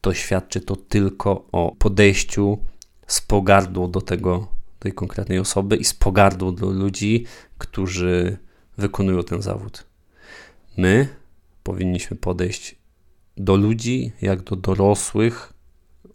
to 0.00 0.14
świadczy 0.14 0.60
to 0.60 0.76
tylko 0.76 1.46
o 1.52 1.76
podejściu 1.78 2.58
z 3.06 3.20
pogardą 3.20 3.90
do 3.90 4.00
tego, 4.00 4.48
tej 4.78 4.92
konkretnej 4.92 5.38
osoby 5.38 5.76
i 5.76 5.84
z 5.84 5.94
pogardą 5.94 6.54
do 6.54 6.70
ludzi, 6.70 7.26
którzy 7.58 8.38
wykonują 8.78 9.22
ten 9.22 9.42
zawód. 9.42 9.86
My 10.76 11.08
powinniśmy 11.62 12.16
podejść 12.16 12.76
do 13.36 13.56
ludzi 13.56 14.12
jak 14.22 14.42
do 14.42 14.56
dorosłych 14.56 15.59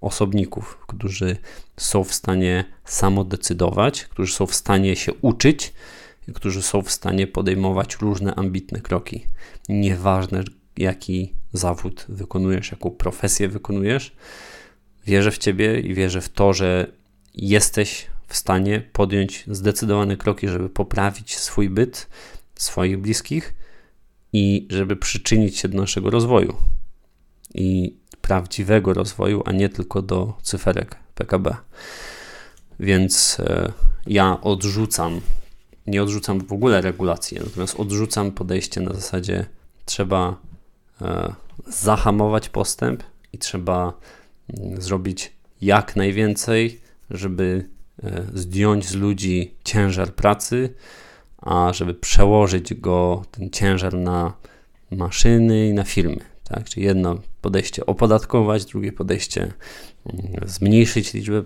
osobników, 0.06 0.78
którzy 0.88 1.38
są 1.78 2.04
w 2.04 2.14
stanie 2.14 2.66
samodecydować, 2.86 4.06
którzy 4.06 4.34
są 4.34 4.46
w 4.46 4.56
stanie 4.56 4.96
się 4.96 5.14
uczyć, 5.14 5.74
którzy 6.34 6.62
są 6.62 6.82
w 6.82 6.92
stanie 6.92 7.28
podejmować 7.28 7.96
różne 7.96 8.36
ambitne 8.36 8.82
kroki. 8.82 9.26
Nieważne, 9.70 10.44
jaki 10.78 11.34
zawód 11.54 12.06
wykonujesz, 12.10 12.72
jaką 12.72 12.92
profesję 12.92 13.48
wykonujesz, 13.48 14.16
wierzę 15.06 15.32
w 15.32 15.38
ciebie 15.38 15.80
i 15.80 15.94
wierzę 15.94 16.22
w 16.22 16.30
to, 16.30 16.54
że 16.54 16.92
jesteś 17.34 18.08
w 18.28 18.36
stanie 18.36 18.82
podjąć 18.94 19.44
zdecydowane 19.48 20.18
kroki, 20.18 20.48
żeby 20.48 20.70
poprawić 20.70 21.38
swój 21.38 21.70
byt, 21.70 22.08
swoich 22.56 23.00
bliskich 23.00 23.56
i 24.34 24.68
żeby 24.70 24.96
przyczynić 24.96 25.58
się 25.58 25.68
do 25.68 25.78
naszego 25.78 26.10
rozwoju. 26.10 26.56
I 27.54 27.96
prawdziwego 28.26 28.94
rozwoju, 28.94 29.44
a 29.46 29.52
nie 29.52 29.70
tylko 29.70 30.02
do 30.02 30.34
cyferek 30.42 30.96
PKB. 31.16 31.56
Więc 32.80 33.38
e, 33.40 33.72
ja 34.08 34.42
odrzucam, 34.42 35.22
nie 35.88 36.04
odrzucam 36.04 36.42
w 36.42 36.54
ogóle 36.54 36.82
regulacji, 36.82 37.38
natomiast 37.44 37.80
odrzucam 37.80 38.32
podejście 38.32 38.82
na 38.82 38.94
zasadzie 38.94 39.46
trzeba 39.86 40.38
e, 41.02 41.34
zahamować 41.68 42.50
postęp 42.50 43.04
i 43.34 43.38
trzeba 43.38 43.94
mm, 44.60 44.82
zrobić 44.82 45.34
jak 45.62 45.96
najwięcej, 45.96 46.82
żeby 47.10 47.70
e, 48.04 48.24
zdjąć 48.34 48.88
z 48.88 48.96
ludzi 48.96 49.56
ciężar 49.64 50.14
pracy, 50.14 50.74
a 51.38 51.74
żeby 51.74 51.94
przełożyć 51.94 52.74
go, 52.74 53.26
ten 53.32 53.50
ciężar 53.50 53.94
na 53.94 54.34
maszyny 54.92 55.68
i 55.68 55.74
na 55.74 55.84
firmy. 55.84 56.20
Tak? 56.50 56.64
Czyli 56.70 56.86
jedno 56.86 57.20
podejście 57.46 57.86
opodatkować, 57.86 58.66
drugie 58.66 58.92
podejście 58.92 59.42
mm, 59.42 60.34
zmniejszyć 60.46 61.14
liczbę, 61.14 61.38
e, 61.38 61.44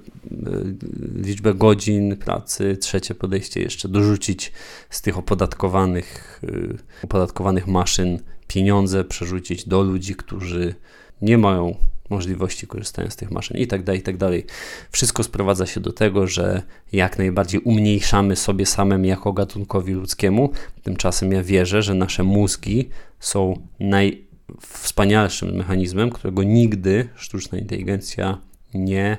liczbę 1.15 1.53
godzin 1.53 2.17
pracy, 2.17 2.77
trzecie 2.77 3.15
podejście 3.15 3.61
jeszcze 3.61 3.87
dorzucić 3.89 4.51
z 4.89 5.01
tych 5.01 5.17
opodatkowanych, 5.17 6.41
e, 6.43 7.03
opodatkowanych 7.03 7.67
maszyn 7.67 8.19
pieniądze, 8.47 9.03
przerzucić 9.03 9.67
do 9.67 9.81
ludzi, 9.81 10.15
którzy 10.15 10.75
nie 11.21 11.37
mają 11.37 11.75
możliwości 12.09 12.67
korzystania 12.67 13.09
z 13.09 13.15
tych 13.15 13.31
maszyn 13.31 13.57
i 13.57 13.67
tak 13.67 13.83
dalej, 13.83 13.99
i 13.99 14.03
tak 14.03 14.17
dalej. 14.17 14.45
Wszystko 14.91 15.23
sprowadza 15.23 15.65
się 15.65 15.79
do 15.79 15.93
tego, 15.93 16.27
że 16.27 16.61
jak 16.91 17.17
najbardziej 17.17 17.61
umniejszamy 17.61 18.35
sobie 18.35 18.65
samym 18.65 19.05
jako 19.05 19.33
gatunkowi 19.33 19.93
ludzkiemu. 19.93 20.51
Tymczasem 20.83 21.31
ja 21.31 21.43
wierzę, 21.43 21.81
że 21.81 21.93
nasze 21.93 22.23
mózgi 22.23 22.89
są 23.19 23.67
naj 23.79 24.28
wspanialszym 24.62 25.55
mechanizmem, 25.55 26.10
którego 26.10 26.43
nigdy 26.43 27.10
sztuczna 27.16 27.57
inteligencja 27.57 28.38
nie 28.74 29.18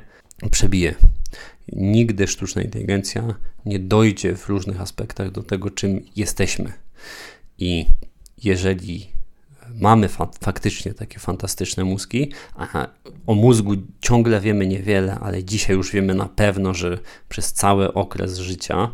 przebije. 0.51 0.95
Nigdy 1.72 2.26
sztuczna 2.26 2.62
inteligencja 2.62 3.34
nie 3.66 3.78
dojdzie 3.78 4.36
w 4.36 4.49
różnych 4.49 4.80
aspektach 4.80 5.30
do 5.30 5.43
tego, 5.43 5.70
czym 5.70 6.05
jesteśmy. 6.16 6.72
I 7.59 7.86
jeżeli 8.45 9.07
mamy 9.74 10.09
fa 10.09 10.28
faktycznie 10.41 10.95
takie 10.95 11.18
fantastyczne 11.18 11.84
mózgi, 11.84 12.32
a 12.55 12.88
o 13.26 13.34
mózgu 13.34 13.74
ciągle 14.01 14.41
wiemy 14.41 14.66
niewiele, 14.66 15.18
ale 15.20 15.45
dzisiaj 15.45 15.76
już 15.76 15.93
wiemy 15.93 16.14
na 16.14 16.26
pewno, 16.26 16.74
że 16.74 16.99
przez 17.28 17.53
cały 17.53 17.95
okres 17.95 18.38
życia 18.38 18.91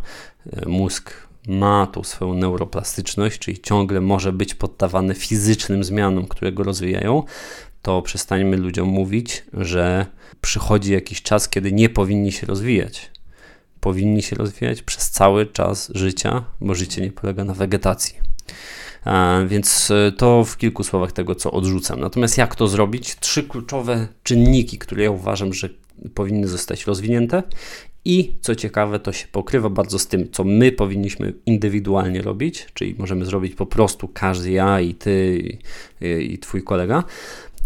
e, 0.52 0.68
mózg 0.68 1.25
ma 1.46 1.86
tą 1.86 2.04
swoją 2.04 2.34
neuroplastyczność, 2.34 3.38
czyli 3.38 3.58
ciągle 3.58 4.00
może 4.00 4.32
być 4.32 4.54
poddawany 4.54 5.14
fizycznym 5.14 5.84
zmianom, 5.84 6.26
które 6.26 6.52
go 6.52 6.62
rozwijają, 6.62 7.22
to 7.82 8.02
przestańmy 8.02 8.56
ludziom 8.56 8.88
mówić, 8.88 9.44
że 9.52 10.06
przychodzi 10.40 10.92
jakiś 10.92 11.22
czas, 11.22 11.48
kiedy 11.48 11.72
nie 11.72 11.88
powinni 11.88 12.32
się 12.32 12.46
rozwijać. 12.46 13.10
Powinni 13.80 14.22
się 14.22 14.36
rozwijać 14.36 14.82
przez 14.82 15.10
cały 15.10 15.46
czas 15.46 15.92
życia, 15.94 16.44
bo 16.60 16.74
życie 16.74 17.02
nie 17.02 17.12
polega 17.12 17.44
na 17.44 17.54
wegetacji. 17.54 18.14
Więc 19.46 19.90
e, 19.90 20.12
to 20.12 20.44
w 20.44 20.56
kilku 20.56 20.84
słowach 20.84 21.12
tego, 21.12 21.34
co 21.34 21.50
odrzucam. 21.50 22.00
Natomiast 22.00 22.38
jak 22.38 22.54
to 22.54 22.68
zrobić? 22.68 23.16
Trzy 23.16 23.42
kluczowe 23.42 24.08
czynniki, 24.22 24.78
które 24.78 25.02
ja 25.02 25.10
uważam, 25.10 25.54
że 25.54 25.68
powinny 26.14 26.48
zostać 26.48 26.86
rozwinięte 26.86 27.42
i 28.06 28.32
co 28.40 28.54
ciekawe, 28.54 29.00
to 29.00 29.12
się 29.12 29.26
pokrywa 29.32 29.70
bardzo 29.70 29.98
z 29.98 30.06
tym, 30.06 30.30
co 30.32 30.44
my 30.44 30.72
powinniśmy 30.72 31.32
indywidualnie 31.46 32.22
robić, 32.22 32.66
czyli 32.74 32.94
możemy 32.98 33.24
zrobić 33.24 33.54
po 33.54 33.66
prostu 33.66 34.08
każdy 34.08 34.50
ja 34.50 34.80
i 34.80 34.94
ty 34.94 35.38
i, 36.00 36.32
i 36.32 36.38
twój 36.38 36.62
kolega. 36.62 37.04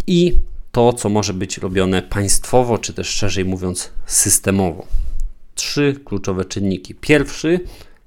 I 0.06 0.34
to, 0.72 0.92
co 0.92 1.08
może 1.08 1.34
być 1.34 1.58
robione 1.58 2.02
państwowo, 2.02 2.78
czy 2.78 2.94
też 2.94 3.08
szerzej 3.08 3.44
mówiąc 3.44 3.90
systemowo. 4.06 4.86
Trzy 5.54 6.00
kluczowe 6.04 6.44
czynniki. 6.44 6.94
Pierwszy 6.94 7.60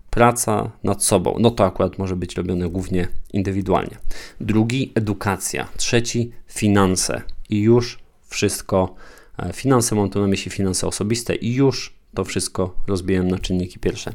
praca 0.10 0.72
nad 0.84 1.04
sobą. 1.04 1.38
No 1.40 1.52
to 1.52 1.66
akurat 1.66 1.98
może 1.98 2.16
być 2.16 2.36
robione 2.36 2.70
głównie 2.70 3.08
indywidualnie. 3.34 3.98
Drugi 4.42 4.92
edukacja. 4.96 5.68
Trzeci 5.78 6.32
finanse. 6.48 7.22
I 7.50 7.62
już 7.62 8.00
wszystko. 8.28 8.96
E, 9.40 9.54
finanse 9.54 9.96
mam 9.96 10.10
tu 10.10 10.22
na 10.22 10.28
myśli 10.28 10.52
finanse 10.52 10.88
osobiste 10.88 11.36
i 11.36 11.54
już 11.54 12.03
to 12.14 12.26
wszystko 12.26 12.76
rozbiłem 12.88 13.28
na 13.28 13.39
czynniki 13.39 13.80
pierwsze. 13.80 14.14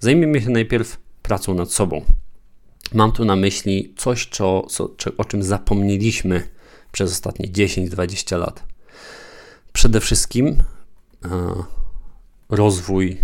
Zajmijmy 0.00 0.40
się 0.40 0.50
najpierw 0.50 0.98
pracą 1.22 1.54
nad 1.54 1.72
sobą. 1.72 2.04
Mam 2.94 3.12
tu 3.12 3.24
na 3.24 3.36
myśli 3.36 3.94
coś, 3.96 4.26
co, 4.26 4.66
co, 4.68 4.90
o 5.18 5.24
czym 5.24 5.42
zapomnieliśmy 5.42 6.48
przez 6.92 7.12
ostatnie 7.12 7.48
10-20 7.48 8.38
lat. 8.38 8.64
Przede 9.72 10.00
wszystkim 10.00 10.62
e, 11.24 11.54
rozwój, 12.48 13.18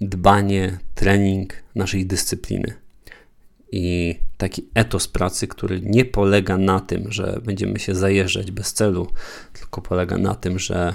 dbanie, 0.00 0.78
trening 0.94 1.54
naszej 1.74 2.06
dyscypliny. 2.06 2.74
I 3.72 4.16
taki 4.36 4.68
etos 4.74 5.08
pracy, 5.08 5.46
który 5.46 5.80
nie 5.80 6.04
polega 6.04 6.58
na 6.58 6.80
tym, 6.80 7.12
że 7.12 7.40
będziemy 7.44 7.78
się 7.78 7.94
zajeżdżać 7.94 8.50
bez 8.50 8.72
celu, 8.72 9.06
tylko 9.52 9.82
polega 9.82 10.18
na 10.18 10.34
tym, 10.34 10.58
że 10.58 10.94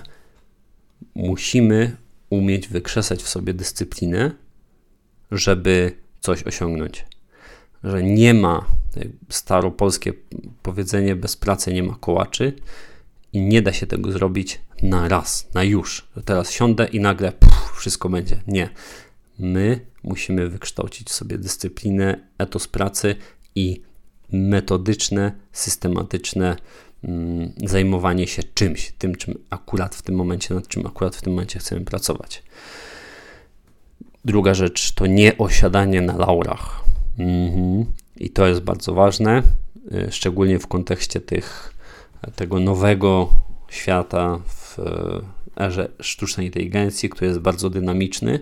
musimy 1.16 1.98
umieć 2.30 2.68
wykrzesać 2.68 3.24
w 3.24 3.30
sobie 3.30 3.54
dyscyplinę, 3.54 4.32
żeby 5.32 5.92
coś 6.20 6.44
osiągnąć. 6.44 7.06
Że 7.84 8.04
nie 8.04 8.34
ma, 8.34 8.66
staropolskie 9.30 10.14
powiedzenie, 10.64 11.16
bez 11.16 11.36
pracy 11.36 11.74
nie 11.74 11.84
ma 11.84 11.96
kołaczy 12.00 12.54
i 13.34 13.42
nie 13.42 13.62
da 13.62 13.74
się 13.74 13.88
tego 13.88 14.12
zrobić 14.12 14.62
na 14.82 15.08
raz, 15.08 15.48
na 15.54 15.64
już. 15.64 16.08
Że 16.16 16.24
teraz 16.24 16.52
siądę 16.52 16.88
i 16.88 17.00
nagle 17.00 17.34
wszystko 17.78 18.10
będzie. 18.10 18.40
Nie. 18.48 18.70
My 19.40 19.80
musimy 20.04 20.50
wykształcić 20.50 21.08
w 21.10 21.14
sobie 21.14 21.38
dyscyplinę, 21.38 22.28
etos 22.38 22.68
pracy 22.68 23.16
i 23.56 23.82
metodyczne, 24.32 25.32
systematyczne 25.52 26.56
zajmowanie 27.66 28.28
się 28.28 28.44
czymś, 28.44 28.92
tym, 28.98 29.16
czym 29.16 29.36
akurat 29.50 29.96
w 29.96 30.02
tym 30.02 30.16
momencie, 30.16 30.54
nad 30.54 30.68
czym 30.68 30.88
akurat 30.88 31.16
w 31.16 31.22
tym 31.22 31.34
momencie 31.34 31.60
chcemy 31.60 31.86
pracować. 31.86 32.44
Druga 34.26 34.54
rzecz 34.54 34.92
to 34.92 35.06
nie 35.08 35.38
osiadanie 35.38 36.02
na 36.02 36.18
laurach. 36.18 36.84
Mhm. 37.20 37.86
I 38.18 38.30
to 38.30 38.48
jest 38.48 38.62
bardzo 38.62 38.94
ważne, 38.94 39.44
y, 39.92 40.12
szczególnie 40.12 40.60
w 40.60 40.68
kontekście 40.68 41.22
tych, 41.22 41.74
tego 42.36 42.60
nowego 42.60 43.30
świata 43.70 44.40
w 44.48 44.80
y, 44.80 45.64
erze 45.64 45.90
sztucznej 46.00 46.46
inteligencji, 46.46 47.10
który 47.10 47.28
jest 47.28 47.40
bardzo 47.40 47.70
dynamiczny. 47.70 48.40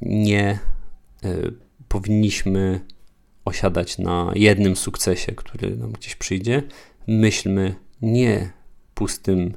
Nie 0.00 0.58
y, 1.24 1.52
powinniśmy 1.88 2.80
osiadać 3.44 3.98
na 3.98 4.32
jednym 4.34 4.76
sukcesie, 4.76 5.32
który 5.32 5.76
nam 5.76 5.92
gdzieś 5.92 6.16
przyjdzie, 6.16 6.62
myślmy 7.06 7.74
nie 8.02 8.50
pustym 8.94 9.54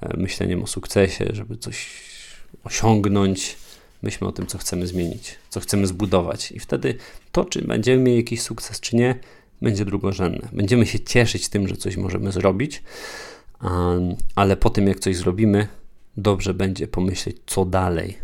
e, 0.00 0.16
myśleniem 0.16 0.62
o 0.62 0.66
sukcesie, 0.66 1.26
żeby 1.32 1.56
coś 1.56 2.02
osiągnąć, 2.64 3.56
Myślmy 4.02 4.28
o 4.28 4.32
tym, 4.32 4.46
co 4.46 4.58
chcemy 4.58 4.86
zmienić, 4.86 5.38
co 5.48 5.60
chcemy 5.60 5.86
zbudować. 5.86 6.52
I 6.52 6.60
wtedy 6.60 6.94
to, 7.32 7.44
czy 7.44 7.62
będziemy 7.62 8.02
mieli 8.02 8.16
jakiś 8.16 8.42
sukces, 8.42 8.80
czy 8.80 8.96
nie, 8.96 9.18
będzie 9.62 9.84
drugorzędne. 9.84 10.48
Będziemy 10.52 10.86
się 10.86 11.00
cieszyć 11.00 11.48
tym, 11.48 11.68
że 11.68 11.76
coś 11.76 11.96
możemy 11.96 12.32
zrobić, 12.32 12.82
ale 14.34 14.56
po 14.56 14.70
tym, 14.70 14.86
jak 14.86 15.00
coś 15.00 15.16
zrobimy, 15.16 15.68
dobrze 16.16 16.54
będzie 16.54 16.88
pomyśleć, 16.88 17.36
co 17.46 17.64
dalej. 17.64 18.18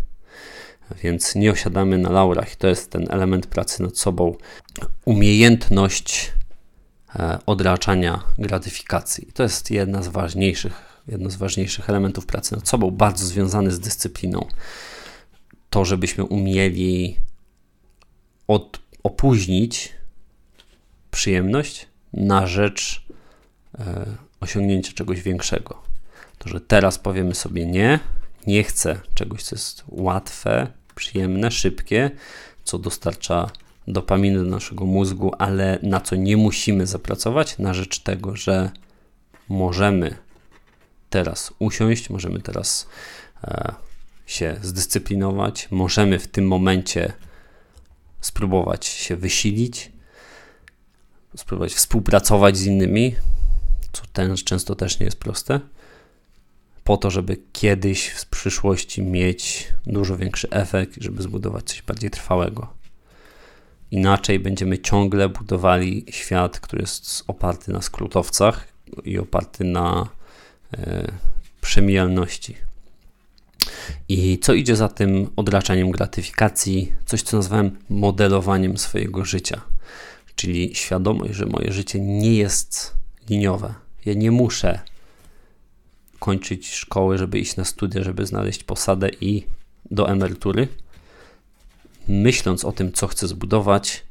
Więc 1.02 1.34
nie 1.34 1.50
osiadamy 1.50 1.98
na 1.98 2.10
laurach. 2.10 2.56
To 2.56 2.68
jest 2.68 2.90
ten 2.90 3.06
element 3.10 3.46
pracy 3.46 3.82
nad 3.82 3.98
sobą. 3.98 4.34
Umiejętność 5.04 6.32
odraczania 7.46 8.22
gratyfikacji. 8.38 9.32
To 9.34 9.42
jest 9.42 9.70
jedna 9.70 10.02
z 10.02 10.08
ważniejszych, 10.08 11.02
jedno 11.08 11.30
z 11.30 11.36
ważniejszych 11.36 11.90
elementów 11.90 12.26
pracy 12.26 12.54
nad 12.54 12.68
sobą, 12.68 12.90
bardzo 12.90 13.26
związany 13.26 13.70
z 13.70 13.80
dyscypliną. 13.80 14.46
To, 15.70 15.84
żebyśmy 15.84 16.24
umieli 16.24 17.16
od, 18.48 18.80
opóźnić 19.02 19.92
przyjemność 21.10 21.86
na 22.12 22.46
rzecz 22.46 23.06
e, 23.78 24.06
osiągnięcia 24.40 24.92
czegoś 24.92 25.22
większego. 25.22 25.82
To, 26.38 26.48
że 26.48 26.60
teraz 26.60 26.98
powiemy 26.98 27.34
sobie 27.34 27.66
nie, 27.66 28.00
nie 28.46 28.64
chcę 28.64 29.00
czegoś, 29.14 29.42
co 29.42 29.56
jest 29.56 29.84
łatwe, 29.88 30.66
przyjemne, 30.94 31.50
szybkie, 31.50 32.10
co 32.64 32.78
dostarcza 32.78 33.50
dopaminy 33.88 34.38
do 34.38 34.50
naszego 34.50 34.86
mózgu, 34.86 35.32
ale 35.38 35.78
na 35.82 36.00
co 36.00 36.16
nie 36.16 36.36
musimy 36.36 36.86
zapracować, 36.86 37.58
na 37.58 37.74
rzecz 37.74 37.98
tego, 37.98 38.36
że 38.36 38.70
możemy 39.48 40.16
teraz 41.10 41.52
usiąść, 41.58 42.10
możemy 42.10 42.40
teraz 42.40 42.88
e, 43.44 43.74
się 44.26 44.56
zdyscyplinować, 44.62 45.68
możemy 45.70 46.18
w 46.18 46.28
tym 46.28 46.48
momencie 46.48 47.12
spróbować 48.20 48.86
się 48.86 49.16
wysilić, 49.16 49.92
spróbować 51.36 51.74
współpracować 51.74 52.56
z 52.56 52.66
innymi, 52.66 53.14
co 53.92 54.02
ten, 54.12 54.36
często 54.36 54.74
też 54.74 55.00
nie 55.00 55.06
jest 55.06 55.18
proste, 55.18 55.60
po 56.84 56.96
to, 56.96 57.10
żeby 57.10 57.36
kiedyś 57.52 58.06
w 58.06 58.26
przyszłości 58.26 59.02
mieć 59.02 59.68
dużo 59.86 60.16
większy 60.16 60.50
efekt, 60.50 60.94
żeby 61.00 61.22
zbudować 61.22 61.64
coś 61.64 61.82
bardziej 61.82 62.10
trwałego. 62.10 62.75
Inaczej 63.90 64.38
będziemy 64.38 64.78
ciągle 64.78 65.28
budowali 65.28 66.04
świat, 66.10 66.60
który 66.60 66.82
jest 66.82 67.24
oparty 67.26 67.72
na 67.72 67.82
skrótowcach 67.82 68.68
i 69.04 69.18
oparty 69.18 69.64
na 69.64 70.08
e, 70.78 71.12
przemijalności. 71.60 72.56
I 74.08 74.38
co 74.38 74.54
idzie 74.54 74.76
za 74.76 74.88
tym 74.88 75.30
odraczaniem 75.36 75.90
gratyfikacji? 75.90 76.92
Coś, 77.06 77.22
co 77.22 77.36
nazwałem 77.36 77.78
modelowaniem 77.88 78.78
swojego 78.78 79.24
życia 79.24 79.60
czyli 80.36 80.74
świadomość, 80.74 81.34
że 81.34 81.46
moje 81.46 81.72
życie 81.72 82.00
nie 82.00 82.34
jest 82.34 82.96
liniowe. 83.30 83.74
Ja 84.04 84.14
nie 84.14 84.30
muszę 84.30 84.80
kończyć 86.18 86.74
szkoły, 86.74 87.18
żeby 87.18 87.38
iść 87.38 87.56
na 87.56 87.64
studia, 87.64 88.02
żeby 88.02 88.26
znaleźć 88.26 88.64
posadę 88.64 89.10
i 89.20 89.46
do 89.90 90.08
emerytury. 90.08 90.68
Myśląc 92.08 92.64
o 92.64 92.72
tym, 92.72 92.92
co 92.92 93.06
chcę 93.06 93.28
zbudować, 93.28 94.04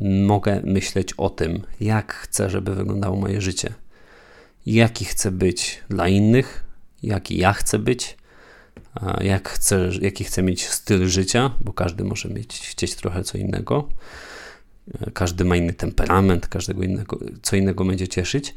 mogę 0.00 0.60
myśleć 0.64 1.12
o 1.12 1.30
tym, 1.30 1.62
jak 1.80 2.14
chcę, 2.14 2.50
żeby 2.50 2.74
wyglądało 2.74 3.16
moje 3.16 3.40
życie. 3.40 3.74
Jaki 4.66 5.04
chcę 5.04 5.30
być 5.30 5.80
dla 5.88 6.08
innych, 6.08 6.64
jaki 7.02 7.38
ja 7.38 7.52
chcę 7.52 7.78
być, 7.78 8.16
jak 9.20 9.48
chcę, 9.48 9.90
jaki 10.00 10.24
chcę 10.24 10.42
mieć 10.42 10.68
styl 10.68 11.08
życia, 11.08 11.50
bo 11.60 11.72
każdy 11.72 12.04
może 12.04 12.28
mieć, 12.28 12.68
chcieć 12.68 12.94
trochę 12.94 13.24
co 13.24 13.38
innego 13.38 13.88
każdy 15.14 15.44
ma 15.44 15.56
inny 15.56 15.72
temperament, 15.72 16.48
każdego 16.48 16.82
innego, 16.82 17.18
co 17.42 17.56
innego 17.56 17.84
będzie 17.84 18.08
cieszyć, 18.08 18.54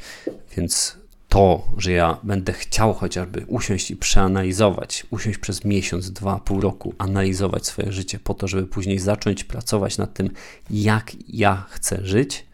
więc 0.58 0.98
to, 1.36 1.68
że 1.78 1.92
ja 1.92 2.18
będę 2.24 2.54
chciał 2.54 2.94
chociażby 2.94 3.46
usiąść 3.48 3.92
i 3.92 3.96
przeanalizować, 3.96 5.06
usiąść 5.10 5.38
przez 5.38 5.66
miesiąc, 5.66 6.12
dwa, 6.12 6.40
pół 6.40 6.62
roku, 6.62 6.94
analizować 6.98 7.66
swoje 7.66 7.92
życie 7.92 8.20
po 8.20 8.34
to, 8.34 8.48
żeby 8.48 8.68
później 8.68 9.00
zacząć 9.00 9.44
pracować 9.44 9.98
nad 9.98 10.14
tym, 10.14 10.30
jak 10.70 11.12
ja 11.28 11.66
chcę 11.70 12.00
żyć, 12.06 12.46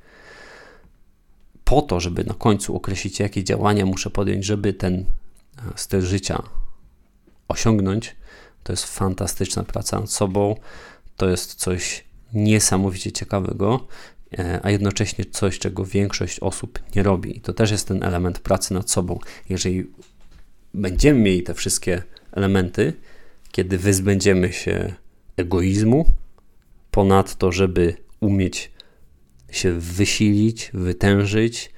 po 1.64 1.82
to, 1.82 2.00
żeby 2.00 2.24
na 2.24 2.34
końcu 2.34 2.76
określić, 2.76 3.20
jakie 3.20 3.44
działania 3.44 3.86
muszę 3.86 4.10
podjąć, 4.10 4.46
żeby 4.46 4.74
ten 4.74 4.94
e, 4.96 5.06
styl 5.76 6.02
życia 6.02 6.44
osiągnąć, 7.48 8.16
to 8.64 8.74
jest 8.74 8.86
fantastyczna 8.86 9.64
praca 9.64 10.00
nad 10.00 10.12
sobą, 10.12 10.56
to 11.18 11.30
jest 11.30 11.56
coś 11.56 12.04
niesamowicie 12.34 13.12
ciekawego, 13.12 13.88
a 14.64 14.70
jednocześnie 14.70 15.26
coś, 15.26 15.60
czego 15.60 15.86
większość 15.86 16.40
osób 16.40 16.80
nie 16.96 17.04
robi. 17.04 17.38
I 17.38 17.42
to 17.42 17.54
też 17.54 17.72
jest 17.72 17.88
ten 17.88 18.04
element 18.04 18.40
pracy 18.40 18.74
nad 18.74 18.92
sobą. 18.92 19.20
Jeżeli 19.50 19.92
będziemy 20.74 21.20
mieli 21.20 21.44
te 21.44 21.54
wszystkie 21.54 22.04
elementy, 22.32 22.94
kiedy 23.52 23.78
wyzbędziemy 23.78 24.54
się 24.54 24.94
egoizmu, 25.38 26.06
ponadto, 26.92 27.52
żeby 27.52 27.96
umieć 28.20 28.72
się 29.52 29.80
wysilić, 29.80 30.72
wytężyć, 30.74 31.72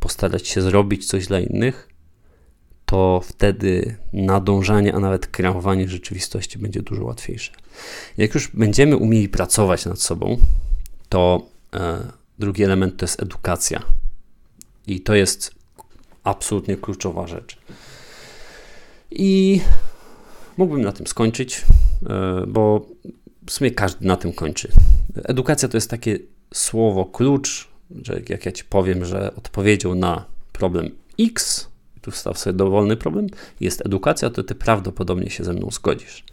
postarać 0.00 0.48
się 0.48 0.62
zrobić 0.62 1.06
coś 1.06 1.26
dla 1.26 1.40
innych, 1.40 1.88
to 2.86 3.20
wtedy 3.24 3.96
nadążanie, 4.12 4.94
a 4.94 4.98
nawet 4.98 5.26
kreowanie 5.26 5.88
rzeczywistości 5.88 6.58
będzie 6.58 6.82
dużo 6.82 7.04
łatwiejsze. 7.04 7.52
Jak 8.16 8.34
już 8.34 8.48
będziemy 8.48 8.96
umieli 8.96 9.28
pracować 9.28 9.86
nad 9.86 10.00
sobą, 10.00 10.38
to 11.08 11.46
e, 11.46 11.57
drugi 12.38 12.64
element 12.64 12.96
to 12.96 13.04
jest 13.04 13.22
edukacja. 13.22 13.82
I 14.86 15.00
to 15.00 15.14
jest 15.14 15.54
absolutnie 16.24 16.76
kluczowa 16.76 17.26
rzecz. 17.26 17.58
I 19.10 19.60
mógłbym 20.56 20.82
na 20.82 20.92
tym 20.92 21.06
skończyć, 21.06 21.64
e, 22.06 22.46
bo 22.46 22.86
w 23.46 23.52
sumie 23.52 23.70
każdy 23.70 24.06
na 24.06 24.16
tym 24.16 24.32
kończy. 24.32 24.72
Edukacja 25.24 25.68
to 25.68 25.76
jest 25.76 25.90
takie 25.90 26.18
słowo 26.54 27.04
klucz, 27.04 27.68
że 28.02 28.20
jak 28.28 28.46
ja 28.46 28.52
ci 28.52 28.64
powiem, 28.64 29.04
że 29.04 29.34
odpowiedzią 29.36 29.94
na 29.94 30.24
problem 30.52 30.90
X 31.20 31.68
tu 32.00 32.10
wstaw 32.10 32.38
sobie 32.38 32.56
dowolny 32.56 32.96
problem, 32.96 33.26
jest 33.60 33.86
edukacja, 33.86 34.30
to 34.30 34.42
ty 34.42 34.54
prawdopodobnie 34.54 35.30
się 35.30 35.44
ze 35.44 35.52
mną 35.52 35.68
zgodzisz. 35.70 36.24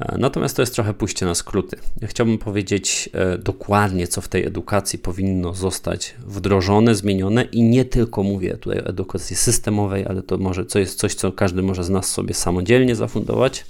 E, 0.00 0.18
natomiast 0.18 0.56
to 0.56 0.62
jest 0.62 0.74
trochę 0.74 0.94
pójście 0.94 1.26
na 1.26 1.34
skróty. 1.34 1.76
Chciałbym 2.02 2.38
powiedzieć 2.38 3.08
e, 3.12 3.38
dokładnie, 3.38 4.08
co 4.08 4.20
w 4.20 4.28
tej 4.28 4.46
edukacji 4.46 4.98
powinno 4.98 5.54
zostać 5.54 6.14
wdrożone, 6.18 6.94
zmienione 6.94 7.42
i 7.42 7.62
nie 7.62 7.84
tylko 7.84 8.22
mówię 8.22 8.56
tutaj 8.56 8.80
o 8.80 8.86
edukacji 8.86 9.36
systemowej, 9.36 10.06
ale 10.06 10.22
to 10.22 10.38
może 10.38 10.66
co 10.66 10.78
jest 10.78 10.98
coś, 10.98 11.14
co 11.14 11.32
każdy 11.32 11.62
może 11.62 11.84
z 11.84 11.90
nas 11.90 12.08
sobie 12.08 12.34
samodzielnie 12.34 12.96
zafundować. 12.96 13.66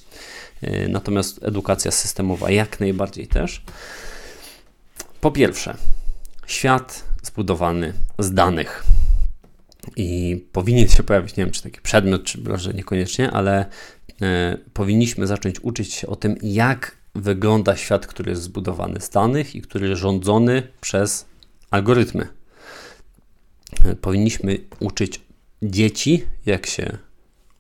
E, 0.62 0.89
natomiast 0.89 1.45
edukacja 1.45 1.91
systemowa 1.91 2.51
jak 2.51 2.81
najbardziej 2.81 3.27
też. 3.27 3.62
Po 5.20 5.31
pierwsze, 5.31 5.77
świat 6.47 7.05
zbudowany 7.22 7.93
z 8.18 8.35
danych 8.35 8.85
i 9.97 10.45
powinien 10.53 10.89
się 10.89 11.03
pojawić, 11.03 11.37
nie 11.37 11.45
wiem 11.45 11.53
czy 11.53 11.62
taki 11.62 11.81
przedmiot, 11.81 12.24
czy 12.24 12.41
może 12.41 12.74
niekoniecznie, 12.74 13.31
ale 13.31 13.66
powinniśmy 14.72 15.26
zacząć 15.26 15.60
uczyć 15.60 15.92
się 15.92 16.06
o 16.06 16.16
tym, 16.16 16.36
jak 16.42 16.96
wygląda 17.14 17.76
świat, 17.76 18.06
który 18.06 18.30
jest 18.30 18.42
zbudowany 18.42 19.00
z 19.00 19.10
danych 19.10 19.56
i 19.56 19.62
który 19.62 19.88
jest 19.88 20.00
rządzony 20.00 20.62
przez 20.80 21.26
algorytmy. 21.70 22.28
E, 23.84 23.96
powinniśmy 23.96 24.58
uczyć 24.80 25.20
dzieci, 25.62 26.24
jak 26.46 26.66
się 26.66 26.98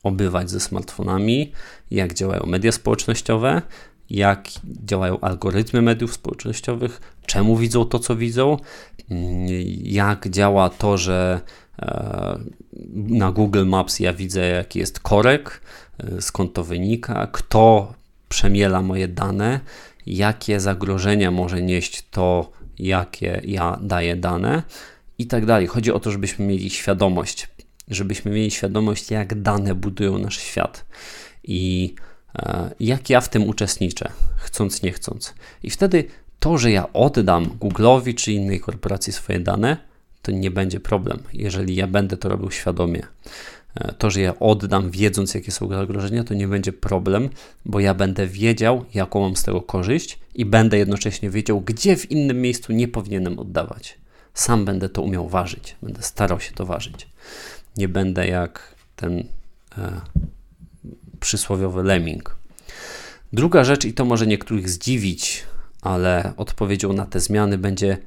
obywać 0.02 0.50
ze 0.50 0.60
smartfonami, 0.60 1.52
jak 1.90 2.14
działają 2.14 2.46
media 2.46 2.72
społecznościowe, 2.72 3.62
jak 4.10 4.48
działają 4.64 5.20
algorytmy 5.20 5.82
mediów 5.82 6.14
społecznościowych, 6.14 7.00
czemu 7.26 7.56
widzą 7.56 7.84
to, 7.84 7.98
co 7.98 8.16
widzą, 8.16 8.56
mm, 9.10 9.46
jak 9.82 10.28
działa 10.28 10.70
to, 10.70 10.98
że 10.98 11.40
E, 11.78 12.38
na 12.92 13.32
Google 13.32 13.66
Maps 13.66 14.00
ja 14.00 14.12
widzę, 14.12 14.48
jaki 14.48 14.78
jest 14.78 15.00
korek, 15.00 15.50
e, 15.50 15.85
skąd 16.20 16.52
to 16.52 16.64
wynika, 16.64 17.28
kto 17.32 17.94
przemiela 18.28 18.82
moje 18.82 19.08
dane, 19.08 19.60
jakie 20.06 20.60
zagrożenia 20.60 21.30
może 21.30 21.62
nieść 21.62 22.04
to, 22.10 22.50
jakie 22.78 23.40
ja 23.44 23.78
daję 23.82 24.16
dane 24.16 24.62
i 25.18 25.26
tak 25.26 25.46
dalej. 25.46 25.66
Chodzi 25.66 25.92
o 25.92 26.00
to, 26.00 26.10
żebyśmy 26.10 26.46
mieli 26.46 26.70
świadomość, 26.70 27.48
żebyśmy 27.88 28.30
mieli 28.30 28.50
świadomość, 28.50 29.10
jak 29.10 29.42
dane 29.42 29.74
budują 29.74 30.18
nasz 30.18 30.38
świat 30.38 30.84
i 31.44 31.94
e, 32.38 32.70
jak 32.80 33.10
ja 33.10 33.20
w 33.20 33.28
tym 33.28 33.48
uczestniczę, 33.48 34.12
chcąc, 34.36 34.82
nie 34.82 34.92
chcąc. 34.92 35.34
I 35.62 35.70
wtedy 35.70 36.04
to, 36.38 36.58
że 36.58 36.70
ja 36.70 36.92
oddam 36.92 37.46
Google'owi 37.46 38.14
czy 38.14 38.32
innej 38.32 38.60
korporacji 38.60 39.12
swoje 39.12 39.40
dane, 39.40 39.76
to 40.22 40.32
nie 40.32 40.50
będzie 40.50 40.80
problem, 40.80 41.18
jeżeli 41.32 41.74
ja 41.74 41.86
będę 41.86 42.16
to 42.16 42.28
robił 42.28 42.50
świadomie. 42.50 43.02
To, 43.98 44.10
że 44.10 44.20
ja 44.20 44.38
oddam, 44.38 44.90
wiedząc, 44.90 45.34
jakie 45.34 45.52
są 45.52 45.68
zagrożenia, 45.68 46.24
to 46.24 46.34
nie 46.34 46.48
będzie 46.48 46.72
problem, 46.72 47.30
bo 47.64 47.80
ja 47.80 47.94
będę 47.94 48.26
wiedział, 48.26 48.84
jaką 48.94 49.20
mam 49.20 49.36
z 49.36 49.42
tego 49.42 49.62
korzyść 49.62 50.18
i 50.34 50.44
będę 50.44 50.78
jednocześnie 50.78 51.30
wiedział, 51.30 51.60
gdzie 51.60 51.96
w 51.96 52.10
innym 52.10 52.40
miejscu 52.40 52.72
nie 52.72 52.88
powinienem 52.88 53.38
oddawać. 53.38 53.98
Sam 54.34 54.64
będę 54.64 54.88
to 54.88 55.02
umiał 55.02 55.28
ważyć, 55.28 55.76
będę 55.82 56.02
starał 56.02 56.40
się 56.40 56.52
to 56.52 56.66
ważyć. 56.66 57.08
Nie 57.76 57.88
będę 57.88 58.28
jak 58.28 58.74
ten 58.96 59.24
e, 59.78 60.00
przysłowiowy 61.20 61.82
lemming. 61.82 62.36
Druga 63.32 63.64
rzecz, 63.64 63.84
i 63.84 63.94
to 63.94 64.04
może 64.04 64.26
niektórych 64.26 64.70
zdziwić, 64.70 65.44
ale 65.82 66.32
odpowiedzią 66.36 66.92
na 66.92 67.06
te 67.06 67.20
zmiany 67.20 67.58
będzie 67.58 67.98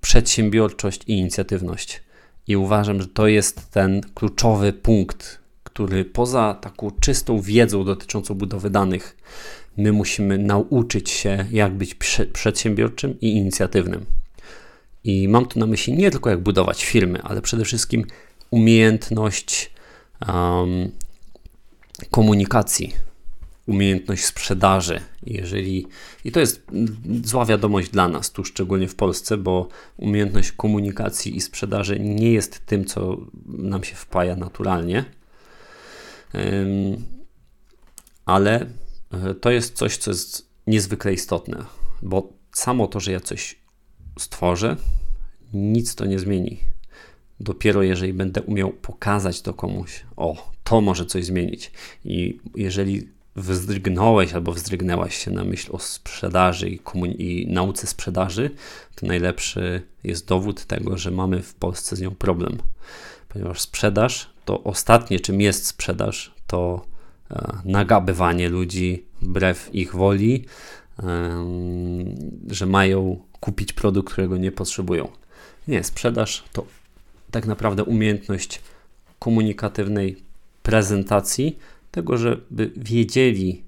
przedsiębiorczość 0.00 1.00
i 1.06 1.12
inicjatywność. 1.12 2.02
I 2.48 2.56
uważam, 2.56 3.00
że 3.02 3.08
to 3.08 3.26
jest 3.26 3.70
ten 3.70 4.00
kluczowy 4.14 4.72
punkt, 4.72 5.38
który 5.64 6.04
poza 6.04 6.54
taką 6.54 6.90
czystą 7.00 7.40
wiedzą 7.40 7.84
dotyczącą 7.84 8.34
budowy 8.34 8.70
danych, 8.70 9.16
my 9.76 9.92
musimy 9.92 10.38
nauczyć 10.38 11.10
się, 11.10 11.46
jak 11.50 11.74
być 11.74 11.96
przedsiębiorczym 12.32 13.20
i 13.20 13.36
inicjatywnym. 13.36 14.06
I 15.04 15.28
mam 15.28 15.46
tu 15.46 15.58
na 15.58 15.66
myśli 15.66 15.92
nie 15.92 16.10
tylko 16.10 16.30
jak 16.30 16.40
budować 16.40 16.84
firmy, 16.84 17.22
ale 17.22 17.42
przede 17.42 17.64
wszystkim 17.64 18.04
umiejętność 18.50 19.70
um, 20.28 20.90
komunikacji, 22.10 22.94
umiejętność 23.68 24.24
sprzedaży. 24.24 25.00
Jeżeli, 25.22 25.86
I 26.24 26.32
to 26.32 26.40
jest 26.40 26.66
zła 27.24 27.44
wiadomość 27.44 27.90
dla 27.90 28.08
nas, 28.08 28.32
tu 28.32 28.44
szczególnie 28.44 28.88
w 28.88 28.94
Polsce, 28.94 29.36
bo 29.36 29.68
umiejętność 29.96 30.52
komunikacji 30.52 31.36
i 31.36 31.40
sprzedaży 31.40 32.00
nie 32.00 32.32
jest 32.32 32.66
tym, 32.66 32.84
co 32.84 33.18
nam 33.46 33.84
się 33.84 33.94
wpaja 33.94 34.36
naturalnie. 34.36 35.04
Ale 38.24 38.66
e, 39.10 39.34
to 39.34 39.50
jest 39.50 39.76
coś, 39.76 39.96
co 39.96 40.10
jest 40.10 40.48
niezwykle 40.66 41.12
istotne, 41.12 41.64
bo 42.02 42.32
samo 42.52 42.86
to, 42.86 43.00
że 43.00 43.12
ja 43.12 43.20
coś 43.20 43.56
stworzę, 44.18 44.76
nic 45.52 45.94
to 45.94 46.06
nie 46.06 46.18
zmieni. 46.18 46.58
Dopiero 47.40 47.82
jeżeli 47.82 48.12
będę 48.12 48.42
umiał 48.42 48.72
pokazać 48.72 49.42
to 49.42 49.54
komuś, 49.54 50.04
o, 50.16 50.52
to 50.64 50.80
może 50.80 51.06
coś 51.06 51.24
zmienić. 51.24 51.70
I 52.04 52.40
jeżeli 52.54 53.17
wzdrygnąłeś 53.38 54.32
albo 54.32 54.52
wzdrygnęłaś 54.52 55.16
się 55.16 55.30
na 55.30 55.44
myśl 55.44 55.70
o 55.72 55.78
sprzedaży 55.78 56.68
i, 56.70 56.80
i 57.18 57.46
nauce 57.46 57.86
sprzedaży, 57.86 58.50
to 58.94 59.06
najlepszy 59.06 59.82
jest 60.04 60.26
dowód 60.26 60.64
tego, 60.64 60.98
że 60.98 61.10
mamy 61.10 61.42
w 61.42 61.54
Polsce 61.54 61.96
z 61.96 62.00
nią 62.00 62.10
problem. 62.10 62.58
Ponieważ 63.28 63.60
sprzedaż 63.60 64.30
to 64.44 64.64
ostatnie, 64.64 65.20
czym 65.20 65.40
jest 65.40 65.66
sprzedaż, 65.66 66.32
to 66.46 66.84
e, 67.30 67.58
nagabywanie 67.64 68.48
ludzi 68.48 69.04
wbrew 69.22 69.74
ich 69.74 69.94
woli, 69.94 70.44
e, 70.98 71.04
że 72.50 72.66
mają 72.66 73.20
kupić 73.40 73.72
produkt, 73.72 74.12
którego 74.12 74.36
nie 74.36 74.52
potrzebują. 74.52 75.08
Nie, 75.68 75.84
sprzedaż 75.84 76.44
to 76.52 76.66
tak 77.30 77.46
naprawdę 77.46 77.84
umiejętność 77.84 78.60
komunikatywnej 79.18 80.22
prezentacji, 80.62 81.58
tego, 81.90 82.16
żeby 82.16 82.70
wiedzieli, 82.76 83.62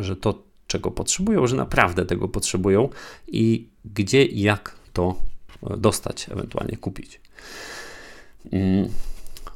że 0.00 0.16
to, 0.16 0.42
czego 0.66 0.90
potrzebują, 0.90 1.46
że 1.46 1.56
naprawdę 1.56 2.06
tego 2.06 2.28
potrzebują 2.28 2.88
i 3.28 3.68
gdzie 3.84 4.24
i 4.24 4.40
jak 4.40 4.76
to 4.92 5.16
dostać, 5.76 6.26
ewentualnie 6.30 6.76
kupić. 6.76 7.20
Mm, 8.52 8.88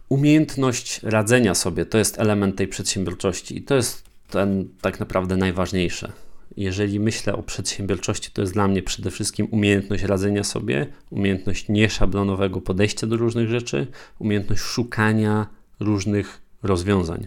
umiejętność 0.09 1.03
radzenia 1.03 1.55
sobie 1.55 1.87
to 1.87 1.99
jest 1.99 2.19
element 2.19 2.57
tej 2.57 2.69
przedsiębiorczości 2.69 3.59
i 3.59 3.63
to 3.63 3.75
jest 3.75 4.03
ten 4.31 4.69
tak 4.81 5.01
naprawdę 5.01 5.37
najważniejsze. 5.37 6.13
Jeżeli 6.57 7.01
myślę 7.01 7.35
o 7.35 7.43
przedsiębiorczości, 7.43 8.31
to 8.31 8.41
jest 8.41 8.53
dla 8.53 8.69
mnie 8.69 8.83
przede 8.83 9.11
wszystkim 9.11 9.49
umiejętność 9.51 10.03
radzenia 10.03 10.45
sobie, 10.45 10.87
umiejętność 11.11 11.69
nieszablonowego 11.69 12.61
podejścia 12.61 13.07
do 13.07 13.17
różnych 13.17 13.49
rzeczy, 13.49 13.87
umiejętność 14.19 14.63
szukania 14.63 15.47
różnych 15.81 16.46
rozwiązań. 16.63 17.27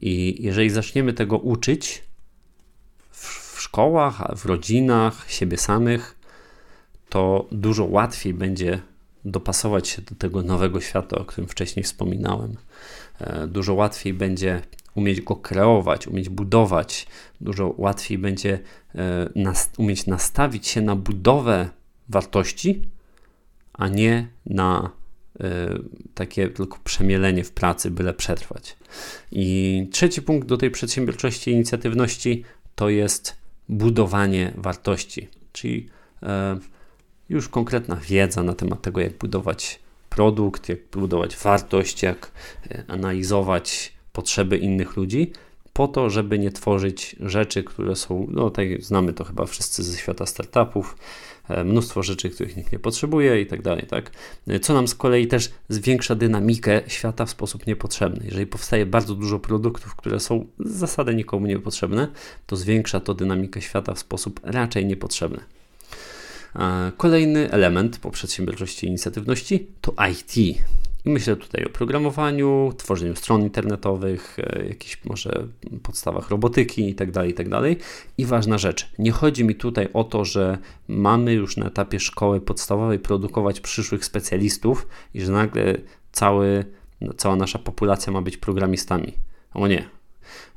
I 0.00 0.36
jeżeli 0.42 0.70
zaczniemy 0.70 1.12
tego 1.12 1.38
uczyć 1.38 2.02
w, 3.10 3.56
w 3.56 3.60
szkołach, 3.60 4.36
w 4.36 4.46
rodzinach, 4.46 5.30
siebie 5.30 5.56
samych, 5.56 6.16
to 7.08 7.48
dużo 7.52 7.84
łatwiej 7.84 8.34
będzie 8.34 8.80
dopasować 9.24 9.88
się 9.88 10.02
do 10.02 10.14
tego 10.14 10.42
nowego 10.42 10.80
świata, 10.80 11.18
o 11.18 11.24
którym 11.24 11.48
wcześniej 11.48 11.84
wspominałem. 11.84 12.56
E, 13.20 13.46
dużo 13.46 13.74
łatwiej 13.74 14.14
będzie 14.14 14.62
umieć 14.94 15.20
go 15.20 15.36
kreować, 15.36 16.06
umieć 16.06 16.28
budować, 16.28 17.06
dużo 17.40 17.74
łatwiej 17.78 18.18
będzie 18.18 18.58
e, 18.94 19.30
nas, 19.34 19.70
umieć 19.78 20.06
nastawić 20.06 20.66
się 20.66 20.80
na 20.80 20.96
budowę 20.96 21.68
wartości, 22.08 22.88
a 23.72 23.88
nie 23.88 24.28
na 24.46 24.90
takie 26.14 26.48
tylko 26.48 26.78
przemielenie 26.84 27.44
w 27.44 27.52
pracy, 27.52 27.90
byle 27.90 28.14
przetrwać. 28.14 28.76
I 29.32 29.88
trzeci 29.92 30.22
punkt 30.22 30.48
do 30.48 30.56
tej 30.56 30.70
przedsiębiorczości 30.70 31.50
i 31.50 31.54
inicjatywności 31.54 32.44
to 32.74 32.88
jest 32.88 33.36
budowanie 33.68 34.52
wartości, 34.56 35.28
czyli 35.52 35.88
y, 36.22 36.26
już 37.28 37.48
konkretna 37.48 37.96
wiedza 37.96 38.42
na 38.42 38.54
temat 38.54 38.82
tego, 38.82 39.00
jak 39.00 39.18
budować 39.18 39.80
produkt, 40.10 40.68
jak 40.68 40.78
budować 40.92 41.36
wartość, 41.36 42.02
jak 42.02 42.30
y, 42.70 42.84
analizować 42.88 43.92
potrzeby 44.12 44.58
innych 44.58 44.96
ludzi, 44.96 45.32
po 45.72 45.88
to, 45.88 46.10
żeby 46.10 46.38
nie 46.38 46.50
tworzyć 46.52 47.16
rzeczy, 47.20 47.62
które 47.64 47.96
są, 47.96 48.26
no 48.30 48.50
tak 48.50 48.82
znamy 48.82 49.12
to 49.12 49.24
chyba 49.24 49.46
wszyscy 49.46 49.82
ze 49.82 49.98
świata 49.98 50.26
startupów, 50.26 50.96
mnóstwo 51.64 52.02
rzeczy, 52.02 52.30
których 52.30 52.56
nikt 52.56 52.72
nie 52.72 52.78
potrzebuje 52.78 53.40
i 53.40 53.46
tak 53.46 53.62
dalej, 53.62 53.86
tak? 53.88 54.10
Co 54.62 54.74
nam 54.74 54.88
z 54.88 54.94
kolei 54.94 55.26
też 55.26 55.50
zwiększa 55.68 56.14
dynamikę 56.14 56.80
świata 56.86 57.26
w 57.26 57.30
sposób 57.30 57.66
niepotrzebny. 57.66 58.24
Jeżeli 58.24 58.46
powstaje 58.46 58.86
bardzo 58.86 59.14
dużo 59.14 59.38
produktów, 59.38 59.96
które 59.96 60.20
są 60.20 60.46
z 60.58 60.72
zasady 60.72 61.14
nikomu 61.14 61.46
niepotrzebne, 61.46 62.08
to 62.46 62.56
zwiększa 62.56 63.00
to 63.00 63.14
dynamikę 63.14 63.60
świata 63.60 63.94
w 63.94 63.98
sposób 63.98 64.40
raczej 64.42 64.86
niepotrzebny. 64.86 65.40
Kolejny 66.96 67.50
element 67.50 67.98
po 67.98 68.10
przedsiębiorczości 68.10 68.86
i 68.86 68.88
inicjatywności 68.88 69.66
to 69.80 69.94
IT. 70.10 70.58
I 71.04 71.10
myślę 71.10 71.36
tutaj 71.36 71.64
o 71.64 71.68
programowaniu, 71.68 72.72
tworzeniu 72.76 73.16
stron 73.16 73.42
internetowych, 73.42 74.36
e, 74.38 74.66
jakichś 74.68 75.04
może 75.04 75.46
podstawach 75.82 76.30
robotyki 76.30 76.88
itd., 76.88 77.12
tak 77.12 77.26
itd. 77.26 77.50
Tak 77.50 77.86
I 78.18 78.26
ważna 78.26 78.58
rzecz, 78.58 78.90
nie 78.98 79.12
chodzi 79.12 79.44
mi 79.44 79.54
tutaj 79.54 79.88
o 79.92 80.04
to, 80.04 80.24
że 80.24 80.58
mamy 80.88 81.32
już 81.32 81.56
na 81.56 81.66
etapie 81.66 82.00
szkoły 82.00 82.40
podstawowej 82.40 82.98
produkować 82.98 83.60
przyszłych 83.60 84.04
specjalistów 84.04 84.88
i 85.14 85.20
że 85.20 85.32
nagle 85.32 85.74
cały, 86.12 86.64
cała 87.16 87.36
nasza 87.36 87.58
populacja 87.58 88.12
ma 88.12 88.22
być 88.22 88.36
programistami. 88.36 89.12
O 89.54 89.68
nie. 89.68 89.88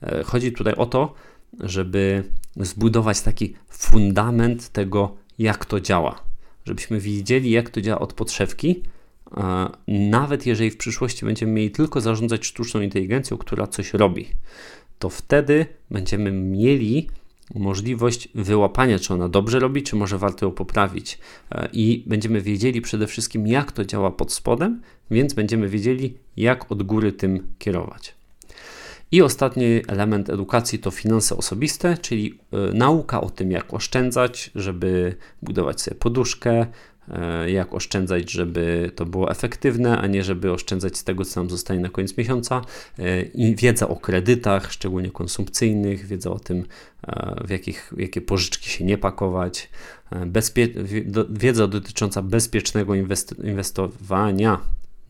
E, 0.03 0.23
chodzi 0.23 0.51
tutaj 0.51 0.73
o 0.73 0.85
to, 0.85 1.13
żeby 1.59 2.23
zbudować 2.55 3.21
taki 3.21 3.55
fundament 3.69 4.69
tego, 4.69 5.15
jak 5.39 5.65
to 5.65 5.79
działa. 5.79 6.23
Żebyśmy 6.65 6.99
widzieli, 6.99 7.51
jak 7.51 7.69
to 7.69 7.81
działa 7.81 7.99
od 7.99 8.13
podszewki, 8.13 8.83
nawet 9.88 10.45
jeżeli 10.45 10.71
w 10.71 10.78
przyszłości 10.78 11.25
będziemy 11.25 11.51
mieli 11.51 11.71
tylko 11.71 12.01
zarządzać 12.01 12.45
sztuczną 12.45 12.82
inteligencją, 12.82 13.38
która 13.38 13.67
coś 13.67 13.93
robi, 13.93 14.28
to 14.99 15.09
wtedy 15.09 15.65
będziemy 15.91 16.32
mieli 16.32 17.07
możliwość 17.55 18.30
wyłapania, 18.36 18.99
czy 18.99 19.13
ona 19.13 19.30
dobrze 19.30 19.59
robi, 19.59 19.84
czy 19.84 19.95
może 19.95 20.17
warto 20.17 20.45
ją 20.45 20.51
poprawić. 20.51 21.19
E, 21.51 21.69
I 21.73 22.03
będziemy 22.07 22.41
wiedzieli 22.41 22.82
przede 22.82 23.07
wszystkim, 23.07 23.47
jak 23.47 23.71
to 23.71 23.86
działa 23.86 24.11
pod 24.11 24.34
spodem, 24.34 24.82
więc 25.11 25.34
będziemy 25.34 25.69
wiedzieli, 25.69 26.17
jak 26.38 26.71
od 26.71 26.84
góry 26.84 27.11
tym 27.11 27.47
kierować. 27.59 28.15
I 29.11 29.21
ostatni 29.21 29.65
element 29.88 30.30
edukacji 30.30 30.80
to 30.80 30.91
finanse 30.91 31.38
osobiste, 31.38 31.97
czyli 31.97 32.39
y, 32.71 32.73
nauka 32.73 33.21
o 33.21 33.30
tym, 33.30 33.51
jak 33.51 33.73
oszczędzać, 33.73 34.51
żeby 34.55 35.15
budować 35.41 35.82
sobie 35.82 35.97
poduszkę, 35.97 36.65
E, 36.96 36.96
jak 37.47 37.74
oszczędzać, 37.74 38.32
żeby 38.32 38.91
to 38.95 39.05
było 39.05 39.32
efektywne, 39.32 39.97
a 39.97 40.08
nie 40.08 40.24
żeby 40.24 40.51
oszczędzać 40.51 40.97
z 40.97 41.03
tego, 41.03 41.26
co 41.26 41.39
nam 41.39 41.49
zostanie 41.49 41.80
na 41.80 41.89
koniec 41.89 42.18
miesiąca. 42.18 42.62
E, 42.99 43.22
I 43.22 43.55
wiedza 43.55 43.88
o 43.88 43.95
kredytach, 43.95 44.72
szczególnie 44.72 45.12
konsumpcyjnych, 45.12 46.05
wiedza 46.05 46.32
o 46.32 46.39
tym, 46.39 46.66
e, 47.08 47.43
w, 47.47 47.49
jakich, 47.49 47.93
jakie 47.97 48.22
pożyczki 48.22 48.70
się 48.70 48.86
nie 48.86 48.97
pakować, 48.97 49.70
bezpie 50.26 50.68
wiedza 51.30 51.68
dotycząca 51.68 52.22
bezpiecznego 52.22 52.93
inwestowania 53.43 54.60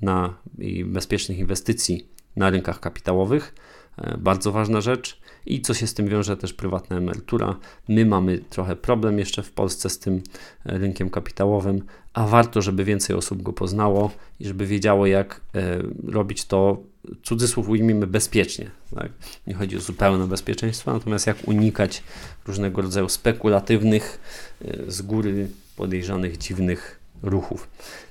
na, 0.02 0.34
i 0.60 0.86
bezpiecznych 0.86 1.38
inwestycji 1.38 2.08
na 2.36 2.50
rynkach 2.50 2.80
kapitałowych, 2.80 3.56
e, 3.98 4.18
bardzo 4.18 4.52
ważna 4.52 4.82
rzecz. 4.82 5.20
I 5.48 5.62
co 5.62 5.74
się 5.74 5.88
z 5.88 5.94
tym 5.94 6.08
wiąże, 6.08 6.38
też 6.38 6.54
prywatna 6.54 6.98
emerytura. 6.98 7.56
My 7.88 8.06
mamy 8.06 8.40
trochę 8.50 8.76
problem 8.76 9.20
jeszcze 9.20 9.44
w 9.44 9.52
Polsce 9.52 9.90
z 9.90 10.00
tym 10.00 10.22
e, 10.66 10.78
rynkiem 10.78 11.10
kapitałowym, 11.10 11.82
a 12.14 12.28
warto, 12.28 12.62
żeby 12.62 12.84
więcej 12.84 13.16
osób 13.16 13.42
go 13.42 13.54
poznało 13.54 14.12
i 14.40 14.48
żeby 14.48 14.66
wiedziało, 14.66 15.06
jak 15.06 15.42
e, 15.56 15.62
robić 16.08 16.46
to, 16.46 16.78
cudzysłów 17.24 17.70
ujmijmy, 17.70 18.08
bezpiecznie. 18.08 18.72
Tak? 18.96 19.12
Nie 19.48 19.54
chodzi 19.54 19.78
o 19.78 19.80
zupełne 19.80 20.28
bezpieczeństwo, 20.28 20.94
natomiast 20.94 21.28
jak 21.28 21.48
unikać 21.48 22.04
różnego 22.48 22.82
rodzaju 22.82 23.10
spekulatywnych, 23.10 24.20
e, 24.66 24.92
z 24.92 25.02
góry 25.02 25.48
podejrzanych, 25.76 26.38
dziwnych 26.38 27.00
ruchów. 27.24 27.70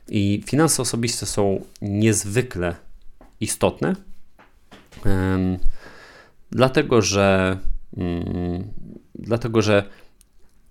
I 0.08 0.42
finanse 0.46 0.82
osobiste 0.82 1.26
są 1.26 1.64
niezwykle 1.82 2.76
istotne, 3.40 3.96
dlatego 6.50 7.02
że, 7.02 7.58
mm, 7.96 8.64
dlatego 9.14 9.62
że 9.62 9.84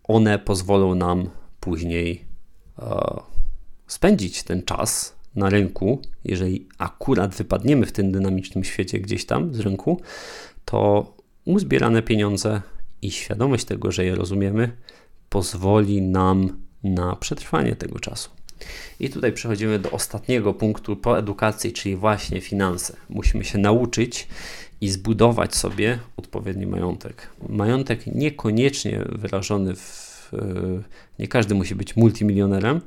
one 0.03 0.39
pozwolą 0.39 0.95
nam 0.95 1.30
później 1.59 2.26
e, 2.80 3.21
spędzić 3.88 4.43
ten 4.43 4.63
czas 4.63 5.15
na 5.36 5.49
rynku, 5.49 6.01
jeżeli 6.23 6.67
akurat 6.78 7.36
wypadniemy 7.36 7.86
w 7.86 7.91
tym 7.91 8.11
dynamicznym 8.11 8.63
świecie 8.63 8.99
gdzieś 8.99 9.26
tam 9.26 9.53
z 9.53 9.59
rynku, 9.59 10.01
to 10.65 11.13
uzbierane 11.45 12.01
pieniądze 12.01 12.61
i 13.01 13.11
świadomość 13.11 13.65
tego, 13.65 13.91
że 13.91 14.05
je 14.05 14.15
rozumiemy, 14.15 14.71
pozwoli 15.30 16.01
nam 16.01 16.59
na 16.84 17.15
przetrwanie 17.15 17.76
tego 17.76 17.99
czasu. 17.99 18.30
I 18.99 19.09
tutaj 19.09 19.34
przechodzimy 19.34 19.80
do 19.80 19.91
ostatniego 19.91 20.53
punktu 20.53 20.95
po 20.95 21.19
edukacji, 21.19 21.73
czyli 21.73 21.95
właśnie 21.95 22.41
finanse. 22.41 22.95
Musimy 23.09 23.43
się 23.43 23.57
nauczyć 23.57 24.28
i 24.82 24.89
zbudować 24.89 25.55
sobie 25.55 25.99
odpowiedni 26.17 26.67
majątek. 26.67 27.30
Majątek 27.49 28.07
niekoniecznie 28.07 29.05
wyrażony 29.09 29.76
w. 29.76 30.32
E, 30.34 30.38
nie 31.19 31.28
każdy 31.28 31.55
musi 31.55 31.76
być 31.76 31.95
multimilionerem, 31.95 32.82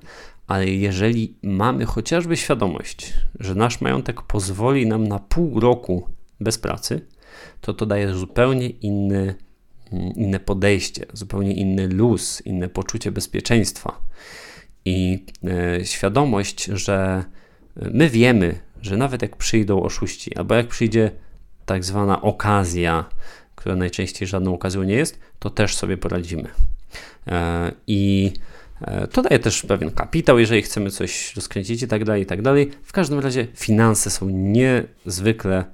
ale 0.47 0.67
jeżeli 0.67 1.35
mamy 1.43 1.85
chociażby 1.85 2.37
świadomość, 2.37 3.15
że 3.41 3.55
nasz 3.55 3.81
majątek 3.81 4.23
pozwoli 4.23 4.87
nam 4.87 5.09
na 5.09 5.19
pół 5.19 5.61
roku 5.61 6.09
bez 6.41 6.59
pracy, 6.59 7.01
to 7.61 7.75
to 7.75 7.87
daje 7.87 8.15
zupełnie 8.15 8.69
inny, 8.69 9.35
mm, 9.93 10.13
inne 10.15 10.41
podejście, 10.41 11.07
zupełnie 11.13 11.55
inny 11.55 11.89
luz, 11.89 12.43
inne 12.45 12.69
poczucie 12.69 13.13
bezpieczeństwa 13.13 14.01
i 14.85 15.25
e, 15.45 15.85
świadomość, 15.85 16.65
że 16.65 17.25
my 17.77 18.11
wiemy, 18.11 18.61
że 18.83 18.97
nawet 18.97 19.23
jak 19.23 19.37
przyjdą 19.37 19.83
oszuści, 19.83 20.37
albo 20.37 20.55
jak 20.55 20.69
przyjdzie 20.69 21.11
tak 21.69 21.85
zwana 21.85 22.23
okazja, 22.23 23.05
która 23.55 23.77
najczęściej 23.77 24.29
żadną 24.29 24.55
okazją 24.55 24.83
nie 24.83 24.95
jest, 24.95 25.19
to 25.39 25.51
też 25.51 25.77
sobie 25.77 25.97
poradzimy. 25.97 26.49
E, 27.27 27.73
I 27.87 28.33
e, 28.81 29.07
to 29.07 29.23
daje 29.23 29.39
też 29.39 29.63
pewien 29.63 29.91
kapitał, 29.91 30.39
jeżeli 30.39 30.63
chcemy 30.63 30.91
coś 30.91 31.37
rozkręcić 31.37 31.83
i 31.83 31.89
tak 31.89 32.05
dalej, 32.05 32.23
i 32.23 32.27
tak 32.27 32.43
dalej. 32.43 32.71
W 32.83 32.93
każdym 32.93 33.19
razie 33.19 33.47
finanse 33.55 34.11
są 34.11 34.29
niezwykle 34.29 35.65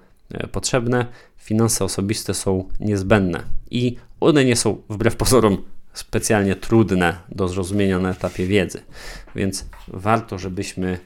potrzebne, 0.52 1.06
finanse 1.36 1.84
osobiste 1.84 2.34
są 2.34 2.68
niezbędne 2.80 3.42
i 3.70 3.96
one 4.20 4.44
nie 4.44 4.56
są 4.56 4.82
wbrew 4.88 5.16
pozorom 5.16 5.62
specjalnie 5.92 6.56
trudne 6.56 7.16
do 7.28 7.48
zrozumienia 7.48 7.98
na 7.98 8.10
etapie 8.10 8.46
wiedzy. 8.46 8.80
Więc 9.36 9.66
warto, 9.88 10.38
żebyśmy 10.38 10.98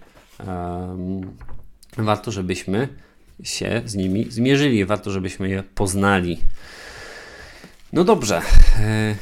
um, 0.47 1.37
warto, 1.97 2.31
żebyśmy 2.31 2.89
się 3.43 3.83
z 3.85 3.95
nimi 3.95 4.27
zmierzyli, 4.31 4.85
warto, 4.85 5.11
żebyśmy 5.11 5.49
je 5.49 5.63
poznali. 5.75 6.39
No 7.93 8.05
dobrze, 8.05 8.43
e, 8.79 9.17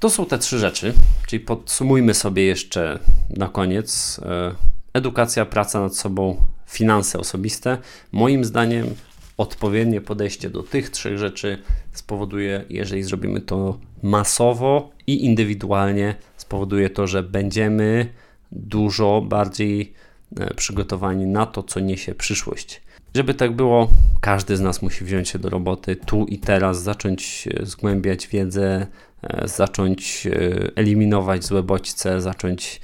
to 0.00 0.10
są 0.10 0.26
te 0.26 0.38
trzy 0.38 0.58
rzeczy, 0.58 0.92
czyli 1.26 1.40
podsumujmy 1.40 2.14
sobie 2.14 2.44
jeszcze 2.44 2.98
na 3.30 3.48
koniec. 3.48 4.20
E, 4.24 4.54
edukacja, 4.92 5.46
praca 5.46 5.80
nad 5.80 5.96
sobą, 5.96 6.42
finanse 6.66 7.18
osobiste. 7.18 7.78
Moim 8.12 8.44
zdaniem 8.44 8.94
odpowiednie 9.36 10.00
podejście 10.00 10.50
do 10.50 10.62
tych 10.62 10.90
trzech 10.90 11.18
rzeczy 11.18 11.58
spowoduje, 11.92 12.64
jeżeli 12.70 13.02
zrobimy 13.02 13.40
to 13.40 13.78
masowo 14.02 14.90
i 15.06 15.24
indywidualnie, 15.24 16.14
spowoduje 16.36 16.90
to, 16.90 17.06
że 17.06 17.22
będziemy 17.22 18.12
dużo 18.52 19.20
bardziej 19.20 19.92
e, 20.36 20.54
przygotowani 20.54 21.26
na 21.26 21.46
to, 21.46 21.62
co 21.62 21.80
niesie 21.80 22.14
przyszłość. 22.14 22.85
Żeby 23.16 23.34
tak 23.34 23.52
było, 23.52 23.88
każdy 24.20 24.56
z 24.56 24.60
nas 24.60 24.82
musi 24.82 25.04
wziąć 25.04 25.28
się 25.28 25.38
do 25.38 25.48
roboty 25.50 25.96
tu 25.96 26.26
i 26.26 26.38
teraz, 26.38 26.82
zacząć 26.82 27.48
e, 27.54 27.66
zgłębiać 27.66 28.28
wiedzę, 28.28 28.86
e, 29.22 29.48
zacząć 29.48 30.28
eliminować 30.74 31.44
złe 31.44 31.62
bodźce, 31.62 32.20
zacząć 32.20 32.80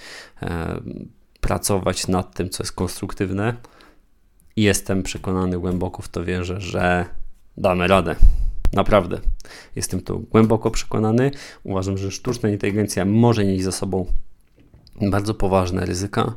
pracować 1.41 2.09
nad 2.09 2.35
tym, 2.35 2.51
co 2.51 2.63
jest 2.63 2.73
konstruktywne 2.73 3.55
jestem 4.57 5.03
przekonany, 5.03 5.59
głęboko 5.59 6.03
w 6.03 6.09
to 6.09 6.25
wierzę, 6.25 6.61
że 6.61 7.05
damy 7.57 7.87
radę. 7.87 8.17
Naprawdę. 8.73 9.19
Jestem 9.77 10.01
to 10.01 10.19
głęboko 10.19 10.71
przekonany. 10.71 11.31
Uważam, 11.65 11.99
że 11.99 12.11
sztuczna 12.11 12.49
inteligencja 12.49 13.05
może 13.05 13.45
nieść 13.45 13.65
za 13.65 13.73
sobą 13.73 14.07
bardzo 15.01 15.35
poważne 15.35 15.87
ryzyka, 15.87 16.35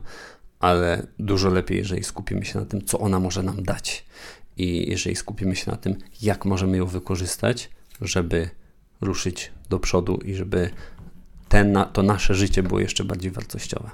ale 0.59 1.07
dużo 1.19 1.49
lepiej, 1.49 1.77
jeżeli 1.77 2.03
skupimy 2.03 2.45
się 2.45 2.59
na 2.59 2.65
tym, 2.65 2.85
co 2.85 2.99
ona 2.99 3.19
może 3.19 3.43
nam 3.43 3.63
dać. 3.63 4.05
I 4.57 4.89
jeżeli 4.89 5.15
skupimy 5.15 5.55
się 5.55 5.71
na 5.71 5.77
tym, 5.77 5.95
jak 6.21 6.45
możemy 6.45 6.77
ją 6.77 6.85
wykorzystać, 6.85 7.69
żeby 8.01 8.49
ruszyć 9.01 9.51
do 9.69 9.79
przodu 9.79 10.17
i 10.17 10.35
żeby 10.35 10.69
ten, 11.49 11.77
to 11.93 12.03
nasze 12.03 12.35
życie 12.35 12.63
było 12.63 12.79
jeszcze 12.79 13.03
bardziej 13.03 13.31
wartościowe. 13.31 13.89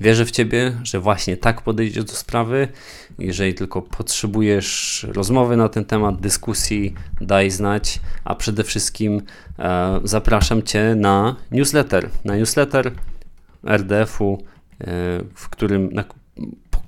Wierzę 0.00 0.24
w 0.24 0.30
Ciebie, 0.30 0.72
że 0.82 1.00
właśnie 1.00 1.36
tak 1.36 1.62
podejdziesz 1.62 2.04
do 2.04 2.12
sprawy. 2.12 2.68
Jeżeli 3.18 3.54
tylko 3.54 3.82
potrzebujesz 3.82 5.06
rozmowy 5.12 5.56
na 5.56 5.68
ten 5.68 5.84
temat, 5.84 6.20
dyskusji, 6.20 6.94
daj 7.20 7.50
znać, 7.50 8.00
a 8.24 8.34
przede 8.34 8.64
wszystkim 8.64 9.22
e, 9.58 10.00
zapraszam 10.04 10.62
Cię 10.62 10.94
na 10.96 11.36
newsletter. 11.50 12.10
Na 12.24 12.36
newsletter 12.36 12.92
RDF-u, 13.64 14.44
w 15.34 15.48
którym, 15.50 15.92
na 15.92 16.04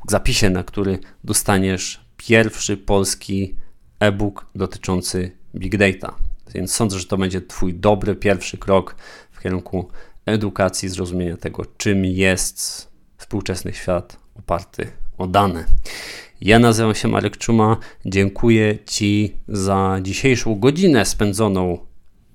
zapisie, 0.08 0.50
na 0.50 0.64
który 0.64 0.98
dostaniesz 1.24 2.04
pierwszy 2.16 2.76
polski 2.76 3.54
e-book 4.00 4.46
dotyczący 4.54 5.32
Big 5.54 5.76
Data. 5.76 6.14
Więc 6.54 6.72
sądzę, 6.72 6.98
że 6.98 7.06
to 7.06 7.16
będzie 7.16 7.40
Twój 7.40 7.74
dobry 7.74 8.14
pierwszy 8.14 8.58
krok 8.58 8.96
w 9.32 9.40
kierunku 9.40 9.90
edukacji, 10.26 10.88
zrozumienia 10.88 11.36
tego, 11.36 11.64
czym 11.76 12.04
jest 12.04 12.88
współczesny 13.16 13.72
świat 13.72 14.16
oparty 14.34 14.86
o 15.18 15.26
dane. 15.26 15.64
Ja 16.40 16.58
nazywam 16.58 16.94
się 16.94 17.08
Marek 17.08 17.36
Czuma. 17.36 17.76
Dziękuję 18.06 18.78
Ci 18.86 19.36
za 19.48 19.98
dzisiejszą 20.02 20.60
godzinę 20.60 21.04
spędzoną 21.04 21.78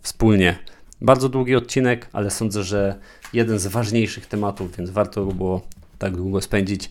wspólnie. 0.01 0.59
Bardzo 1.01 1.29
długi 1.29 1.55
odcinek, 1.55 2.09
ale 2.13 2.31
sądzę, 2.31 2.63
że 2.63 2.99
jeden 3.33 3.59
z 3.59 3.67
ważniejszych 3.67 4.25
tematów, 4.25 4.77
więc 4.77 4.89
warto 4.89 5.25
było 5.25 5.61
tak 5.99 6.15
długo 6.15 6.41
spędzić. 6.41 6.89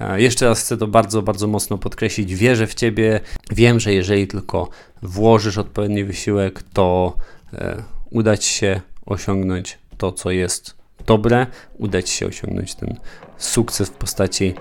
E, 0.00 0.22
jeszcze 0.22 0.48
raz 0.48 0.60
chcę 0.60 0.76
to 0.76 0.86
bardzo, 0.86 1.22
bardzo 1.22 1.46
mocno 1.46 1.78
podkreślić. 1.78 2.34
Wierzę 2.34 2.66
w 2.66 2.74
Ciebie. 2.74 3.20
Wiem, 3.50 3.80
że 3.80 3.94
jeżeli 3.94 4.26
tylko 4.26 4.68
włożysz 5.02 5.58
odpowiedni 5.58 6.04
wysiłek, 6.04 6.62
to 6.72 7.16
e, 7.54 7.82
uda 8.10 8.36
Ci 8.36 8.50
się 8.54 8.80
osiągnąć 9.06 9.78
to, 9.98 10.12
co 10.12 10.30
jest 10.30 10.74
dobre, 11.06 11.46
uda 11.78 12.02
Ci 12.02 12.14
się 12.14 12.26
osiągnąć 12.26 12.74
ten 12.74 12.96
sukces 13.38 13.88
w 13.88 13.92
postaci 13.92 14.54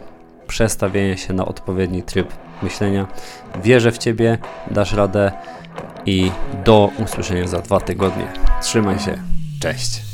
przestawienia 0.48 1.18
się 1.18 1.34
na 1.34 1.46
odpowiedni 1.46 2.04
tryb 2.04 2.34
myślenia. 2.64 3.08
Wierzę 3.64 3.92
w 3.92 3.98
Ciebie, 3.98 4.38
dasz 4.72 4.94
radę 4.94 5.32
i 6.06 6.32
do 6.66 6.90
usłyszenia 7.04 7.48
za 7.48 7.62
dwa 7.62 7.80
tygodnie. 7.80 8.28
Trzymaj 8.62 9.00
się, 9.00 9.18
cześć. 9.60 10.11